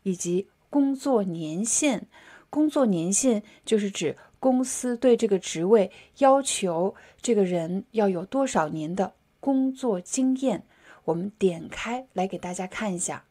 [0.03, 0.47] 以及。
[0.69, 2.07] 工作年限，
[2.49, 10.65] 工作年限就是指公司对这个职位要求这个人要有多少年的工作经验。
[11.05, 13.23] 我们点开来给大家看一下，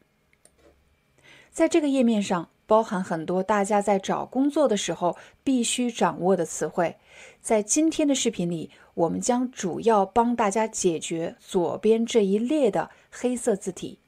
[1.51, 6.97] 在这个页面上包含很多大家在找工作的时候必须掌握的词汇。
[7.41, 13.99] 在今天的视频里，我们将主要帮大家解决左边这一列的黑色字体。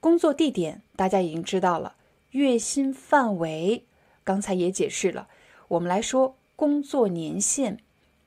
[0.00, 1.96] 工作地点大家已经知道了。
[2.30, 3.84] 月薪范围，
[4.22, 5.28] 刚才也解释了。
[5.68, 7.78] 我们来说工作年限。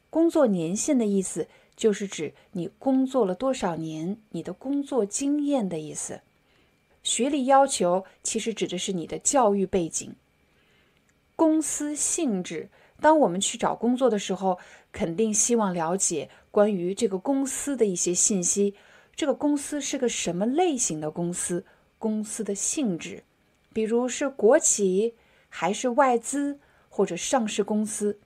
[0.10, 6.22] 工作年限的意思就是指你工作了多少年，你的工作经验的意思。
[7.04, 10.14] 学历要求其实指的是你的教育背景。
[11.36, 12.70] 公司性质，
[13.02, 14.60] 当我们去找工作的时候，
[14.92, 18.76] 肯定希望了解关于这个公司的一些信息。
[19.16, 21.66] 这个公司是个什么类型的公司？
[21.98, 23.24] 公司的性质。
[23.74, 25.16] 比如是国企，
[25.50, 26.60] 还是外资
[26.90, 28.20] 或者上市公司？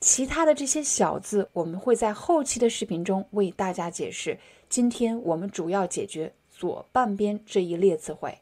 [0.00, 4.40] 其他的这些小字，我们会在后期的视频中为大家解释。
[4.68, 8.38] 今天我们主要解决左半边这一列词汇。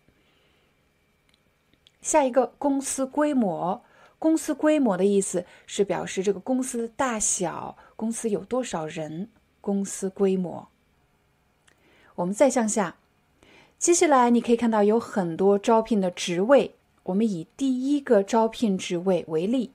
[2.00, 3.84] 下一个，公司规模。
[4.20, 9.30] 公司规模的意思是表示这个公司大小，公司有多少人。
[9.62, 10.68] 公司规模。
[12.14, 12.96] 我们再向下。
[13.78, 19.72] 接下来你可以看到有很多招聘的职位，我们以第一个招聘职位为例，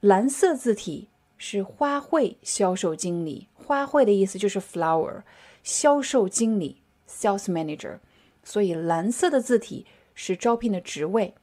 [0.00, 5.22] 蓝色字体是花卉销售经理，花卉的意思就是 flower，
[5.62, 7.98] 销售经理 sales manager，
[8.42, 9.84] 所以蓝色的字体
[10.14, 11.34] 是招聘的职位。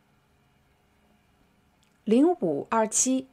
[2.05, 3.27] 零五二七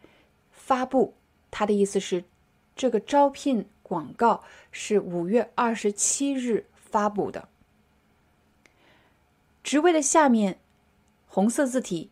[0.52, 1.14] 发布，
[1.50, 2.24] 它的意思是
[2.76, 7.48] 这个招聘广告是五月二十七日发布的。
[9.62, 10.58] 职位的下面，
[11.26, 12.10] 红色字体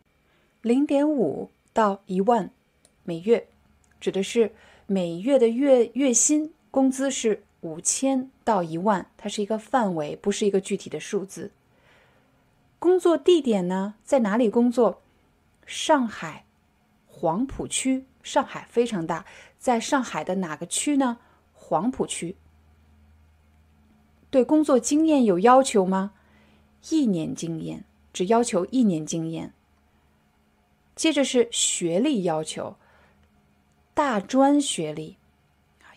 [0.61, 2.51] 零点五到一万
[3.03, 3.47] 每月，
[3.99, 4.53] 指的是
[4.85, 11.51] 每月的月月薪工资是五千到一万，它是一个范围，不是一个具体的数字。
[12.77, 15.01] 工作地点呢，在哪里工作？
[15.65, 16.45] 上海
[17.19, 19.25] 黄浦区，上海非常大，
[19.57, 21.17] 在上海的哪个区呢？
[21.51, 22.37] 黄浦区。
[24.29, 26.13] 对工作经验有要求吗？
[26.89, 27.83] 一年经验，
[28.13, 29.51] 只要求一年经验。
[30.95, 32.77] 接着是学历要求，
[33.93, 35.17] 大专学历，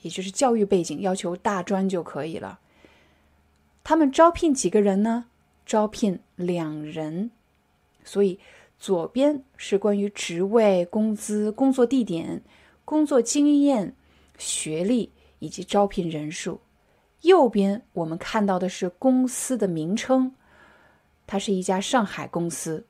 [0.00, 2.58] 也就是教育背景要求大专就可以了。
[3.84, 5.26] 他们招聘几个人呢？
[5.64, 7.30] 招聘两人。
[8.02, 8.40] 所以。
[8.82, 12.42] 左边是关于职位、工资、工作地点、
[12.84, 13.94] 工作经验、
[14.36, 16.58] 学历以及招聘人数。
[17.20, 20.34] 右边我们看到的是公司的名称，
[21.28, 22.84] 它是一家上海公司。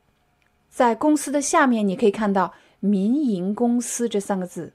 [0.70, 4.72] 在公司的下面，你可以看到“民营公司”这三个字。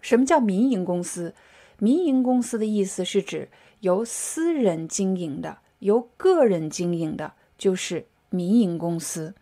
[0.00, 1.34] 什么叫民营公司？
[1.78, 3.50] 民营公司的意思是指
[3.80, 9.34] 由私人经营的、由个人经营的，就是民营公司。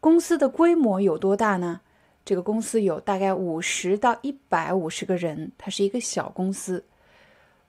[0.00, 1.80] 公司的规模有多大呢？
[2.24, 6.84] 这个公司有大概五十到一百五十个人，它是一个小公司，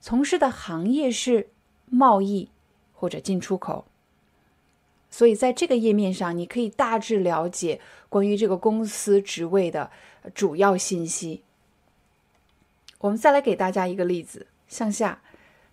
[0.00, 1.48] 从事的行业是
[1.86, 2.50] 贸易
[2.92, 3.86] 或者进出口。
[5.10, 9.90] 所以在这个页面上，你可以大致了解关于这个公司职位的
[10.34, 11.42] 主要信息。
[12.98, 15.22] 我们再来给大家一个例子，向下，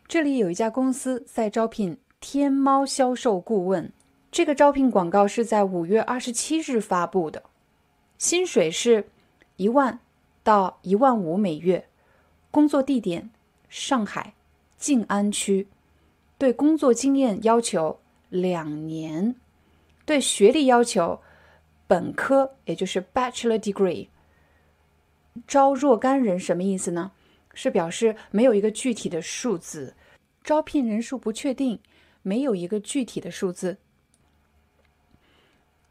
[0.08, 3.92] 这里有一家公司在招聘天猫销售顾问。
[4.32, 7.44] 这个招聘广告是在五月二十七日发布的，
[8.18, 9.08] 薪水是
[9.56, 10.00] 一万
[10.44, 11.88] 到一万五每月，
[12.52, 13.30] 工作地点
[13.70, 14.34] 上海
[14.78, 15.68] 静安区，
[16.38, 18.00] 对工作经验要求
[18.30, 19.36] 两年，
[20.06, 21.22] 对学历要求
[21.88, 24.10] 本科，也就是 Bachelor Degree。
[25.48, 27.12] 招若干人什么意思呢？
[27.54, 29.96] 是表示没有一个具体的数字，
[30.44, 31.80] 招聘人数不确定，
[32.22, 33.78] 没有一个具体的数字。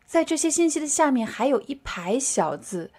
[0.06, 2.92] 在这些信息的下面还有一排小字，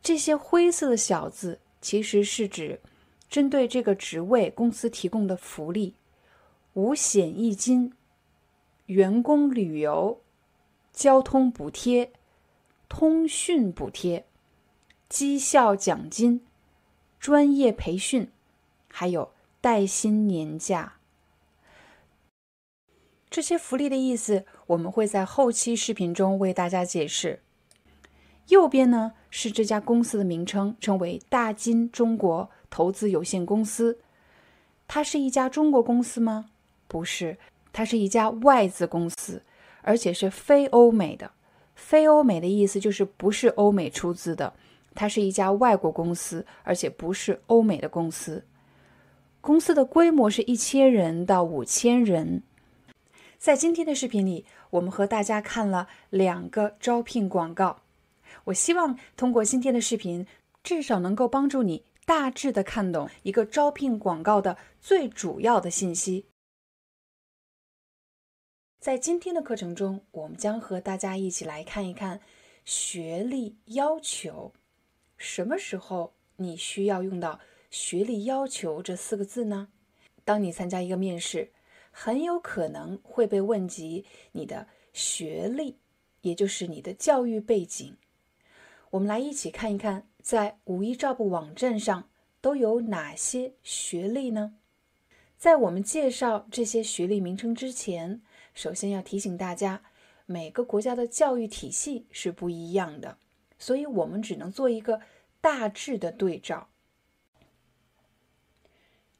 [0.00, 2.80] 这些灰色的小字其实是指
[3.28, 5.94] 针对这个职位公司提供的福利：
[6.74, 7.92] 五险一金、
[8.86, 10.22] 员工旅游、
[10.92, 12.12] 交通补贴、
[12.88, 14.24] 通讯补贴、
[15.08, 16.46] 绩效奖金、
[17.18, 18.30] 专业培训，
[18.86, 20.97] 还有带薪年假。
[23.30, 27.40] 这些福利的意思，我们会在后期视频中为大家解释。
[28.48, 33.98] 右边呢是这家公司的名称，称为大金中国投资有限公司。
[34.86, 36.46] 它是一家中国公司吗？
[36.86, 37.36] 不是，
[37.70, 39.42] 它是一家外资公司，
[39.82, 41.30] 而且是非欧美的。
[41.74, 44.54] 非欧美的意思就是不是欧美出资的，
[44.94, 48.42] 它是一家外国公司，而且不是欧美的公司。
[49.42, 52.42] 公司的规模是一千人到五千人。
[53.38, 57.82] 在今天的视频里，我们和大家看了两个招聘广告。
[58.44, 60.26] 我希望通过今天的视频，
[60.64, 66.26] 至少能够帮助你大致的看懂一个招聘广告的最主要的信息。
[68.80, 72.20] 在今天的课程中，我们将和大家一起来看一看
[72.64, 74.52] 学历要求。
[75.16, 77.38] 什么时候你需要用到
[77.70, 79.68] “学历要求”这四个字呢？
[80.24, 81.52] 当你参加一个面试。
[82.00, 85.78] 很有可能会被问及你的学历，
[86.20, 87.96] 也就是你的教育背景。
[88.90, 92.08] 我们来一起看一看，在五一招部网站上
[92.40, 94.54] 都有哪些学历呢？
[95.36, 98.22] 在我们介绍这些学历名称之前，
[98.54, 99.82] 首先要提醒大家，
[100.24, 103.18] 每个国家的教育体系是不一样的，
[103.58, 105.00] 所以我们只能做一个
[105.40, 106.68] 大致的对照。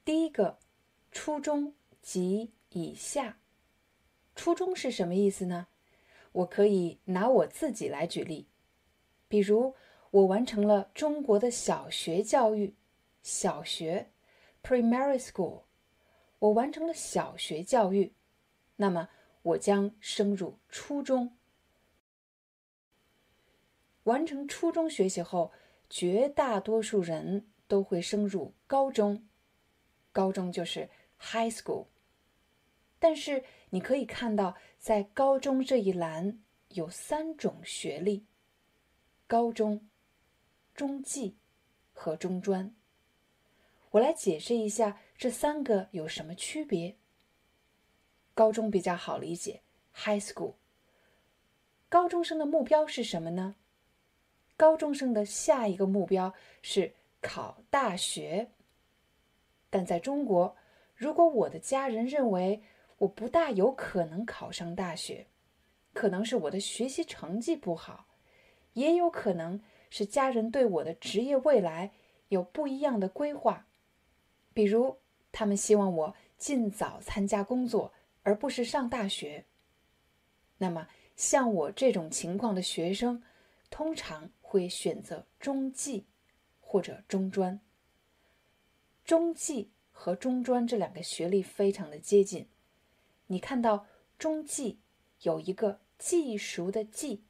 [0.05, 0.61] 第一个，
[1.11, 2.53] 初中及。
[2.71, 3.39] 以下，
[4.35, 5.69] 初中是什么意思呢？
[6.33, 8.49] 我可以拿我自己来举例，
[9.27, 9.75] 比如
[10.11, 12.75] 我完成了中国的小学教育，
[13.23, 14.11] 小学
[14.63, 15.63] （primary school），
[16.39, 18.13] 我完成了小学教育，
[18.77, 19.09] 那么
[19.43, 21.37] 我将升入初中。
[24.05, 25.53] 完成初中学习后，
[25.91, 29.27] 绝大多数人都会升入高中，
[30.13, 30.89] 高中就是
[31.19, 31.87] high school。
[32.99, 38.27] 但是你可以看到，在高中这一栏有三种学历：
[39.27, 39.89] 高中、
[40.75, 41.37] 中技
[41.93, 42.75] 和中专。
[43.93, 46.97] 我来解释一下这三个有什么区别。
[48.35, 49.63] 高中比较好理解
[49.95, 50.55] ，high school；
[51.89, 53.57] 高中生的目标是什么呢？
[54.57, 58.51] 高中生的下一个目标是考大学。
[59.71, 60.57] 但在中国，
[60.95, 62.63] 如果我的家人认为
[62.99, 65.27] 我不大有可能考上大学，
[65.93, 68.07] 可能是我的学习成绩不好，
[68.73, 71.93] 也有可能是家人对我的职业未来
[72.29, 73.67] 有不一样的规划，
[74.53, 74.99] 比如
[75.31, 77.93] 他们希望我尽早参加工作，
[78.23, 79.45] 而不是上大学。
[80.59, 83.23] 那么，像我这种情况的学生，
[83.71, 86.07] 通常会选择中技
[86.61, 87.61] 或者中专。
[89.05, 92.49] 中技和中专这两个学历非常的接近。
[93.29, 93.87] 你看到
[94.19, 94.81] 中技
[95.23, 97.25] 有一个技熟的技，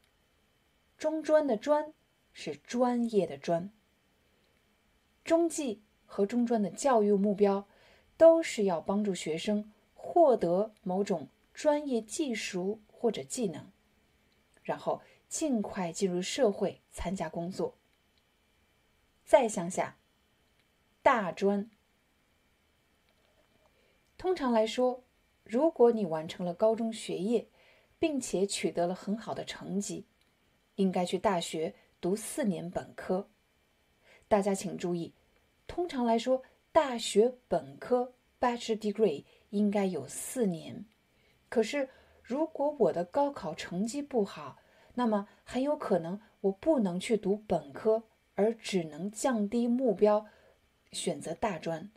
[0.96, 1.92] 中专的专
[2.32, 3.70] 是专业的专。
[5.24, 7.68] 中技和中专的教育目标
[8.16, 13.70] 都是要帮助学生获得某种专业技术或者技能，
[14.62, 17.76] 然后尽快进入社会参加工作。
[19.24, 19.98] 再向下，
[21.02, 21.70] 大专。
[24.16, 25.04] 通常来说，
[25.48, 27.48] 如果你完成了高中学业，
[27.98, 30.04] 并且取得了很好的成绩，
[30.74, 33.30] 应该去大学读四年本科。
[34.28, 35.14] 大家请注意，
[35.66, 40.84] 通常来说，大学本科 （Bachelor Degree） 应该有四年。
[41.48, 41.88] 可是，
[42.22, 44.58] 如果我的高考成绩不好，
[44.94, 48.02] 那么很有可能我不能去读本科，
[48.34, 50.26] 而只能降低目标，
[50.92, 51.90] 选择大专。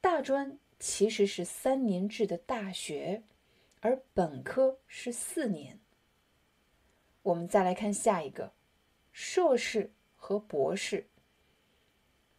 [0.00, 0.58] 大专。
[0.78, 3.24] 其实是三年制的大学，
[3.80, 5.80] 而本科是四年。
[7.22, 8.52] 我们再来看下一个，
[9.10, 11.08] 硕士和博士。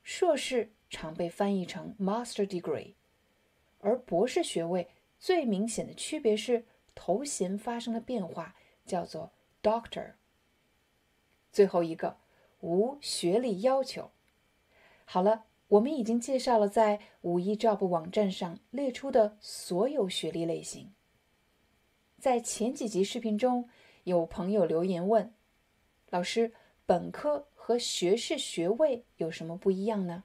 [0.03, 2.95] 硕士常被翻译成 master degree，
[3.79, 4.89] 而博士学位
[5.19, 8.55] 最明显的区别是头衔发生了变化，
[8.85, 10.13] 叫做 doctor。
[11.51, 12.17] 最后一个，
[12.61, 14.11] 无学历要求。
[15.03, 15.47] 好了。
[15.69, 20.93] 我们已经介绍了在五一 Job 网站上列出的所有学历类型。
[22.17, 23.69] 在前几集视频中，
[24.03, 25.31] 有朋友留言问
[26.09, 26.51] ：“老师，
[26.87, 30.23] 本科和学士学位有什么不一样呢？”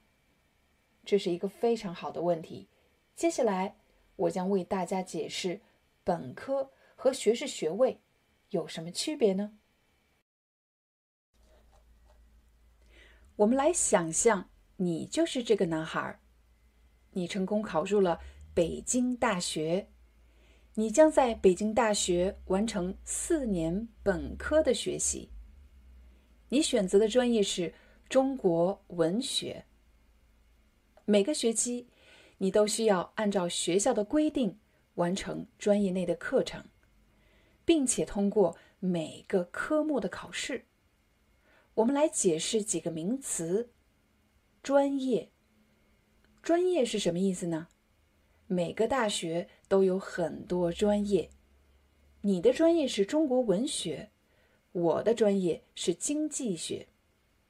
[1.04, 2.66] 这是一个非常好的问题。
[3.14, 3.76] 接下来，
[4.16, 5.60] 我将为大家解释
[6.02, 8.00] 本科和学士学位
[8.48, 9.58] 有什么区别呢？
[13.36, 14.48] 我们来想象。
[14.76, 16.20] 你就是这个男孩，
[17.12, 18.20] 你成功考入了
[18.52, 19.88] 北京大学，
[20.74, 25.30] 你将在北京大学完成四年本科的学习。
[26.48, 27.72] 你选择的专业是
[28.08, 29.64] 中国文学。
[31.04, 31.88] 每个学期，
[32.38, 34.58] 你都需要按照学校的规定
[34.94, 36.64] 完成专业内的课程，
[37.64, 40.64] 并且通过每个科目的考试。
[41.74, 43.70] 我们来解释几个名词。
[44.64, 45.28] 专业，
[46.42, 47.68] 专业是什么意思呢？
[48.46, 51.28] 每个大学都有很多专业。
[52.22, 54.08] 你的专业是中国文学，
[54.72, 56.88] 我的专业是经济学，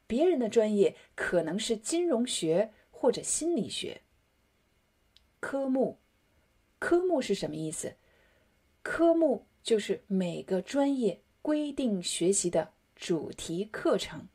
[0.09, 4.01] 别人的专业可能是金融学或者心理学。
[5.39, 5.99] 科目，
[6.81, 7.95] 科目是什么意思？
[8.83, 14.27] 科目就是每个专业规定学习的主题课程。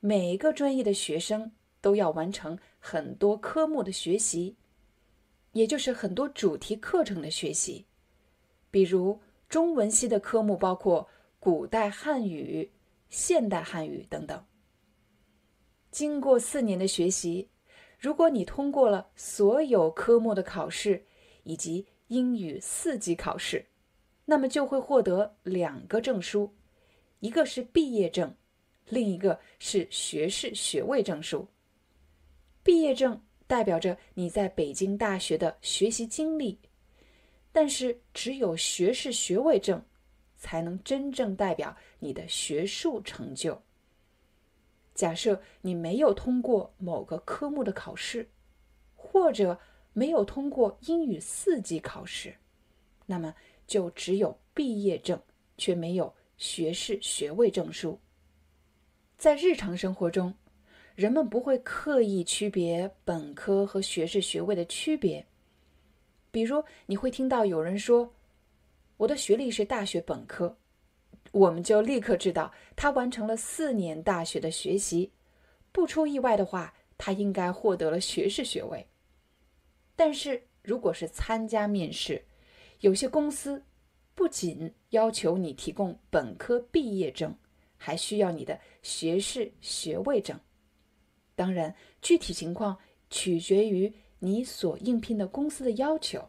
[0.00, 1.52] 每个专业的学生。
[1.80, 4.56] 都要完成很多科目的学习，
[5.52, 7.86] 也就是很多主题课程的学习。
[8.70, 11.08] 比如中文系的科目包括
[11.38, 12.70] 古代汉语、
[13.08, 14.44] 现代汉语等等。
[15.90, 17.48] 经过四年的学习，
[17.98, 21.04] 如果你通过了所有科目的考试
[21.42, 23.66] 以及英语四级考试，
[24.24, 26.54] 那么就会获得两个证书，
[27.18, 28.32] 一个是毕业证，
[28.88, 31.48] 另一个是学士学位证书。
[32.70, 36.56] 毕业证代表着你在北京大学的学习经历，
[37.50, 39.84] 但是只有学士学位证
[40.36, 43.60] 才能真正代表你的学术成就。
[44.94, 48.30] 假设你没有通过某个科目的考试，
[48.94, 49.58] 或者
[49.92, 52.32] 没有通过英语四级考试，
[53.04, 53.34] 那么
[53.66, 55.20] 就只有毕业证，
[55.58, 57.98] 却没有学士学位证书。
[59.18, 60.32] 在日常生活中。
[61.00, 65.24] 人们不会刻意区别本科和学士学位的区别。
[66.30, 68.12] 比如，你会听到有人说
[68.98, 70.54] ：“我的学历是大学本科”，
[71.32, 75.10] 我们就立刻知道他完成了四年大学的学习。
[75.72, 78.86] 不出意外的话，他应该获得了学士学位。
[79.96, 82.22] 但是，如果是参加面试，
[82.80, 83.64] 有些公司
[84.14, 87.34] 不仅要求你提供本科毕业证，
[87.78, 90.38] 还需要你的学士学位证。
[91.40, 96.28] 当然，具体情况取决于你所应聘的公司的要求。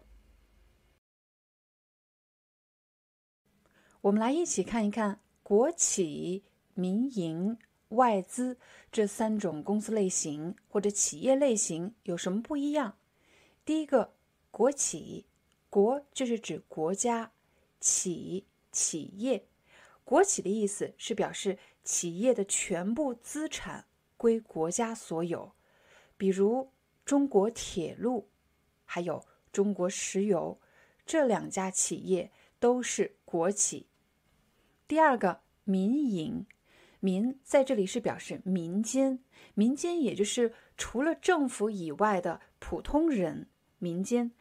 [4.00, 7.58] 我们来一起看一看国企、民营、
[7.90, 8.58] 外资
[8.90, 12.98] 这三种公司类型或者企业类型有什么不一样。
[13.66, 14.14] 第一个，
[14.50, 15.26] 国企，
[15.70, 17.34] 国就是指国家，
[17.82, 19.46] 企企业。
[20.06, 23.88] 国企的意思是表示企业的全部资产
[24.22, 25.52] 归国家所有，
[26.16, 26.70] 比如
[27.04, 28.30] 中国铁路，
[28.86, 30.62] 还有中国石油，
[31.08, 33.88] 这两家企业都是国企。
[34.88, 36.46] 第二个民营，
[37.00, 39.24] 民在这里是表示民间，
[39.56, 43.48] 民间也就是除了政府以外的普通人，
[43.80, 44.32] 民间，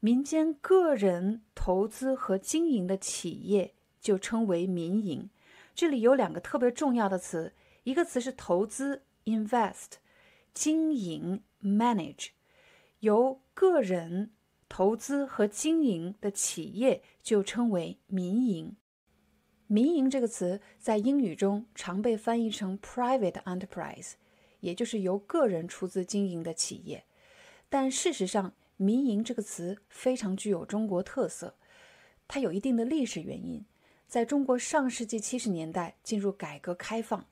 [0.00, 5.28] 民间个人投资和经营的企业就称为民营。
[5.74, 7.52] 这里有两个特别重要的词，
[7.82, 9.98] 一个词是投资 invest，
[10.54, 12.28] 经营 manage，
[13.00, 14.32] 由个人
[14.68, 18.76] 投资和经营的企业就称为民营。
[19.66, 24.12] 民营这个词在英语中常被翻译成 private enterprise，
[24.60, 27.04] 也就是由个人出资经营的企业。
[27.68, 31.56] 但事实上，民营这个词非常具有中国特色，
[32.28, 33.66] 它有一定的历史原因。
[34.06, 37.26] 在中国上世纪七十年代进入改革开放，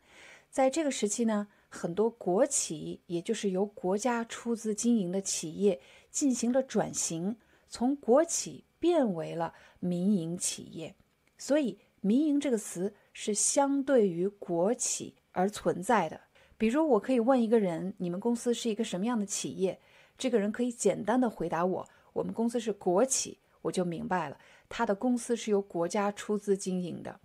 [0.50, 5.80] 在这个时期呢，很多国企，也就是由国家出资经营的企业，
[6.10, 7.36] 进行了转型，
[7.68, 10.94] 从国企变为了民营企业。
[11.36, 11.78] 所以。
[12.06, 16.20] 民营这个词是相对于国企而存在的。
[16.58, 19.80] 比如，我可以问一个人：“你们公司是一个什么样的企业？”
[20.18, 24.38] 这个人可以简单的回答我：“我们公司是国企。”我就明白了，
[24.68, 27.18] 他的公司是由国家出资经营的。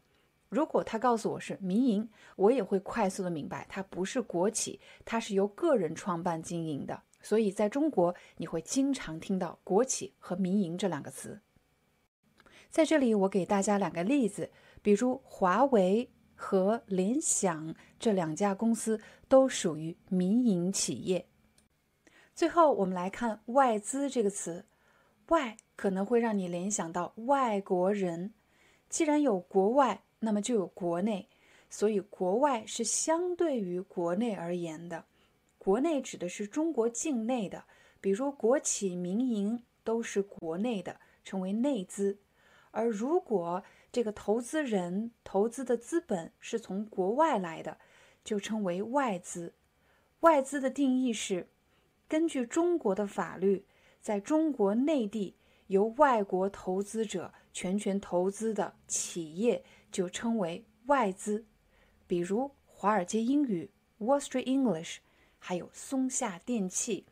[0.49, 7.03] 如果他告诉我是民营，我也会快速的明白，它不是国企，它是由个人创办经营的。
[7.21, 11.41] 所以，在中国，你会经常听到国企和民营这两个词。
[12.69, 14.51] 在这里，我给大家两个例子。
[14.81, 21.27] 比如华为和联想这两家公司都属于民营企业。
[22.33, 24.65] 最后，我们来看“外资”这个词
[25.27, 28.33] ，“外”可能会让你联想到外国人。
[28.87, 31.27] 既然有国外，那么就有国内，
[31.69, 35.05] 所以国外是相对于国内而言的。
[35.57, 37.63] 国内指的是中国境内的，
[38.01, 42.17] 比如国企、民营都是国内的，称为内资。
[42.71, 47.77] 而如果这个投资人投资的资本是从国外来的，
[48.23, 49.53] 就称为外资。
[50.21, 51.47] 外资的定义是，
[52.07, 53.65] 根据中国的法律，
[54.01, 55.35] 在中国内地
[55.67, 61.45] 由外国投资者全权投资的企业就称为外资。
[62.07, 64.97] 比如华尔街英语 （Wall Street English），
[65.37, 67.05] 还有松下电器，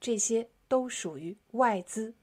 [0.00, 2.14] 这些都属于外资。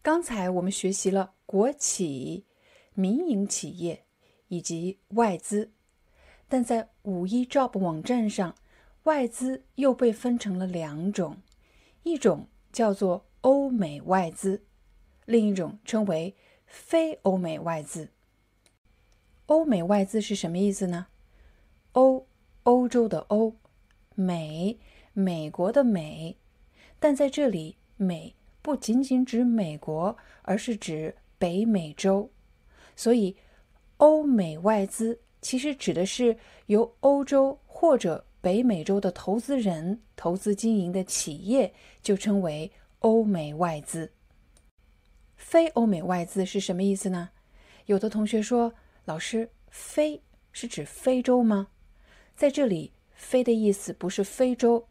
[0.00, 2.46] 刚才我们学习了国企、
[2.94, 4.06] 民营企业
[4.48, 5.72] 以及外资，
[6.48, 8.54] 但在五一 Job 网站上，
[9.02, 11.42] 外资又被分成了两种，
[12.04, 14.64] 一种叫做欧美外资，
[15.28, 16.34] 另一种称为
[16.64, 18.08] 非欧美外资。
[19.44, 21.08] 欧美外资是什么意思呢？
[21.92, 22.26] 欧，
[22.62, 23.52] 欧洲的欧；
[24.14, 24.78] 美，
[25.12, 26.38] 美国的美。
[26.98, 28.34] 但在这里，美。
[28.60, 32.30] 不仅仅指美国，而是指北美洲，
[32.96, 33.34] 所以
[33.96, 36.36] 欧美外资其实指的是
[36.66, 41.72] 由欧洲或者北美洲的投资人投资经营的企业，
[42.02, 44.12] 就称为欧美外资。
[45.38, 47.30] 非欧美外资是什么意思呢？
[47.86, 48.74] 有的同学说
[49.06, 50.20] ：“老师，非
[50.52, 51.68] 是指非洲吗？”
[52.36, 54.86] 在这里，“非”的意思不是非洲，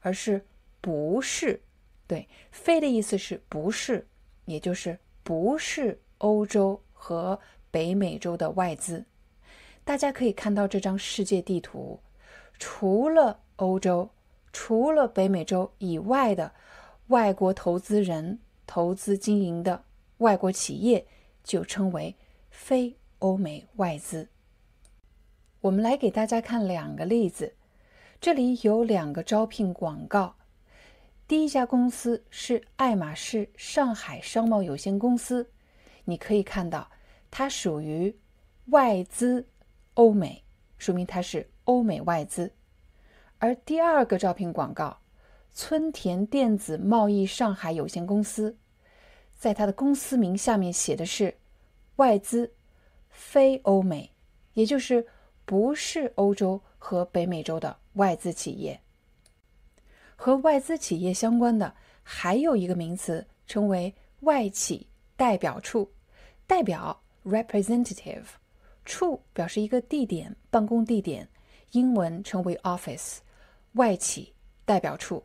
[0.00, 0.44] 而是
[0.80, 1.62] 不是。
[2.08, 4.08] 对，非的意思是不是，
[4.46, 7.38] 也就是不是欧洲和
[7.70, 9.04] 北美洲的外资。
[9.84, 12.00] 大家可以看到这张世界地图，
[12.58, 14.10] 除了欧洲、
[14.52, 16.52] 除了北美洲以外的
[17.08, 19.84] 外国投资人投资经营的
[20.20, 21.06] 外国企业，
[21.42, 22.14] 就称为
[22.50, 24.28] 非欧美外资。
[25.62, 27.54] 我们来给大家看两个例子，
[28.20, 30.36] 这里有两个招聘广告。
[31.26, 35.50] 第一家公司是爱马仕上海商贸有限公司，
[36.04, 36.90] 你可以看到
[37.30, 38.14] 它属于
[38.66, 39.46] 外资
[39.94, 40.44] 欧美，
[40.76, 42.52] 说明它是欧美外资。
[43.38, 44.98] 而第二个招聘广告，
[45.54, 48.58] 村田电子贸易上海有限公司，
[49.40, 51.34] 在他的公司名下面写的是
[51.96, 52.52] 外资
[53.08, 54.12] 非欧美，
[54.52, 55.06] 也就是
[55.46, 58.78] 不是欧洲和北美洲的外资企业。
[60.14, 64.86] 和外资企业相关的还有一个名词，称为外企
[65.16, 65.90] 代表处，
[66.46, 68.24] 代表 representative，
[68.84, 71.26] 处表示一个地点、办公地点，
[71.70, 73.20] 英文称为 office，
[73.72, 74.34] 外企
[74.66, 75.24] 代表处。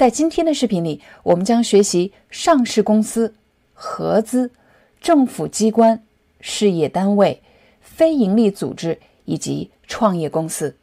[0.00, 3.34] 在今天的视频里，我们将学习上市公司、
[3.74, 4.50] 合资、
[4.98, 6.02] 政府机关、
[6.40, 7.42] 事业单位、
[7.82, 10.78] 非营利组织以及创业公司。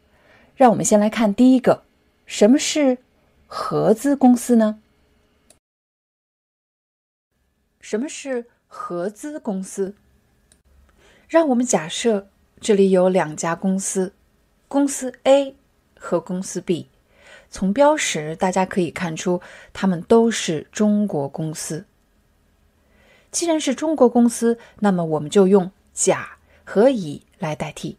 [0.55, 1.83] 让我们先来看第一个，
[2.27, 2.99] 什么是
[3.47, 4.79] 合资公司呢？
[7.81, 9.95] 什么是合资公司？
[11.27, 12.27] 让我们假设
[12.61, 14.13] 这里有两家公司，
[14.67, 15.55] 公司 A
[15.97, 16.89] 和公司 B。
[17.57, 19.41] 从标识，大家可以看出，
[19.73, 21.85] 他们都是中国公司。
[23.31, 27.97] 既然是中国公司，那么我们就用甲和乙来代替。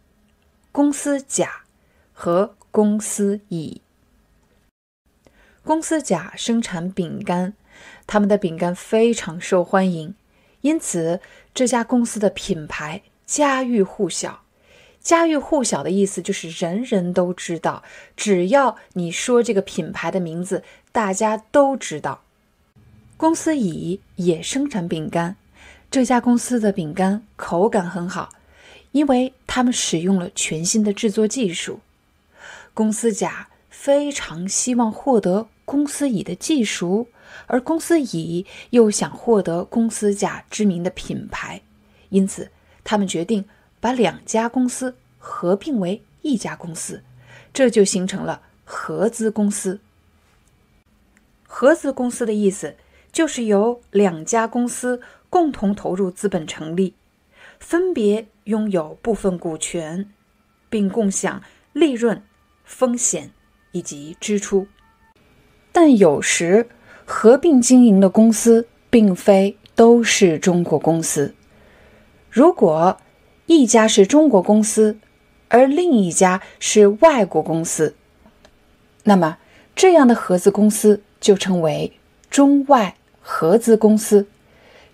[0.70, 1.62] 公司甲
[2.12, 3.82] 和公司乙。
[5.64, 7.54] 公司甲生产饼干，
[8.06, 10.14] 他们的饼干非常受欢迎，
[10.60, 11.20] 因此
[11.52, 14.44] 这家公司的品牌家喻户晓。
[15.08, 17.82] 家喻户晓的意思就是人人都知道，
[18.14, 20.62] 只要你说这个品牌的名字，
[20.92, 22.20] 大家都知道。
[23.16, 25.36] 公司乙也生产饼干，
[25.90, 28.28] 这家公司的饼干口感很好，
[28.92, 31.80] 因为他们使用了全新的制作技术。
[32.74, 37.08] 公司甲非常希望获得公司乙的技术，
[37.46, 41.62] 而公司乙又想获得公司甲知名的品牌，
[42.10, 42.50] 因此
[42.84, 43.46] 他们决定。
[43.80, 47.02] 把两家公司合并为一家公司，
[47.52, 49.80] 这就形成了合资公司。
[51.46, 52.76] 合资公司的意思
[53.12, 55.00] 就是由两家公司
[55.30, 56.94] 共同投入资本成立，
[57.58, 60.10] 分别拥有部分股权，
[60.68, 61.42] 并共享
[61.72, 62.22] 利润、
[62.64, 63.30] 风险
[63.72, 64.66] 以及支出。
[65.70, 66.68] 但有时
[67.04, 71.34] 合并经营的公司并非都是中国公司，
[72.30, 73.00] 如果。
[73.48, 74.98] 一家是中国公司，
[75.48, 77.94] 而另一家是外国公司，
[79.04, 79.38] 那么
[79.74, 81.94] 这样的合资公司就称为
[82.28, 84.26] 中外合资公司。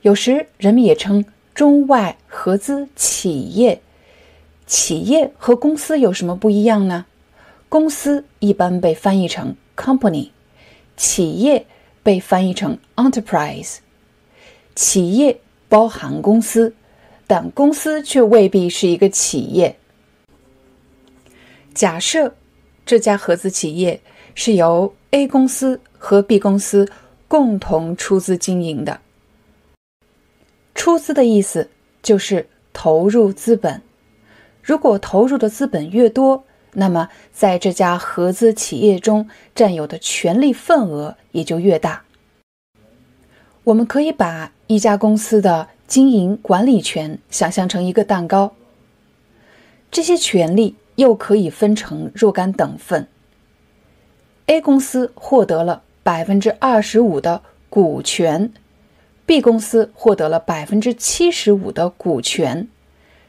[0.03, 3.81] 有时人们也称中外合资企业。
[4.69, 7.07] 企业和公司有什么不一样呢？
[7.69, 10.31] 公司一般被翻译成 company，
[10.97, 11.67] 企业
[12.05, 13.79] 被翻译成 enterprise。
[14.77, 16.73] 企业包含公司。
[17.27, 19.77] 但公司却未必是一个企业。
[21.73, 22.35] 假设
[22.85, 24.01] 这家合资企业
[24.35, 26.89] 是由 A 公司和 B 公司
[27.27, 29.01] 共同出资经营的，
[30.75, 31.71] 出资的意思
[32.03, 33.81] 就是投入资本。
[34.63, 36.45] 如果投入的资本越多，
[36.75, 42.05] 那么在这家合资企业中占有的权利份额也就越大。
[43.65, 45.69] 我们可以把一家公司的。
[45.87, 48.55] 经营管理权想象成一个蛋糕，
[49.91, 53.07] 这些权利又可以分成若干等份。
[54.47, 58.51] A 公司获得了百分之二十五的股权
[59.27, 62.69] ，B 公司获得了百分之七十五的股权。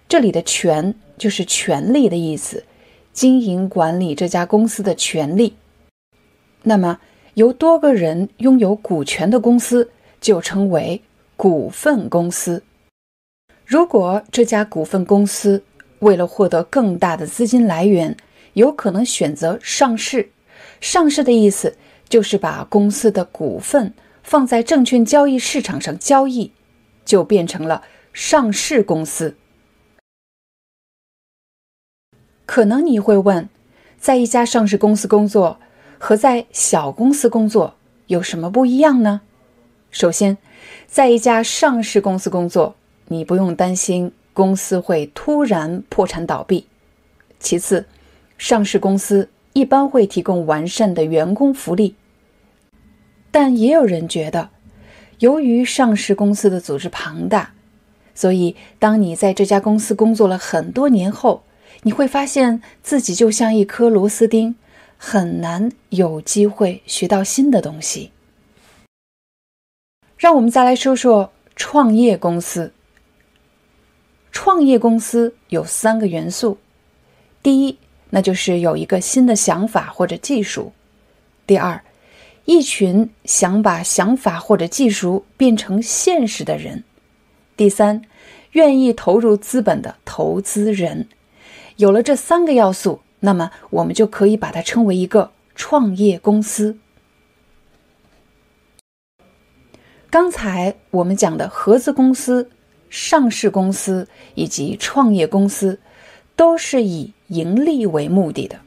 [0.08, 2.64] 这里的“权”就是权利的意思，
[3.12, 5.56] 经营管理这家公司的权利。
[6.64, 7.00] 那么，
[7.34, 9.92] 由多个人拥有股权的公司
[10.22, 11.02] 就称为。
[11.38, 12.64] 股份公司，
[13.66, 15.64] 如果这家股份公司
[16.00, 18.16] 为了获得更大的资金来源，
[18.54, 20.32] 有可能选择上市。
[20.80, 23.94] 上市的意思就是把公司的股份
[24.24, 26.54] 放在证券交易市场上交易，
[27.04, 27.84] 就变成了
[28.14, 29.36] 上市公司。
[32.46, 33.50] 可能你会问，
[34.00, 35.60] 在一家上市公司工作
[35.98, 37.76] 和在小公司工作
[38.08, 39.22] 有什么不一样呢？
[39.92, 40.38] 首先，
[40.96, 42.74] 在一家上市公司工作，
[43.10, 46.68] 你不用担心公司会突然破产倒闭。
[47.38, 47.86] 其次，
[48.38, 51.96] 上市公司一般会提供完善的员工福利。
[53.30, 54.52] 但也有人觉得，
[55.20, 57.54] 由于上市公司的组织庞大，
[58.14, 61.44] 所以当你在这家公司工作了很多年后，
[61.84, 64.56] 你会发现自己就像一颗螺丝钉，
[64.98, 68.12] 很难有机会学到新的东西。
[70.18, 72.72] 让我们再来说说创业公司。
[74.32, 76.58] 创业公司有三个元素：
[77.42, 77.78] 第一，
[78.10, 80.74] 那就是有一个新的想法或者技术；
[81.48, 81.82] 第二，
[82.44, 86.80] 一群想把想法或者技术变成现实的人；
[87.56, 88.02] 第三，
[88.52, 91.08] 愿意投入资本的投资人。
[91.78, 96.78] 有了这三个要素，那么我们就可以把它称为一个创业公司。
[100.16, 102.50] 刚才我们讲的合资公司、
[102.90, 105.78] 上市公司以及创业公司，
[106.38, 108.62] 都是以盈利为目的的。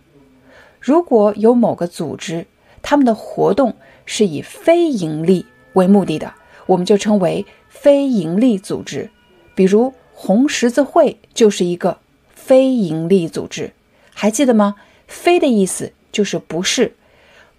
[0.79, 2.47] 如果有某个组织，
[2.83, 6.35] 他们的活动是以非盈利为目的的，
[6.67, 9.09] 我们就称为非盈利组织。
[9.55, 11.97] 比如红十字会就是一个
[12.35, 13.73] 非盈利组织，
[14.13, 14.75] 还记得吗
[15.09, 16.93] ？“非”的意思就是不是，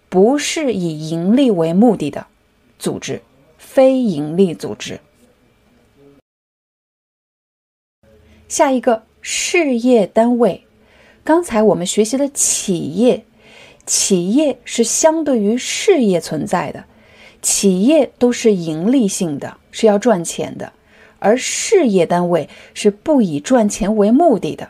[0.09, 2.27] 不是以盈利为目的的
[2.77, 3.23] 组织，
[3.79, 4.99] 非盈利组织。
[8.49, 10.65] 下一个事业单位，
[11.23, 13.23] 刚才我们学习了企业。
[13.85, 16.83] 企业是相对于事业存在的，
[17.41, 20.73] 企业都是盈利性的，是要赚钱的，
[21.19, 24.67] 而事业单位是不以赚钱为目的的，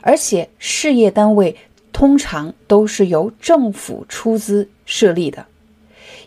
[0.00, 1.54] 而且事业单位
[1.92, 5.46] 通常都是由政府出资设立的，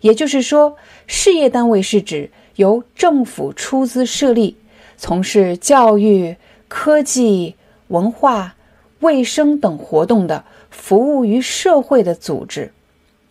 [0.02, 0.76] 也就是说，
[1.08, 4.58] 事业单位是指由政府出资设立，
[4.98, 6.36] 从事教育、
[6.68, 7.56] 科技、
[7.88, 8.56] 文化、
[9.00, 10.44] 卫生等活动的。
[10.70, 12.72] 服务于社会的组织，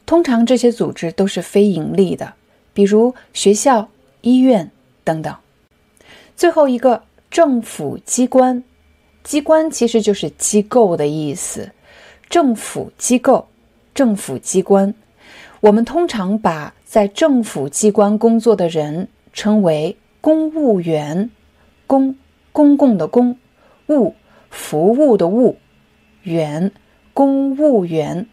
[0.04, 2.34] 通常这些组织都是非盈利的，
[2.74, 3.88] 比如学校、
[4.20, 4.70] 医院
[5.02, 5.34] 等等。
[6.36, 8.62] 最后一个政府机关，
[9.24, 11.70] 机关其实就是机构的意思。
[12.28, 13.48] 政府机构、
[13.94, 14.94] 政府机关，
[15.60, 21.30] 我们通常把在政府机关工作的人称为公务员。
[21.86, 22.16] 公，
[22.52, 23.36] 公共的公；
[23.88, 24.14] 务，
[24.48, 25.56] 服务的务；
[26.22, 26.72] 员。
[27.12, 28.28] 公务员，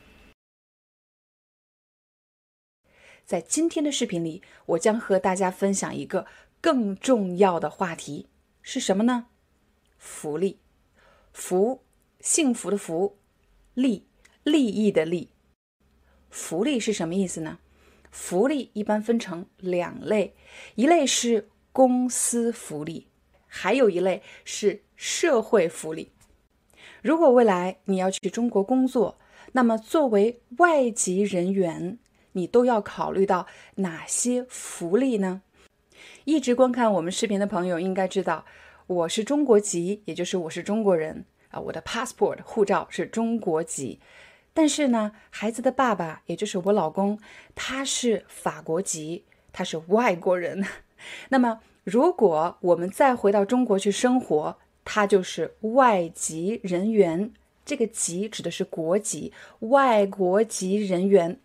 [3.25, 6.27] 在今天的视频里，我将和大家分享一个
[6.61, 8.27] 更重要的话题，
[8.61, 9.25] 是什么呢？
[9.97, 10.59] 福利，
[11.33, 11.81] 福，
[12.21, 13.17] 幸福的福，
[13.73, 14.05] 利，
[14.43, 15.31] 利益的利。
[16.29, 17.59] 福利是什么意思呢？
[18.11, 20.33] 福利一般分成两类，
[20.75, 23.07] 一类是公司福利，
[23.45, 26.11] 还有一类是社会福利。
[27.01, 29.19] 如果未来你要去中国工作，
[29.51, 31.99] 那么作为外籍人员，
[32.31, 33.45] 你都要考虑到
[33.75, 35.41] 哪些福利呢？
[36.23, 38.45] 一直观看我们视频的朋友应该知道，
[38.87, 43.99] 我是中国籍，也就是我是中国人啊，我的 passport 护照是中国籍。
[44.57, 47.19] 但是呢，孩子的爸爸，也就是我老公，
[47.53, 49.23] 他是法国籍，
[49.53, 50.65] 他是外国人。
[51.29, 57.31] 那么，如果我们再回到中国去生活，他就是外籍人员，
[57.63, 61.39] 这个“籍”指的是国籍，外国籍人员。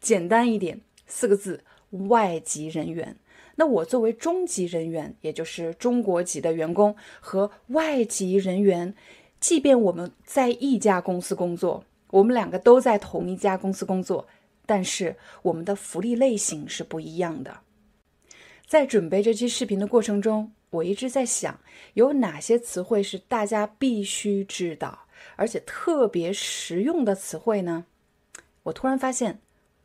[0.00, 3.16] 简单一点，四个字：外籍人员。
[3.56, 8.94] 那我作为中级人员，也就是中国籍的员工和外籍人员，
[9.40, 14.28] 即便我们在一家公司工作，我们两个都在同一家公司工作，
[14.66, 17.60] 但是我们的福利类型是不一样的。
[18.66, 21.58] 在准备这期视频的过程中，我一直在想，
[21.94, 25.06] 有哪些词汇是大家必须知道，
[25.36, 27.86] 而且特别实用的词汇呢？
[28.64, 29.40] 我突然发现，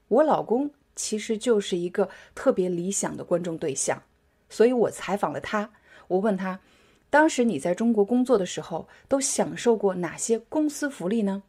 [0.10, 4.04] 我老公其实就是一个特别理想的观众对象，
[4.50, 5.72] 所以我采访了他。
[6.10, 6.60] 我问他，
[7.10, 11.44] 当时你在中国工作的时候，都享受过哪些公司福利呢？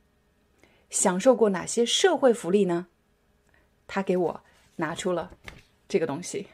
[0.91, 2.87] 享受过哪些社会福利呢？
[3.87, 4.41] 他给我
[4.77, 5.31] 拿出了
[5.89, 6.49] 这个东西，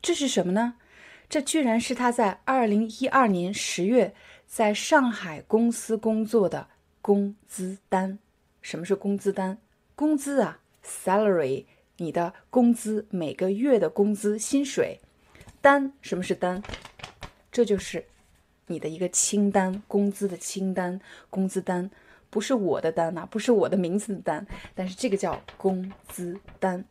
[0.00, 0.74] 这是什么呢？
[1.28, 4.14] 这居然是他在二零一二年十月
[4.46, 6.68] 在上海公司工作的
[7.00, 8.18] 工资单。
[8.60, 9.58] 什么是工资单？
[9.94, 11.64] 工资啊，salary，
[11.96, 15.00] 你的工资，每个月的工资，薪水。
[15.60, 16.62] 单，什么是单？
[17.50, 18.04] 这就是
[18.66, 21.00] 你的一个清单，工资的清单，
[21.30, 21.90] 工资单，
[22.32, 26.82] 不是我的单呐，不是我的名字的单，但是这个叫工资单。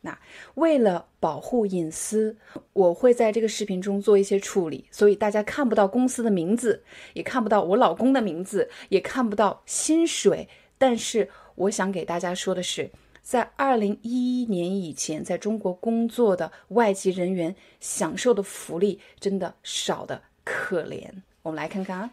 [0.00, 0.18] 那
[0.54, 2.34] 为了保护隐私，
[2.72, 6.82] 我会在这个视频中做一些处理，所以大家看不到公司的名字，
[7.12, 10.48] 也看不到我老公的名字，也看不到薪水。
[10.78, 12.90] 但是我想给大家说的是，
[13.20, 21.10] 在二零一一年以前，在中国工作的外籍人员享受的福利真的少的可怜。
[21.42, 22.10] 我们来看看啊，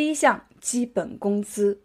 [0.00, 1.82] 第一项基本工资，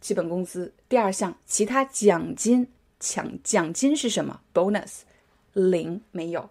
[0.00, 2.66] 基本工资；第二项其他奖金。
[2.98, 5.02] 奖奖金是什么？bonus，
[5.52, 6.50] 零没有，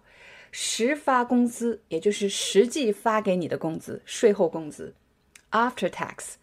[0.50, 4.94] 实发工资，也就是实际发给你的工资，税后工资
[5.50, 6.36] ，after tax。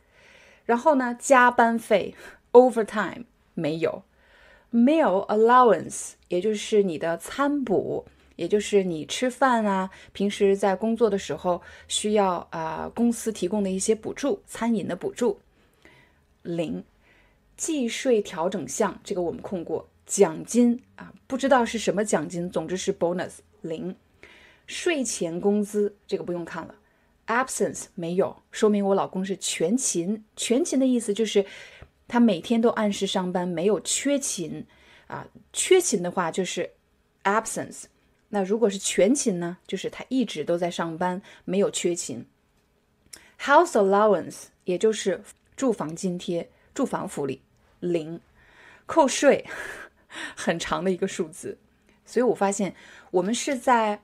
[0.66, 2.14] 然后呢，加班费
[2.52, 3.24] ，overtime
[3.56, 4.04] 没有
[4.72, 8.06] ，meal allowance，也就是你的餐补，
[8.36, 15.40] 也就是你吃饭啊，平时在工作的时候需要啊公司提供的一些补助，餐饮的补助。
[16.44, 16.84] 零，
[17.58, 19.88] 计税调整项，这个我们控过。
[20.06, 23.96] 奖金啊，不知道是什么奖金，总之是 bonus 零。
[24.68, 26.76] 税前工资这个不用看了。
[27.26, 30.24] absence 没有，说明我老公是全勤。
[30.36, 31.44] 全勤的意思就是
[32.08, 34.64] 他每天都按时上班，没有缺勤
[35.08, 35.28] 啊。
[35.52, 36.70] 缺勤的话就是
[37.24, 37.86] absence。
[38.30, 42.26] 那如果是全勤呢，就是他一直都在上班，没有缺勤。
[43.40, 45.24] house allowance 也就是
[45.56, 47.42] 住房津贴、住房福利
[47.80, 48.20] 零，
[48.86, 49.46] 扣税。
[50.34, 51.58] 很长的一个数字，
[52.06, 52.74] 所以我发现
[53.12, 54.02] 我们是在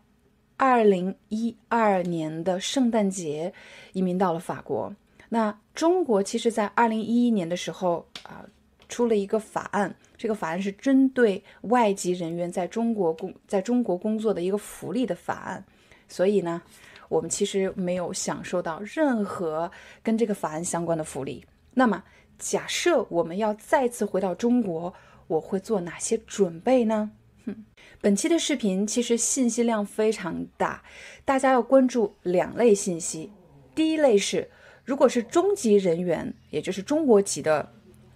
[0.57, 3.53] 二零一二年的圣诞节
[3.93, 4.93] 移民到了法国。
[5.29, 8.45] 那中国其实，在二零一一年的时候啊，
[8.91, 15.65] 出了一个法案，这个法案是针对外籍人员在中国工在中国工作的一个福利的法案。
[16.07, 16.61] 所以呢，
[17.09, 19.71] 我们其实没有享受到任何
[20.03, 21.43] 跟这个法案相关的福利。
[21.73, 22.03] 那么，
[22.37, 24.93] 假设我们要再次回到中国。
[25.27, 27.11] 我会做哪些准备呢？
[27.45, 27.63] 哼，
[28.01, 30.83] 本期的视频其实信息量非常大，
[31.23, 33.31] 大家要关注两类信息。
[33.73, 34.51] 第一类是，
[34.83, 37.71] 如果是中级人员，也就是中国籍的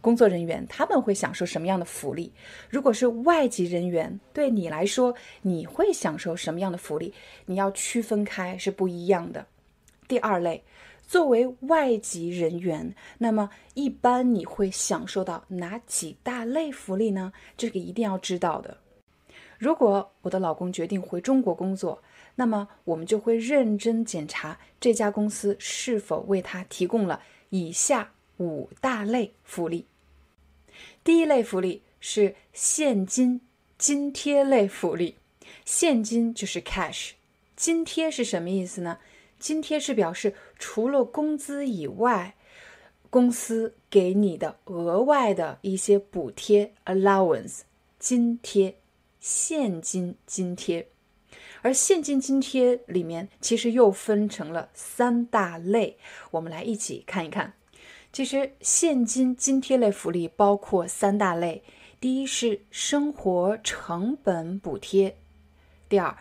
[0.05, 2.31] 工作人员，他们会享受什么样的福利？
[2.69, 7.11] 如果是外籍人员，对你来说，你会享受什么样的福利？
[7.47, 9.47] 你要区分开，是不一样的。
[10.07, 10.63] 第二类。
[11.07, 17.33] 作为外籍人员，那么一般你会享受到哪几大类福利呢？
[17.57, 18.77] 这个一定要知道的。
[19.57, 22.01] 如果我的老公决定回中国工作，
[22.35, 29.87] 那么我们就会认真检查这家公司是否为他提供了以下五大类福利。
[31.05, 33.39] 第一类福利是现金
[33.77, 35.13] 津贴类福利，
[35.63, 37.11] 现金就是 cash，
[37.55, 38.97] 津贴是什么意思呢？
[39.37, 42.33] 津贴是表示除了工资以外，
[43.11, 47.59] 公司给你的额外的一些补贴 （allowance）
[47.99, 48.75] 津贴，
[49.19, 50.87] 现金津贴。
[51.61, 55.99] 而现金津贴里面其实又分成了三大类，
[56.31, 57.53] 我们来一起看一看。
[58.15, 61.61] 其实现金津贴类福利包括三大类：
[61.99, 65.17] 第一是生活成本补贴，
[65.89, 66.17] 第二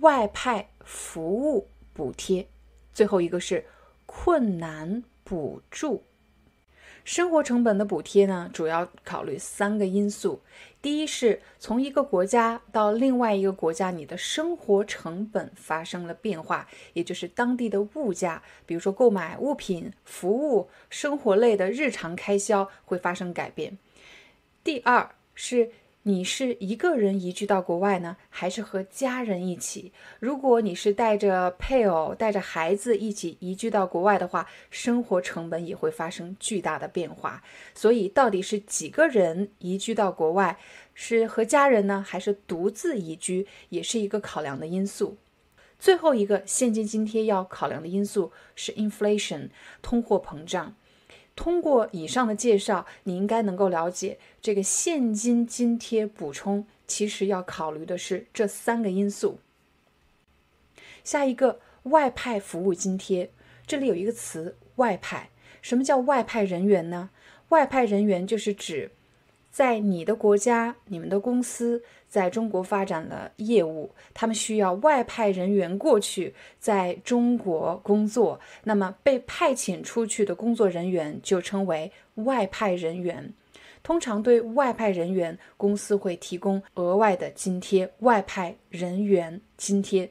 [0.00, 2.46] 外派服务补贴。
[2.92, 3.64] 最后一个是
[4.04, 6.04] 困难补助，
[7.02, 10.42] 生活成本的补贴呢，主要考虑三个因素。
[10.80, 23.78] 第一是从一个国家到另外一个国家，你的生活成本发生了变化，也就是当地的物价，比如说购买物品、服务、生活类的日常开销会发生改变。
[24.62, 25.70] 第二是。
[26.08, 29.92] 你是一个人移居到国外呢，还是和家人一起？
[30.18, 37.42] 如果你是带着配偶、带着孩子一起移居到国外的话，生活成本也会发生巨大的变化。
[37.74, 40.58] 所以，到底是几个人移居到国外，
[40.94, 45.18] 是和家人呢，还是独自移居，也是一个考量的因素。
[45.78, 49.50] 最后一个现金津贴要考量的因素是 inflation，
[49.82, 50.74] 通货膨胀。
[51.38, 59.38] 通过以上的介绍，你应该能够了解，这个现金津贴补充其实要考虑的是这三个因素。
[61.04, 63.30] 下一个外派服务津贴，
[63.64, 65.30] 这里有一个词“外派”，
[65.62, 67.10] 什么叫外派人员呢？
[67.50, 68.90] 外派人员就是指。
[69.58, 78.38] 在你的国家，你们的公司在中国发展了业务，他们需要外派人员过去在中国工作。
[78.62, 83.34] 那么被派遣出去的工作人员就称为外派人员。
[83.82, 90.08] 通常对外派人员，公司会提供额外的津贴——外派人员津贴。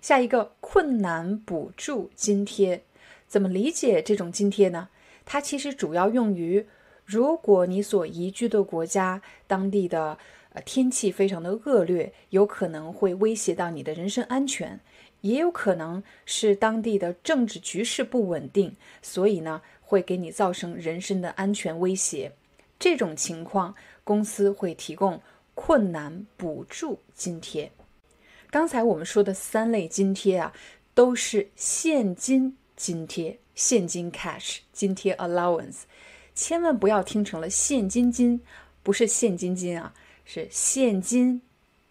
[0.00, 2.82] 下一个困难补助津贴，
[3.28, 4.88] 怎么理解这种津贴呢？
[5.24, 6.66] 它其实主要用于。
[7.04, 10.18] 如果你所移居的国家当地的
[10.54, 14.80] 呃天气非常的恶劣，有可能会威胁到你的人身安全，
[15.20, 22.32] 也有可能是当地的政治局势不稳定，所以呢会给你造成人身的安全威胁。
[22.78, 25.20] 这种情况，公司会提供
[25.54, 27.70] 困难补助津贴。
[28.50, 30.52] 刚才我们说的三类津贴啊，
[30.94, 35.82] 都是现金津贴，现金 cash 津贴 allowance。
[36.34, 38.40] 千万不要听成了现金金，
[38.82, 39.94] 不是现金金啊，
[40.24, 41.40] 是现金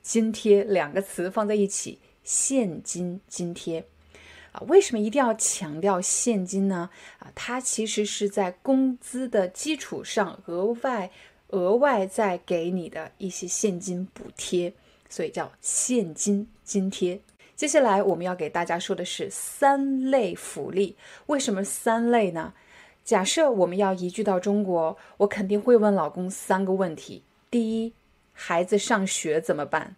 [0.01, 3.85] 津贴两个词放在一起，现金津贴
[4.51, 4.61] 啊。
[4.67, 6.89] 为什么一定要强调现金呢？
[7.19, 11.09] 啊，它其实是在工资的基础上额外
[11.47, 14.73] 额外再给你的一些现金补贴，
[15.09, 17.21] 所以叫现金津贴。
[17.55, 20.97] 接下来我们要给大家说的是三类福利。
[21.27, 22.53] 为什么三类呢？
[23.03, 27.93] 假设我们要移居到中国，我肯定会问老公三个问题：第一，
[28.31, 29.95] 孩子上学怎么办？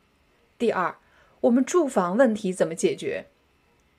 [0.57, 0.95] 第二，
[1.41, 3.27] 我们住房问题怎么解决？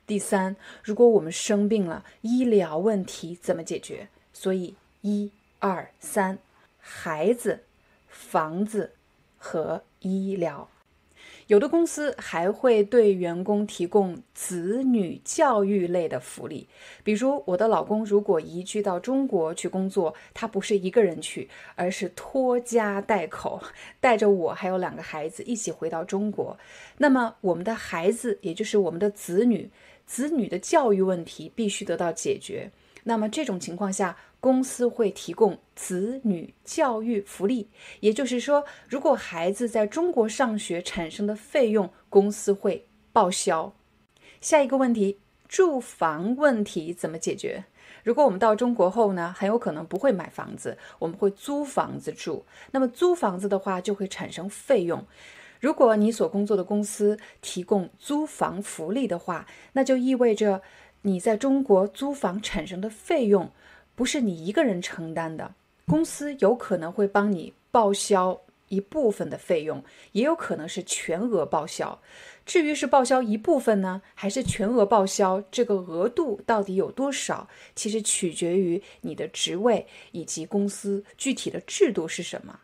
[0.07, 4.09] 第三，如果我们生病了，医疗问题怎么解决？
[4.33, 5.31] 所以，一、
[5.61, 6.39] 二、三，
[6.79, 7.63] 孩子、
[8.09, 8.93] 房子
[9.39, 10.69] 和医疗。
[11.47, 16.67] 有的公司还会对员工提供子女教育类的福利，
[17.05, 23.63] 比如我的老公如果移居到中国去工作，他不是一个人去，而是拖家带口，
[24.01, 26.59] 带着我还有两个孩子一起回到中国。
[26.99, 29.71] 那么我们的孩子，也就是我们的子女，
[30.05, 32.69] 子女的教育问题必须得到解决。
[33.09, 37.69] 那么这种情况下，公司会提供子女教育福利，
[38.01, 43.73] 也就是说，如果孩子在中国上学产生的费用，公司会报销。
[44.41, 47.65] 下一个问题，住房问题怎么解决？
[48.03, 52.45] 如果我们到中国后呢，很有可能不会买房子，我们会租房子住。
[52.73, 55.07] 那么租房子的话，就会产生费用。
[55.59, 60.61] 如果你所工作的公司提供租房福利的话，那就意味着
[61.07, 63.49] 你在中国租房产生的费用。
[63.95, 65.55] 不是你一个人承担的，
[65.87, 68.39] 公司有可能会帮你报销
[68.69, 71.99] 一部分的费用，也有可能是全额报销。
[72.45, 82.59] 至于是报销一部分呢，还是全额报销，这个额度到底有多少，其实取决于你的职位以及公司具体的制度是什么。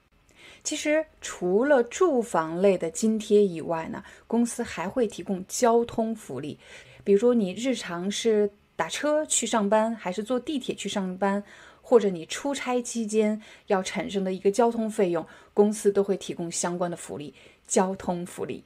[0.62, 6.58] 其实除了住房类的津贴以外呢，公司还会提供交通福利，
[7.04, 8.50] 比如说你日常是。
[8.74, 11.44] 打车去上班，还是坐地铁去上班，
[11.82, 15.24] 或者你出差期间要产生的一个交通费用，
[15.54, 17.34] 公司都会提供相关的福利。
[17.68, 18.64] 交通福利。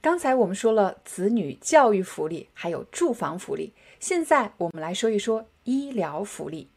[0.00, 3.72] 刚才我们说了子女教育福利，还有住房福利。
[3.98, 6.68] 现在我们来说一说医疗福利。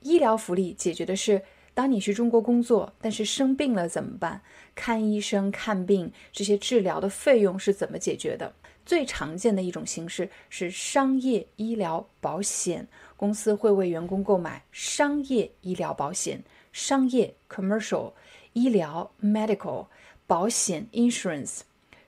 [0.00, 1.42] 医疗福利解决的是，
[1.74, 4.40] 当你去中国工作，但是生病了怎么办？
[4.74, 8.54] 看医生、看病这些治疗的费用是怎么解决的？
[8.84, 16.42] 最常见的一种形式是商业医疗保险，公司会为员工购买商业医疗保险，
[16.72, 18.12] 商业 commercial
[18.52, 19.86] 医疗 medical
[20.26, 21.60] 保险 insurance，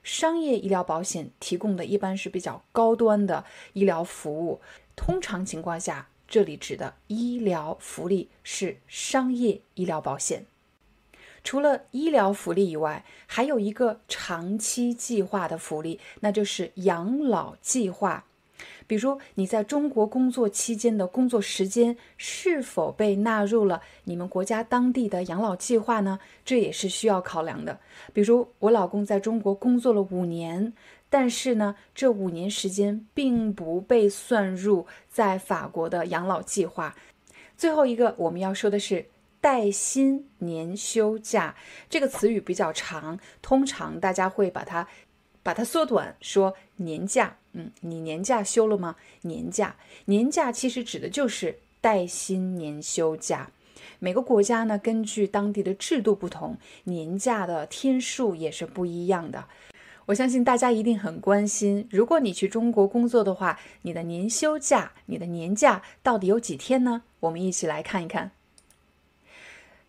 [0.03, 4.61] 商业医疗保险提供的一般是比较高端的医疗服务，
[4.95, 10.45] 通常情况下，这里指的医疗福利是商业医疗保险。
[11.45, 18.25] 除了医疗福利以外，还有一个长期计划的福利，那就是养老计划。
[18.87, 26.19] 比如你在中国工作期间的工作时间是否被纳入了你们国家当地的养老计划呢？
[26.43, 27.79] 这也是需要考量的。
[28.11, 30.73] 比如我老公在中国工作了五年，
[31.11, 36.95] 但是呢，这五年时间并不被算入在法国的养老计划。
[37.55, 39.05] 最后一个我们要说的是。
[39.45, 41.53] 带薪年休假
[41.87, 44.87] 这个词语比较长，通常大家会把它
[45.43, 47.37] 把它缩短，说年假。
[47.51, 48.95] 嗯，你年假休了吗？
[49.21, 53.51] 年假，年假其实指的就是带薪年休假。
[53.99, 59.45] 每个国家呢，根据当地的制度不同，年假的天数也是不一样的。
[60.07, 67.03] 我相信大家一定很关心，如果你去中国工作的话，你的年休假、你的年假到底有几天呢？
[67.19, 68.31] 我们一起来看一看。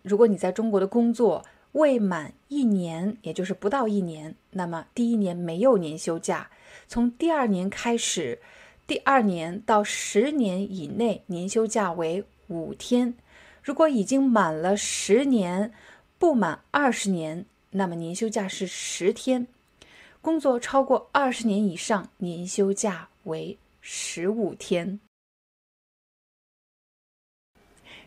[0.06, 6.48] 如果你在中国的工作未满一年，也就是不到一年，那么第一年没有年休假。
[6.86, 8.38] 从第二年开始，
[8.86, 13.14] 第二年到十年以内，年休假为五天。
[13.64, 15.72] 如果已经满了十年，
[16.18, 19.48] 不满二十年，那么年休假是十天。
[20.22, 25.00] 工作超过二十年以上，年休假为十五天。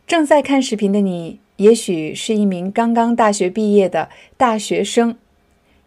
[0.08, 1.42] 正在看视频的你。
[1.60, 4.08] 也许是一名刚刚大学毕业的
[4.38, 5.18] 大学生，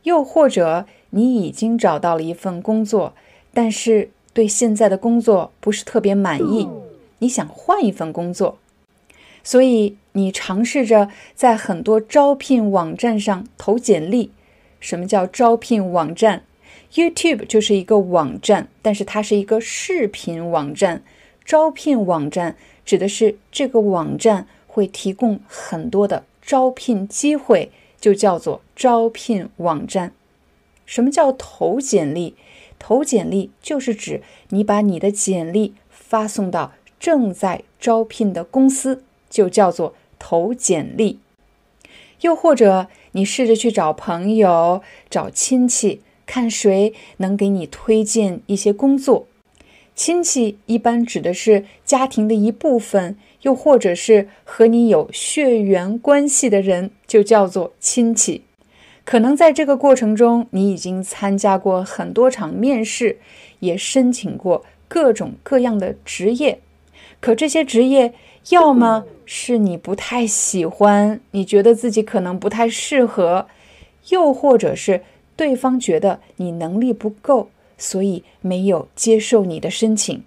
[0.02, 3.14] 又或者你已经找到了一份工作，
[3.54, 6.68] 但是对现在的工作不是特别满意，
[7.20, 8.58] 你想换一份工作，
[9.42, 14.30] 所以你尝试着在很多招聘网站上投简历。
[14.78, 16.42] 什么叫招聘网站
[16.92, 21.02] ？YouTube 就是一个网站，但是它是一个视频网站。
[21.46, 24.46] 招聘网站指的是这个网站。
[24.72, 27.70] 会提供很多的招聘机会，
[28.00, 30.14] 就叫做招聘网站。
[30.86, 32.34] 什么叫投简历？
[32.78, 41.18] 投简历就是指你把你的简历发送到正在招聘的公司，就叫做投简历。
[42.22, 44.80] 又或者你试着去找朋友、
[45.10, 49.26] 找亲戚，看谁能给你推荐一些工作。
[49.94, 58.42] 亲戚一般指的是家庭的一部分，又或者是和你有血缘关系的人，就叫做亲戚。
[59.04, 63.18] 可能在这个过程中，你已经参加过很多场面试，
[63.58, 66.60] 也申请过各种各样的职业。
[67.18, 68.14] 可这些职业，
[68.50, 73.46] 要么是你不太喜欢，你觉得自己可能不太适合；
[74.10, 75.02] 又或者是
[75.34, 80.22] 对方觉得你能力不够，所以没有接受你的申请。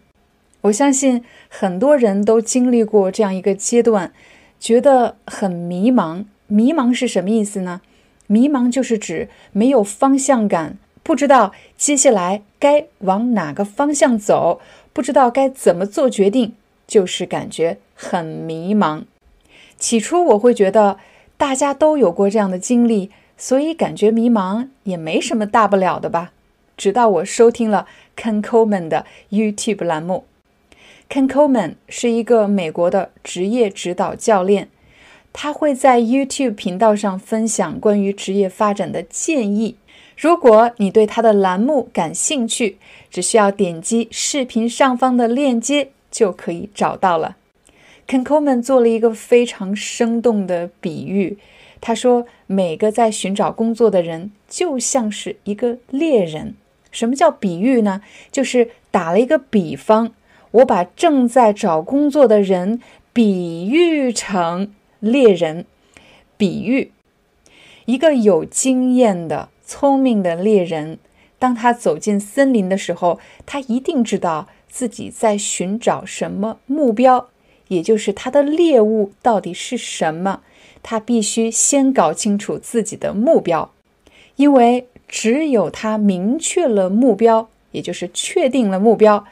[0.65, 4.11] 我相信很多人都经历过这样一个阶段，
[4.59, 6.25] 觉得很迷茫。
[6.47, 7.81] 迷茫是什么意思呢？
[8.27, 14.59] 迷茫就是指没有方向感，不知道接下来该往哪个方向走，
[14.91, 16.53] 不知道该怎么做决定，
[16.87, 19.03] 就是感觉很迷茫。
[19.77, 20.97] 起初我会觉得
[21.37, 26.31] 大家都有过这样的经历，所以感觉迷茫也没什么大不了的吧。
[26.75, 27.85] 直到我收听了
[28.17, 30.25] Ken Coleman 的 YouTube 栏目
[31.10, 34.69] ，Ken Coleman 是一个美国的职业指导教练。
[35.38, 39.76] 他会在 YouTube 频道上分享关于职业发展的建议。
[40.15, 42.77] 如果你对他的栏目感兴趣，
[43.10, 47.36] 只需要点击视频上方的链接就可以找到了。
[48.07, 51.38] Ken Coleman 做了一个非常生动的比喻，
[51.82, 56.56] 他说：“每个在寻找工作的人就像是一个猎人。
[56.91, 58.02] 什么叫比喻呢？
[58.32, 60.14] 就是打了一个比方，
[60.56, 62.82] 我把正在找工作的人
[63.14, 64.72] 比喻成。”
[65.02, 65.65] 猎人，
[66.36, 66.91] 比喻
[67.86, 70.98] 一个有经验的、聪明的猎人，
[71.38, 77.30] 当他走进森林的时候，他一定知道自己在寻找什么目标，
[77.68, 80.41] 也就是他的猎物到底是什么。
[80.82, 83.72] 他必须先搞清楚自己的目标，
[84.38, 89.26] 因为只有他明确了目标，也就是确定了目标，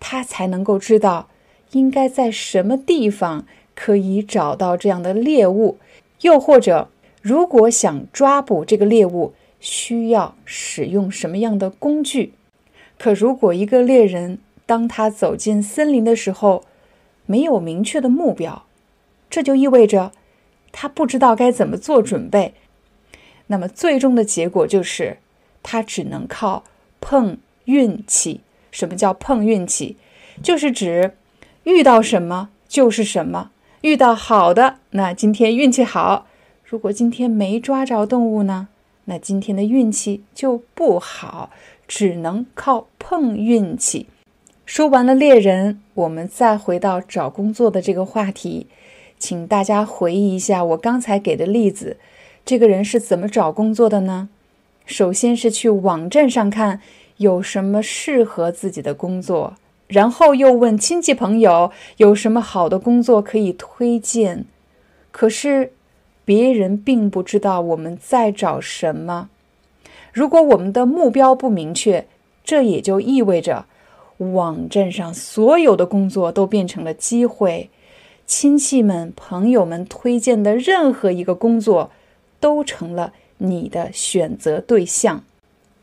[0.00, 1.28] 他才能够知道
[1.70, 3.46] 应该在什么地方。
[3.72, 5.78] 可以找到这样的猎物，
[6.20, 6.90] 又或者，
[7.22, 12.34] 如果想抓捕这个猎物，需要使用什么样的工具？
[12.98, 16.64] 可如果一个猎人当他走进森林的时候，
[17.24, 18.66] 没有明确的目标，
[19.30, 20.12] 这就意味着
[20.72, 22.52] 他不知道该怎么做准备。
[23.46, 25.16] 那么最终的结果就是，
[25.62, 26.64] 他只能靠
[27.00, 28.42] 碰运气。
[28.70, 29.96] 什么叫碰运气？
[30.42, 31.14] 就是指
[31.64, 33.50] 遇到什么就是什么。
[33.82, 36.26] 遇到好的，那今天运气好；
[36.64, 38.68] 如果今天没抓着动物呢，
[39.06, 41.50] 那今天的运气就不好，
[41.88, 44.06] 只能靠碰运气。
[44.66, 48.66] 说完了猎人，我们再回到找工作的这个话题，
[49.18, 51.96] 请大家回忆一下我刚才给的例子，
[52.44, 54.28] 这个人是怎么找工作的呢？
[54.86, 56.80] 首先是去网站上看
[57.20, 59.54] 有什么适合自己的工作。
[59.86, 64.44] 然后又问亲戚朋友有什么好的工作可以推荐，
[65.10, 65.72] 可是
[66.24, 69.28] 别人并不知道我们在找什么。
[70.12, 72.06] 如果我们的目标不明确，
[72.44, 73.66] 这也就意味着
[74.18, 77.68] 网站上所有的工作都变成了机会，
[78.26, 81.90] 亲戚们、朋友们推荐的任何一个工作
[82.38, 85.24] 都成了你的选择对象。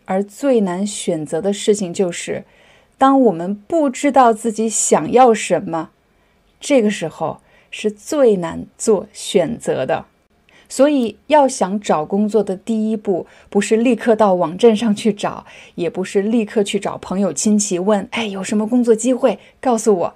[0.08, 2.44] 而最难选择的事情就是。
[2.98, 5.92] 当我们不知道自己想要什么，
[6.60, 7.40] 这个时候
[7.70, 10.06] 是最难做选择的。
[10.68, 20.16] 所以，要想找工作的第一步，不是立刻到网站上去找，也不是立刻去找朋友亲戚问：“哎，有什么工作机会，告诉我。”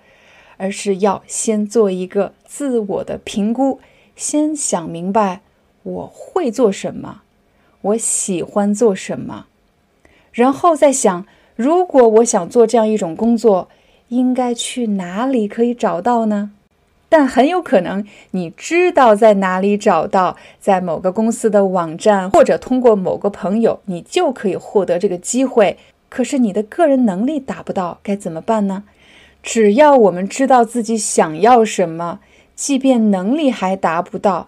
[0.58, 3.80] 而是要先做一个自我的评估，
[4.16, 5.42] 先想明白
[5.84, 7.22] 我会做什么，
[7.82, 9.48] 我喜欢做什么，
[10.32, 11.26] 然后再想。
[11.58, 13.68] 如果我想做这样一种工作，
[14.08, 16.52] 应该去哪里可以找到呢？
[17.08, 25.78] 但很有可能你知道在哪里找到，在某个公司的网站，或者通过某个朋友，你就可以获得这个机会。
[26.10, 28.86] 可是你的个人能力达不到，该怎么办呢？
[29.44, 32.22] 只要我们知道自己想要什么，
[32.56, 34.48] 即便能力还达不到，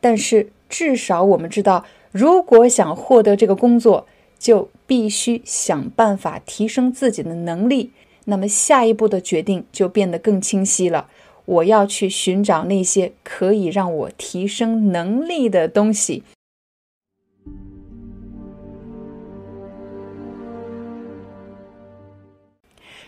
[0.00, 4.06] 但是至少我们知道，如果想获得这个工作。
[4.36, 7.90] 就必须想办法提升自己的能力，
[8.24, 11.08] 那么下一步的决定就变得更清晰了。
[11.46, 16.22] 我要去寻找那些可以让我提升能力的东西。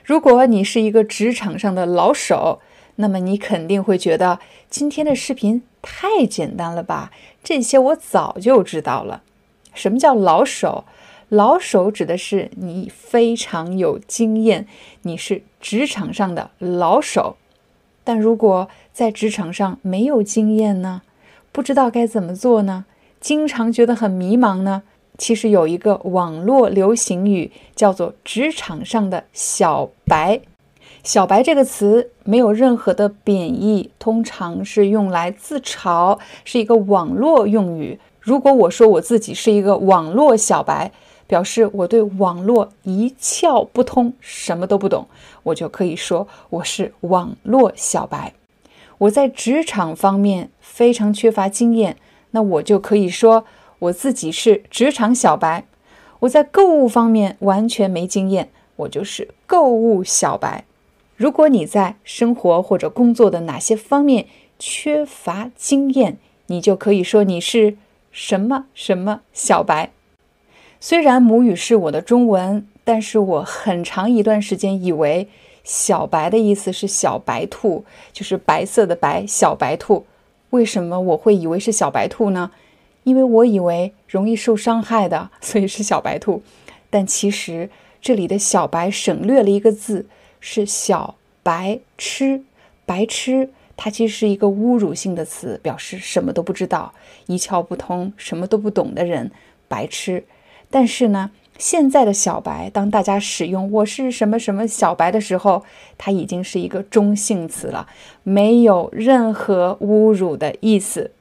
[0.05, 2.61] 如果你是一个职场上的老手，
[2.97, 4.39] 那么你肯定会觉得
[4.71, 7.11] 今天的视频太简单了吧？
[7.43, 9.23] 这些我早就知道了。
[9.75, 10.85] 什么叫老手？
[11.29, 14.69] 老手指的是你非常有经验，
[15.03, 17.37] 你是职场上的老手。
[18.05, 21.03] 但如果在职场上没有经验呢？
[21.51, 22.85] 不知道该怎么做呢？
[23.21, 24.85] 经常觉得很迷茫呢？
[25.19, 30.41] 其实有一个网络流行语叫做“职场上的小白”。
[31.03, 37.99] 小白这个词没有任何的贬义，通常是用来自嘲，是一个网络用语。
[38.21, 40.93] 如果我说我自己是一个网络小白，
[41.27, 45.09] 表示我对网络一窍不通，什么都不懂，
[45.43, 48.35] 我就可以说我是网络小白。
[48.99, 51.97] 我在职场方面非常缺乏经验，
[52.31, 53.45] 那我就可以说
[53.81, 55.65] 我自己是职场小白。
[56.21, 60.65] 我在购物方面完全没经验，我就是购物小白。
[61.17, 64.27] 如果你在生活或者工作的哪些方面
[64.59, 67.77] 缺乏经验，你就可以说你是。
[68.19, 69.91] 什么什么小白？
[70.81, 75.29] 虽然母语是我的中文，但是我很长一段时间以为
[75.65, 80.05] 小白的意思是小白兔，就是白色的白，小白兔。
[80.51, 82.53] 为什么我会以为是小白兔呢？
[83.05, 86.43] 因为我以为容易受伤害的，所以是小白兔。
[86.91, 87.69] 但其实
[88.01, 90.07] 这里的小白省略了一个字，
[90.41, 92.43] 是小白痴，
[92.85, 93.51] 白痴。
[93.77, 96.95] 它其实是一个侮辱性的词，表示什么都不知道、
[97.27, 99.31] 一窍不通、什么都不懂的人，
[99.69, 100.25] 白痴。
[100.77, 105.65] 但是呢，现在的小白，当大家使用“我是什么什么小白”的时候，
[105.97, 107.89] 它已经是一个中性词了，
[108.23, 111.13] 没有任何侮辱的意思。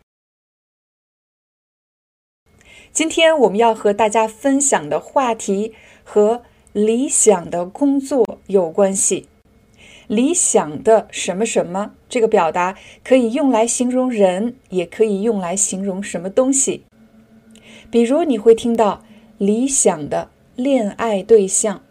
[2.91, 5.73] 今天我们要和大家分享的话题
[6.03, 6.41] 和
[6.73, 9.29] 理想的工作有关系。
[10.07, 12.75] 理想的什么什么，这个表达
[13.05, 16.83] 可以用来形容人，也可以用来形容什么东西。
[17.89, 19.04] 比如你会听到
[19.37, 21.81] 理想的恋爱对象。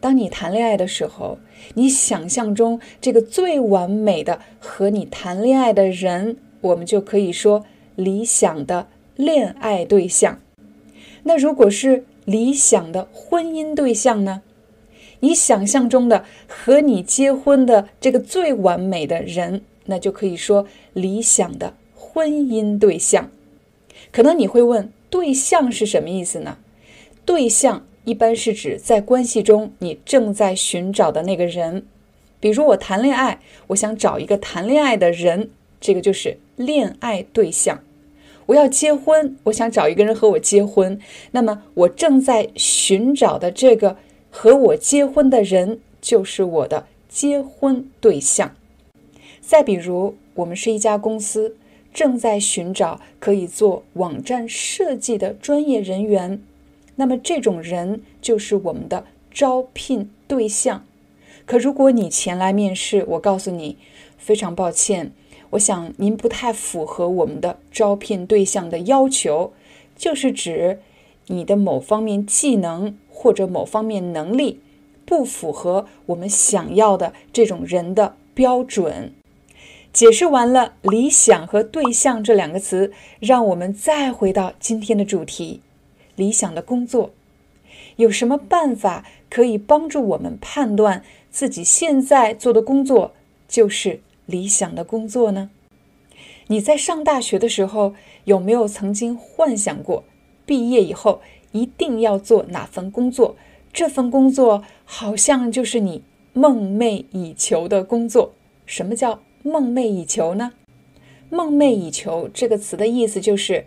[0.00, 1.38] 当你谈恋爱的时候，
[1.74, 7.64] 你想象中这个最完美的和你谈恋爱的人，我们就可以说
[7.96, 10.40] 理想的恋爱对象。
[11.24, 14.42] 那如果是理想的婚姻对象呢？
[15.20, 23.28] 你想象中的和你结婚的这个最完美的人，那就可以说理想的婚姻对象。
[24.12, 26.58] 可能你会问，对象是什么意思呢？
[27.28, 31.84] 对象一般是指在关系中你正在寻找的那个人。
[32.40, 37.80] 比如我谈恋爱，我想找一个谈恋爱的人，这个就是恋爱对象。
[38.46, 40.98] 我要结婚，我想找一个人和我结婚，
[41.32, 43.98] 那么我正在寻找的这个。
[44.30, 48.54] 和我结婚的人就是我的结婚对象。
[49.42, 51.56] 再比如，我们是一家公司，
[51.92, 56.40] 正在寻找可以做网站设计的专业人员，
[56.98, 60.84] 那么这种人就是我们的招聘对象。
[61.46, 63.76] 可如果你前来面试，我告诉你，
[64.16, 65.12] 非常抱歉，
[65.50, 69.52] 我想您不太符合我们的招聘对象的要求，
[69.96, 70.78] 就是指
[71.26, 72.96] 你的某方面技能。
[73.20, 74.60] 或者某方面能力
[75.04, 79.12] 不符合我们想要的这种人的标准。
[79.92, 85.62] 解释完了“理想”和“对象”这两个词，让我们再回到今天的主题：
[86.18, 87.12] 理想的工作。
[87.96, 93.12] 有什么办法可以帮助我们判断自己现在做的工作
[93.48, 95.50] 就是理想的工作呢？
[96.48, 100.04] 你在上大学的时候，有没有曾经幻想过
[100.44, 101.20] 毕业以后？
[101.52, 103.34] 一定要做哪份工作？
[103.72, 106.02] 这份工作好像就是你
[106.34, 108.32] 梦寐以求的工作。
[108.66, 110.52] 什么叫梦寐以求呢？
[111.30, 113.66] 梦寐以求这个词的意思就是，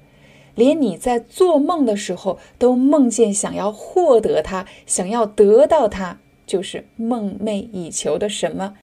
[0.62, 8.76] 连你在做梦的时候都梦见想要获得它，想要得到它，就是梦寐以求的什么？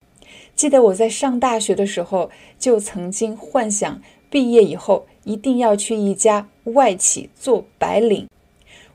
[0.56, 8.26] 记得我在上大学的时候，就曾经幻想毕业以后一定要去一家外企做白领。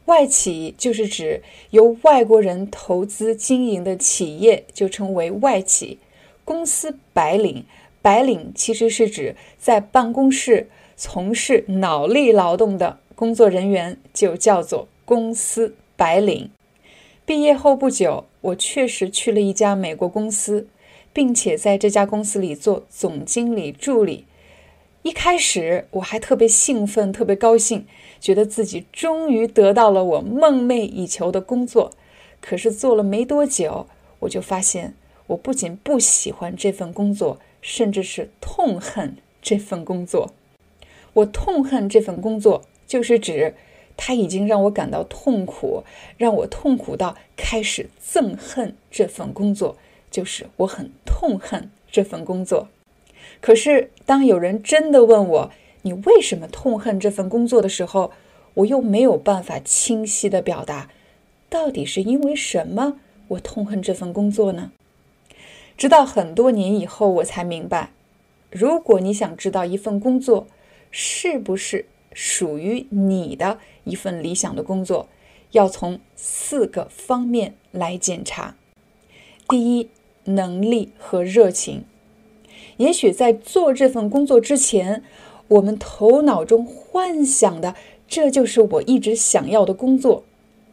[0.04, 6.00] 外企就是指由外国人投资经营的企业，就称为外企。
[6.44, 7.64] 公司白领，
[8.02, 16.50] 白领其实是指在办公室从事脑力劳动的工作人员，就叫做公司白领。
[17.26, 20.68] 毕业后不久，我确实去了一家美国公司，
[21.14, 24.26] 并且在这家公司里做总经理助理。
[25.04, 27.86] 一开始我还特别兴奋，特别高兴。
[28.20, 31.92] 觉得自己终于得到了我梦寐以求的工作，
[32.40, 33.88] 可是做了没多久，
[34.20, 34.94] 我就发现
[35.28, 40.32] 我不仅不喜欢这份工作，甚至是痛恨这份工作。
[41.14, 43.56] 我痛恨这份工作，就是指
[43.96, 45.84] 它已经让我感到痛苦，
[46.18, 49.78] 让我痛苦到开始憎恨这份工作，
[50.10, 52.68] 就是我很痛恨这份工作。
[53.40, 55.52] 可是，当有人真的问我
[55.84, 58.12] 你为什么痛恨这份工作的时候，
[58.56, 60.90] 我又没有办法清晰的表达，
[61.50, 64.72] 到底是因为什么我痛恨这份工作呢？
[65.78, 67.92] 直到很多年以后，我才明白，
[68.50, 70.48] 如果你想知道一份工作
[70.94, 75.10] 是不是属于你的一份理想的工作，
[75.52, 78.56] 要从四个方面来检查。
[79.50, 79.90] 第一，
[80.26, 81.84] 能力和热情。
[82.78, 85.04] 也许在做这份工作之前，
[85.48, 87.76] 我们头脑中幻想的
[88.08, 90.24] 这就是我一直想要的工作。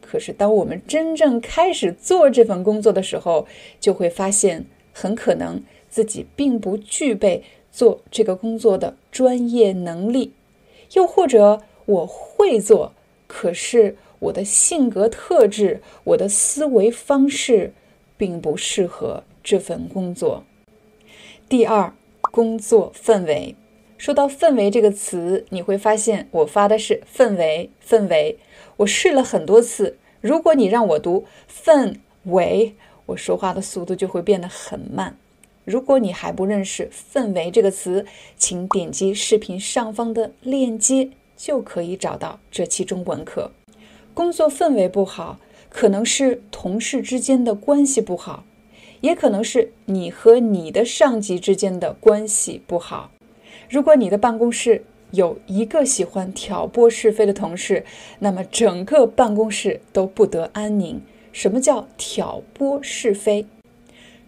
[0.01, 3.47] 可是，当我们真正开始做这份工作的时候，
[3.79, 4.65] 就会发现。
[4.93, 7.41] 很可能自己并不具备
[7.71, 10.33] 做这个工作的专业能力，
[10.93, 12.93] 又或者我会做，
[13.27, 17.73] 可是我的性格特质、我的思维方式
[18.17, 20.43] 并不适合这份工作。
[21.49, 23.55] 第二，工作氛围。
[23.97, 28.37] 说到氛围这个词，你会发现我发的是氛围，氛围。
[28.77, 32.75] 我试了很多次，如果你让我读氛围。
[33.07, 35.17] 我说话的速度就会变得很慢。
[35.63, 43.51] 如果你还不认识“氛围”这个词，请点击视频上方的链接，就可以找到这期中文课。
[44.13, 48.43] 工作氛围不好，可能是同事之间的关系不好，
[49.01, 53.11] 也可能是你和你的上级之间的关系不好。
[53.69, 57.85] 如果你的办公室有一个喜欢挑拨是非的同事，
[58.19, 61.01] 那么整个办公室都不得安宁。
[61.31, 63.45] 什么叫挑拨是非？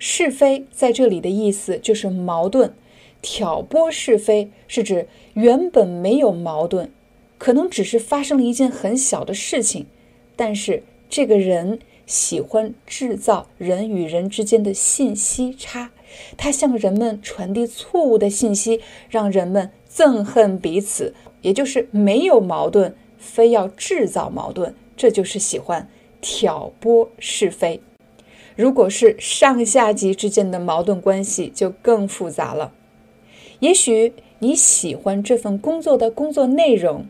[0.06, 2.74] 是非在这里的意思就是矛盾。
[3.22, 6.90] 挑拨是非是指原本没有矛盾，
[7.38, 9.86] 可能只是发生了一件很小的事情，
[10.36, 15.92] 但是这个人喜欢制造人与人之间的信息差，
[16.36, 25.88] 他向人们传递错误的信息，让人们憎恨彼此，也就是没有矛盾，非要制造矛盾，这就是喜欢。
[26.20, 27.80] 挑拨是非，
[28.56, 32.72] 如果是上下级之间的矛盾关系，就更复杂了。
[33.60, 37.06] 也许你喜欢这份工作的工作内容，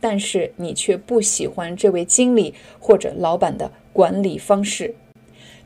[0.00, 4.94] 但是你却不喜欢这位经理或者老板的管理方式，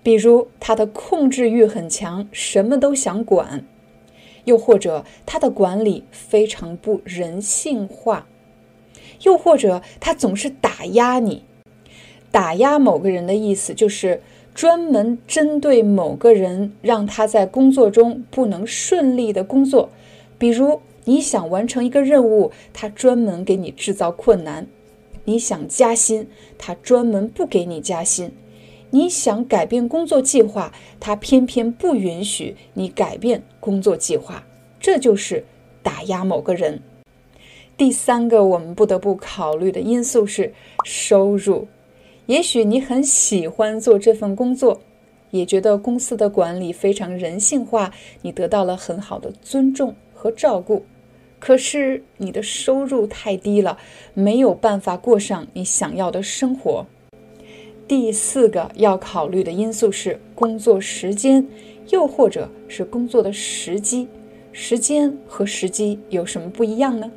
[0.02, 3.64] 比如他的控制欲很强，什么都想管；
[4.44, 8.26] 又或者他的管理非常不人性化；
[9.22, 11.42] 又或者他总是打压你。
[12.30, 14.20] 打压某个人的意思，就是
[14.56, 19.90] 专门针对某个人，让他在工作中不能顺利的工作。
[20.38, 24.64] 比如，你想完成一个任务，他专门给你制造困难；
[25.26, 26.26] 你想加薪，
[26.56, 28.30] 他专门不给你加薪；
[28.92, 34.42] 你想改变工作计划，他偏偏不允许你改变工作计划。
[34.80, 35.44] 这就是
[35.82, 36.80] 打压某个人。
[37.76, 41.68] 第三个我们不得不考虑的因素是收入。
[42.26, 44.80] 也许你很喜欢做这份工作，
[45.30, 50.84] 也觉得公司的管理非常人性化，你得到了很好的尊重和照顾。
[51.38, 53.78] 可是你的收入太低了，
[54.14, 56.86] 没有办法过上你想要的生活。
[57.86, 61.46] 第四个要考虑的因素是工作时间，
[61.90, 64.08] 又或者是工作的时机。
[64.50, 67.12] 时间和时机有什么不一样呢？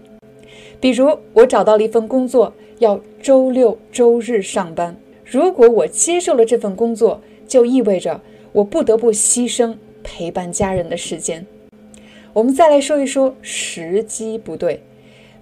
[0.79, 2.53] 比如，我找到了一份工作。
[2.79, 4.95] 要周六周日上班。
[5.25, 8.21] 如果我接受了这份工作，就意味着
[8.53, 11.45] 我不得不牺牲陪伴家人的时间。
[12.31, 14.81] 我们再来说一说时机不对。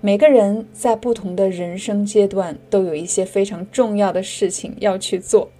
[0.02, 5.52] 每个人在不同的人生阶段都有一些非常重要的事情要去做，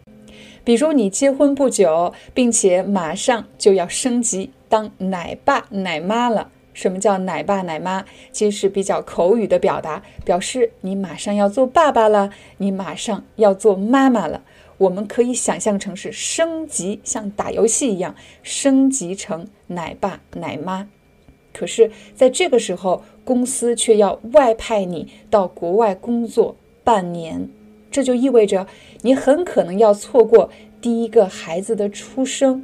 [0.64, 6.50] 比如你结婚不久，并且马上就要升级当奶爸奶妈了。
[6.78, 8.06] 什么叫奶爸奶妈？
[8.32, 14.44] 其实是比较口语的表达，表示你马上要做爸爸了，你马上要做妈妈了。
[14.78, 20.88] 我们可以想象成是升级，像打游戏一样升级成奶爸奶妈。
[21.52, 27.50] 可是，在这个时候，公司却要外派你到国外工作半年，
[27.90, 28.68] 这就意味着
[29.02, 32.64] 你很可能要错过第一个孩子的出生。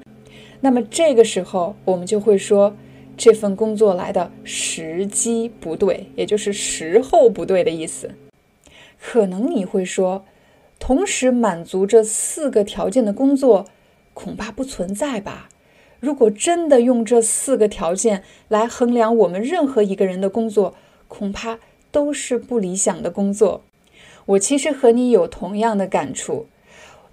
[0.61, 2.75] 那么这个时候，我们就会说。
[3.16, 8.11] 这份工作来的时机不对，也就是时候不对的意思。
[9.00, 10.25] 可能你会说，
[10.80, 13.66] 同时满足这四个条件的工作
[14.14, 15.50] 恐怕不存在吧？
[16.00, 20.75] 如果真的用这四个条件来衡量我们任何一个人的工作，
[21.08, 21.59] 恐怕
[21.92, 23.64] 都是不理想的工作。
[24.25, 26.48] 我其实和你有同样的感触。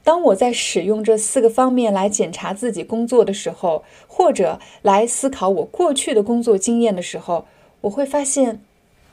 [0.03, 7.47] 当我在使用这四个方面来检查自己工作的时候，或者来思考我过去的工作经验的时候，
[7.83, 8.61] 我会发现，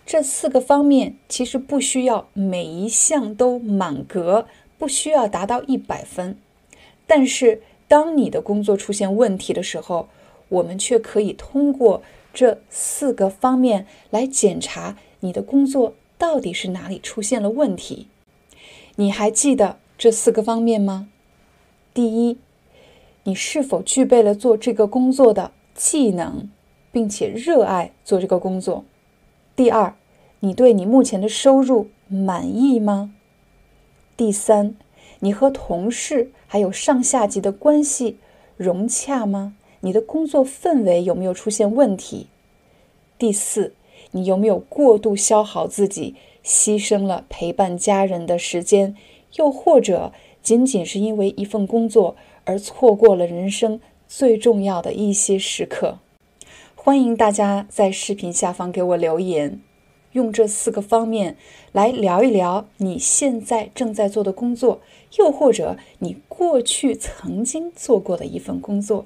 [0.05, 6.37] 这四个方面其实不需要每一项都满格，不需要达到一百分，
[7.05, 7.61] 但是。
[7.89, 10.09] 当你的工作出现问题的时候，
[10.49, 18.07] 我们却可以通过这四个方面来检查你的工作到底是哪里出现了问题。
[18.97, 21.09] 你还记得这四个方面吗？
[21.93, 22.37] 第一，
[23.23, 26.49] 你是否具备了做这个工作的技能，
[26.91, 28.85] 并且热爱做这个工作？
[29.55, 29.95] 第二，
[30.41, 33.13] 你对你目前的收入满意吗？
[34.15, 34.75] 第三。
[35.21, 38.17] 你和同事还有上下级的关系
[38.55, 39.55] 融洽吗？
[39.79, 42.27] 你的工作氛围有没有出现问题？
[43.17, 43.73] 第四，
[44.11, 48.95] 你有没有过度消耗自己，牺牲了陪伴家人的时间，
[49.35, 52.15] 又或者仅仅是因为一份工作
[52.45, 55.99] 而错过了人生最重要的一些时刻？
[56.75, 59.61] 欢迎大家在视频下方给我留言。
[60.13, 61.37] 用这四个方面
[61.73, 64.81] 来聊一聊你现在正在做的工作，
[65.19, 69.05] 又或者你过去曾经做过的一份工作。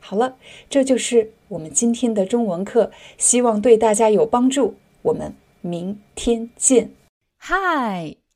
[0.00, 0.36] 好了，
[0.68, 4.74] 这就是我们今天的中文课，希望对大家有帮助。
[5.02, 6.90] 我们明天见。
[7.40, 8.17] Hi,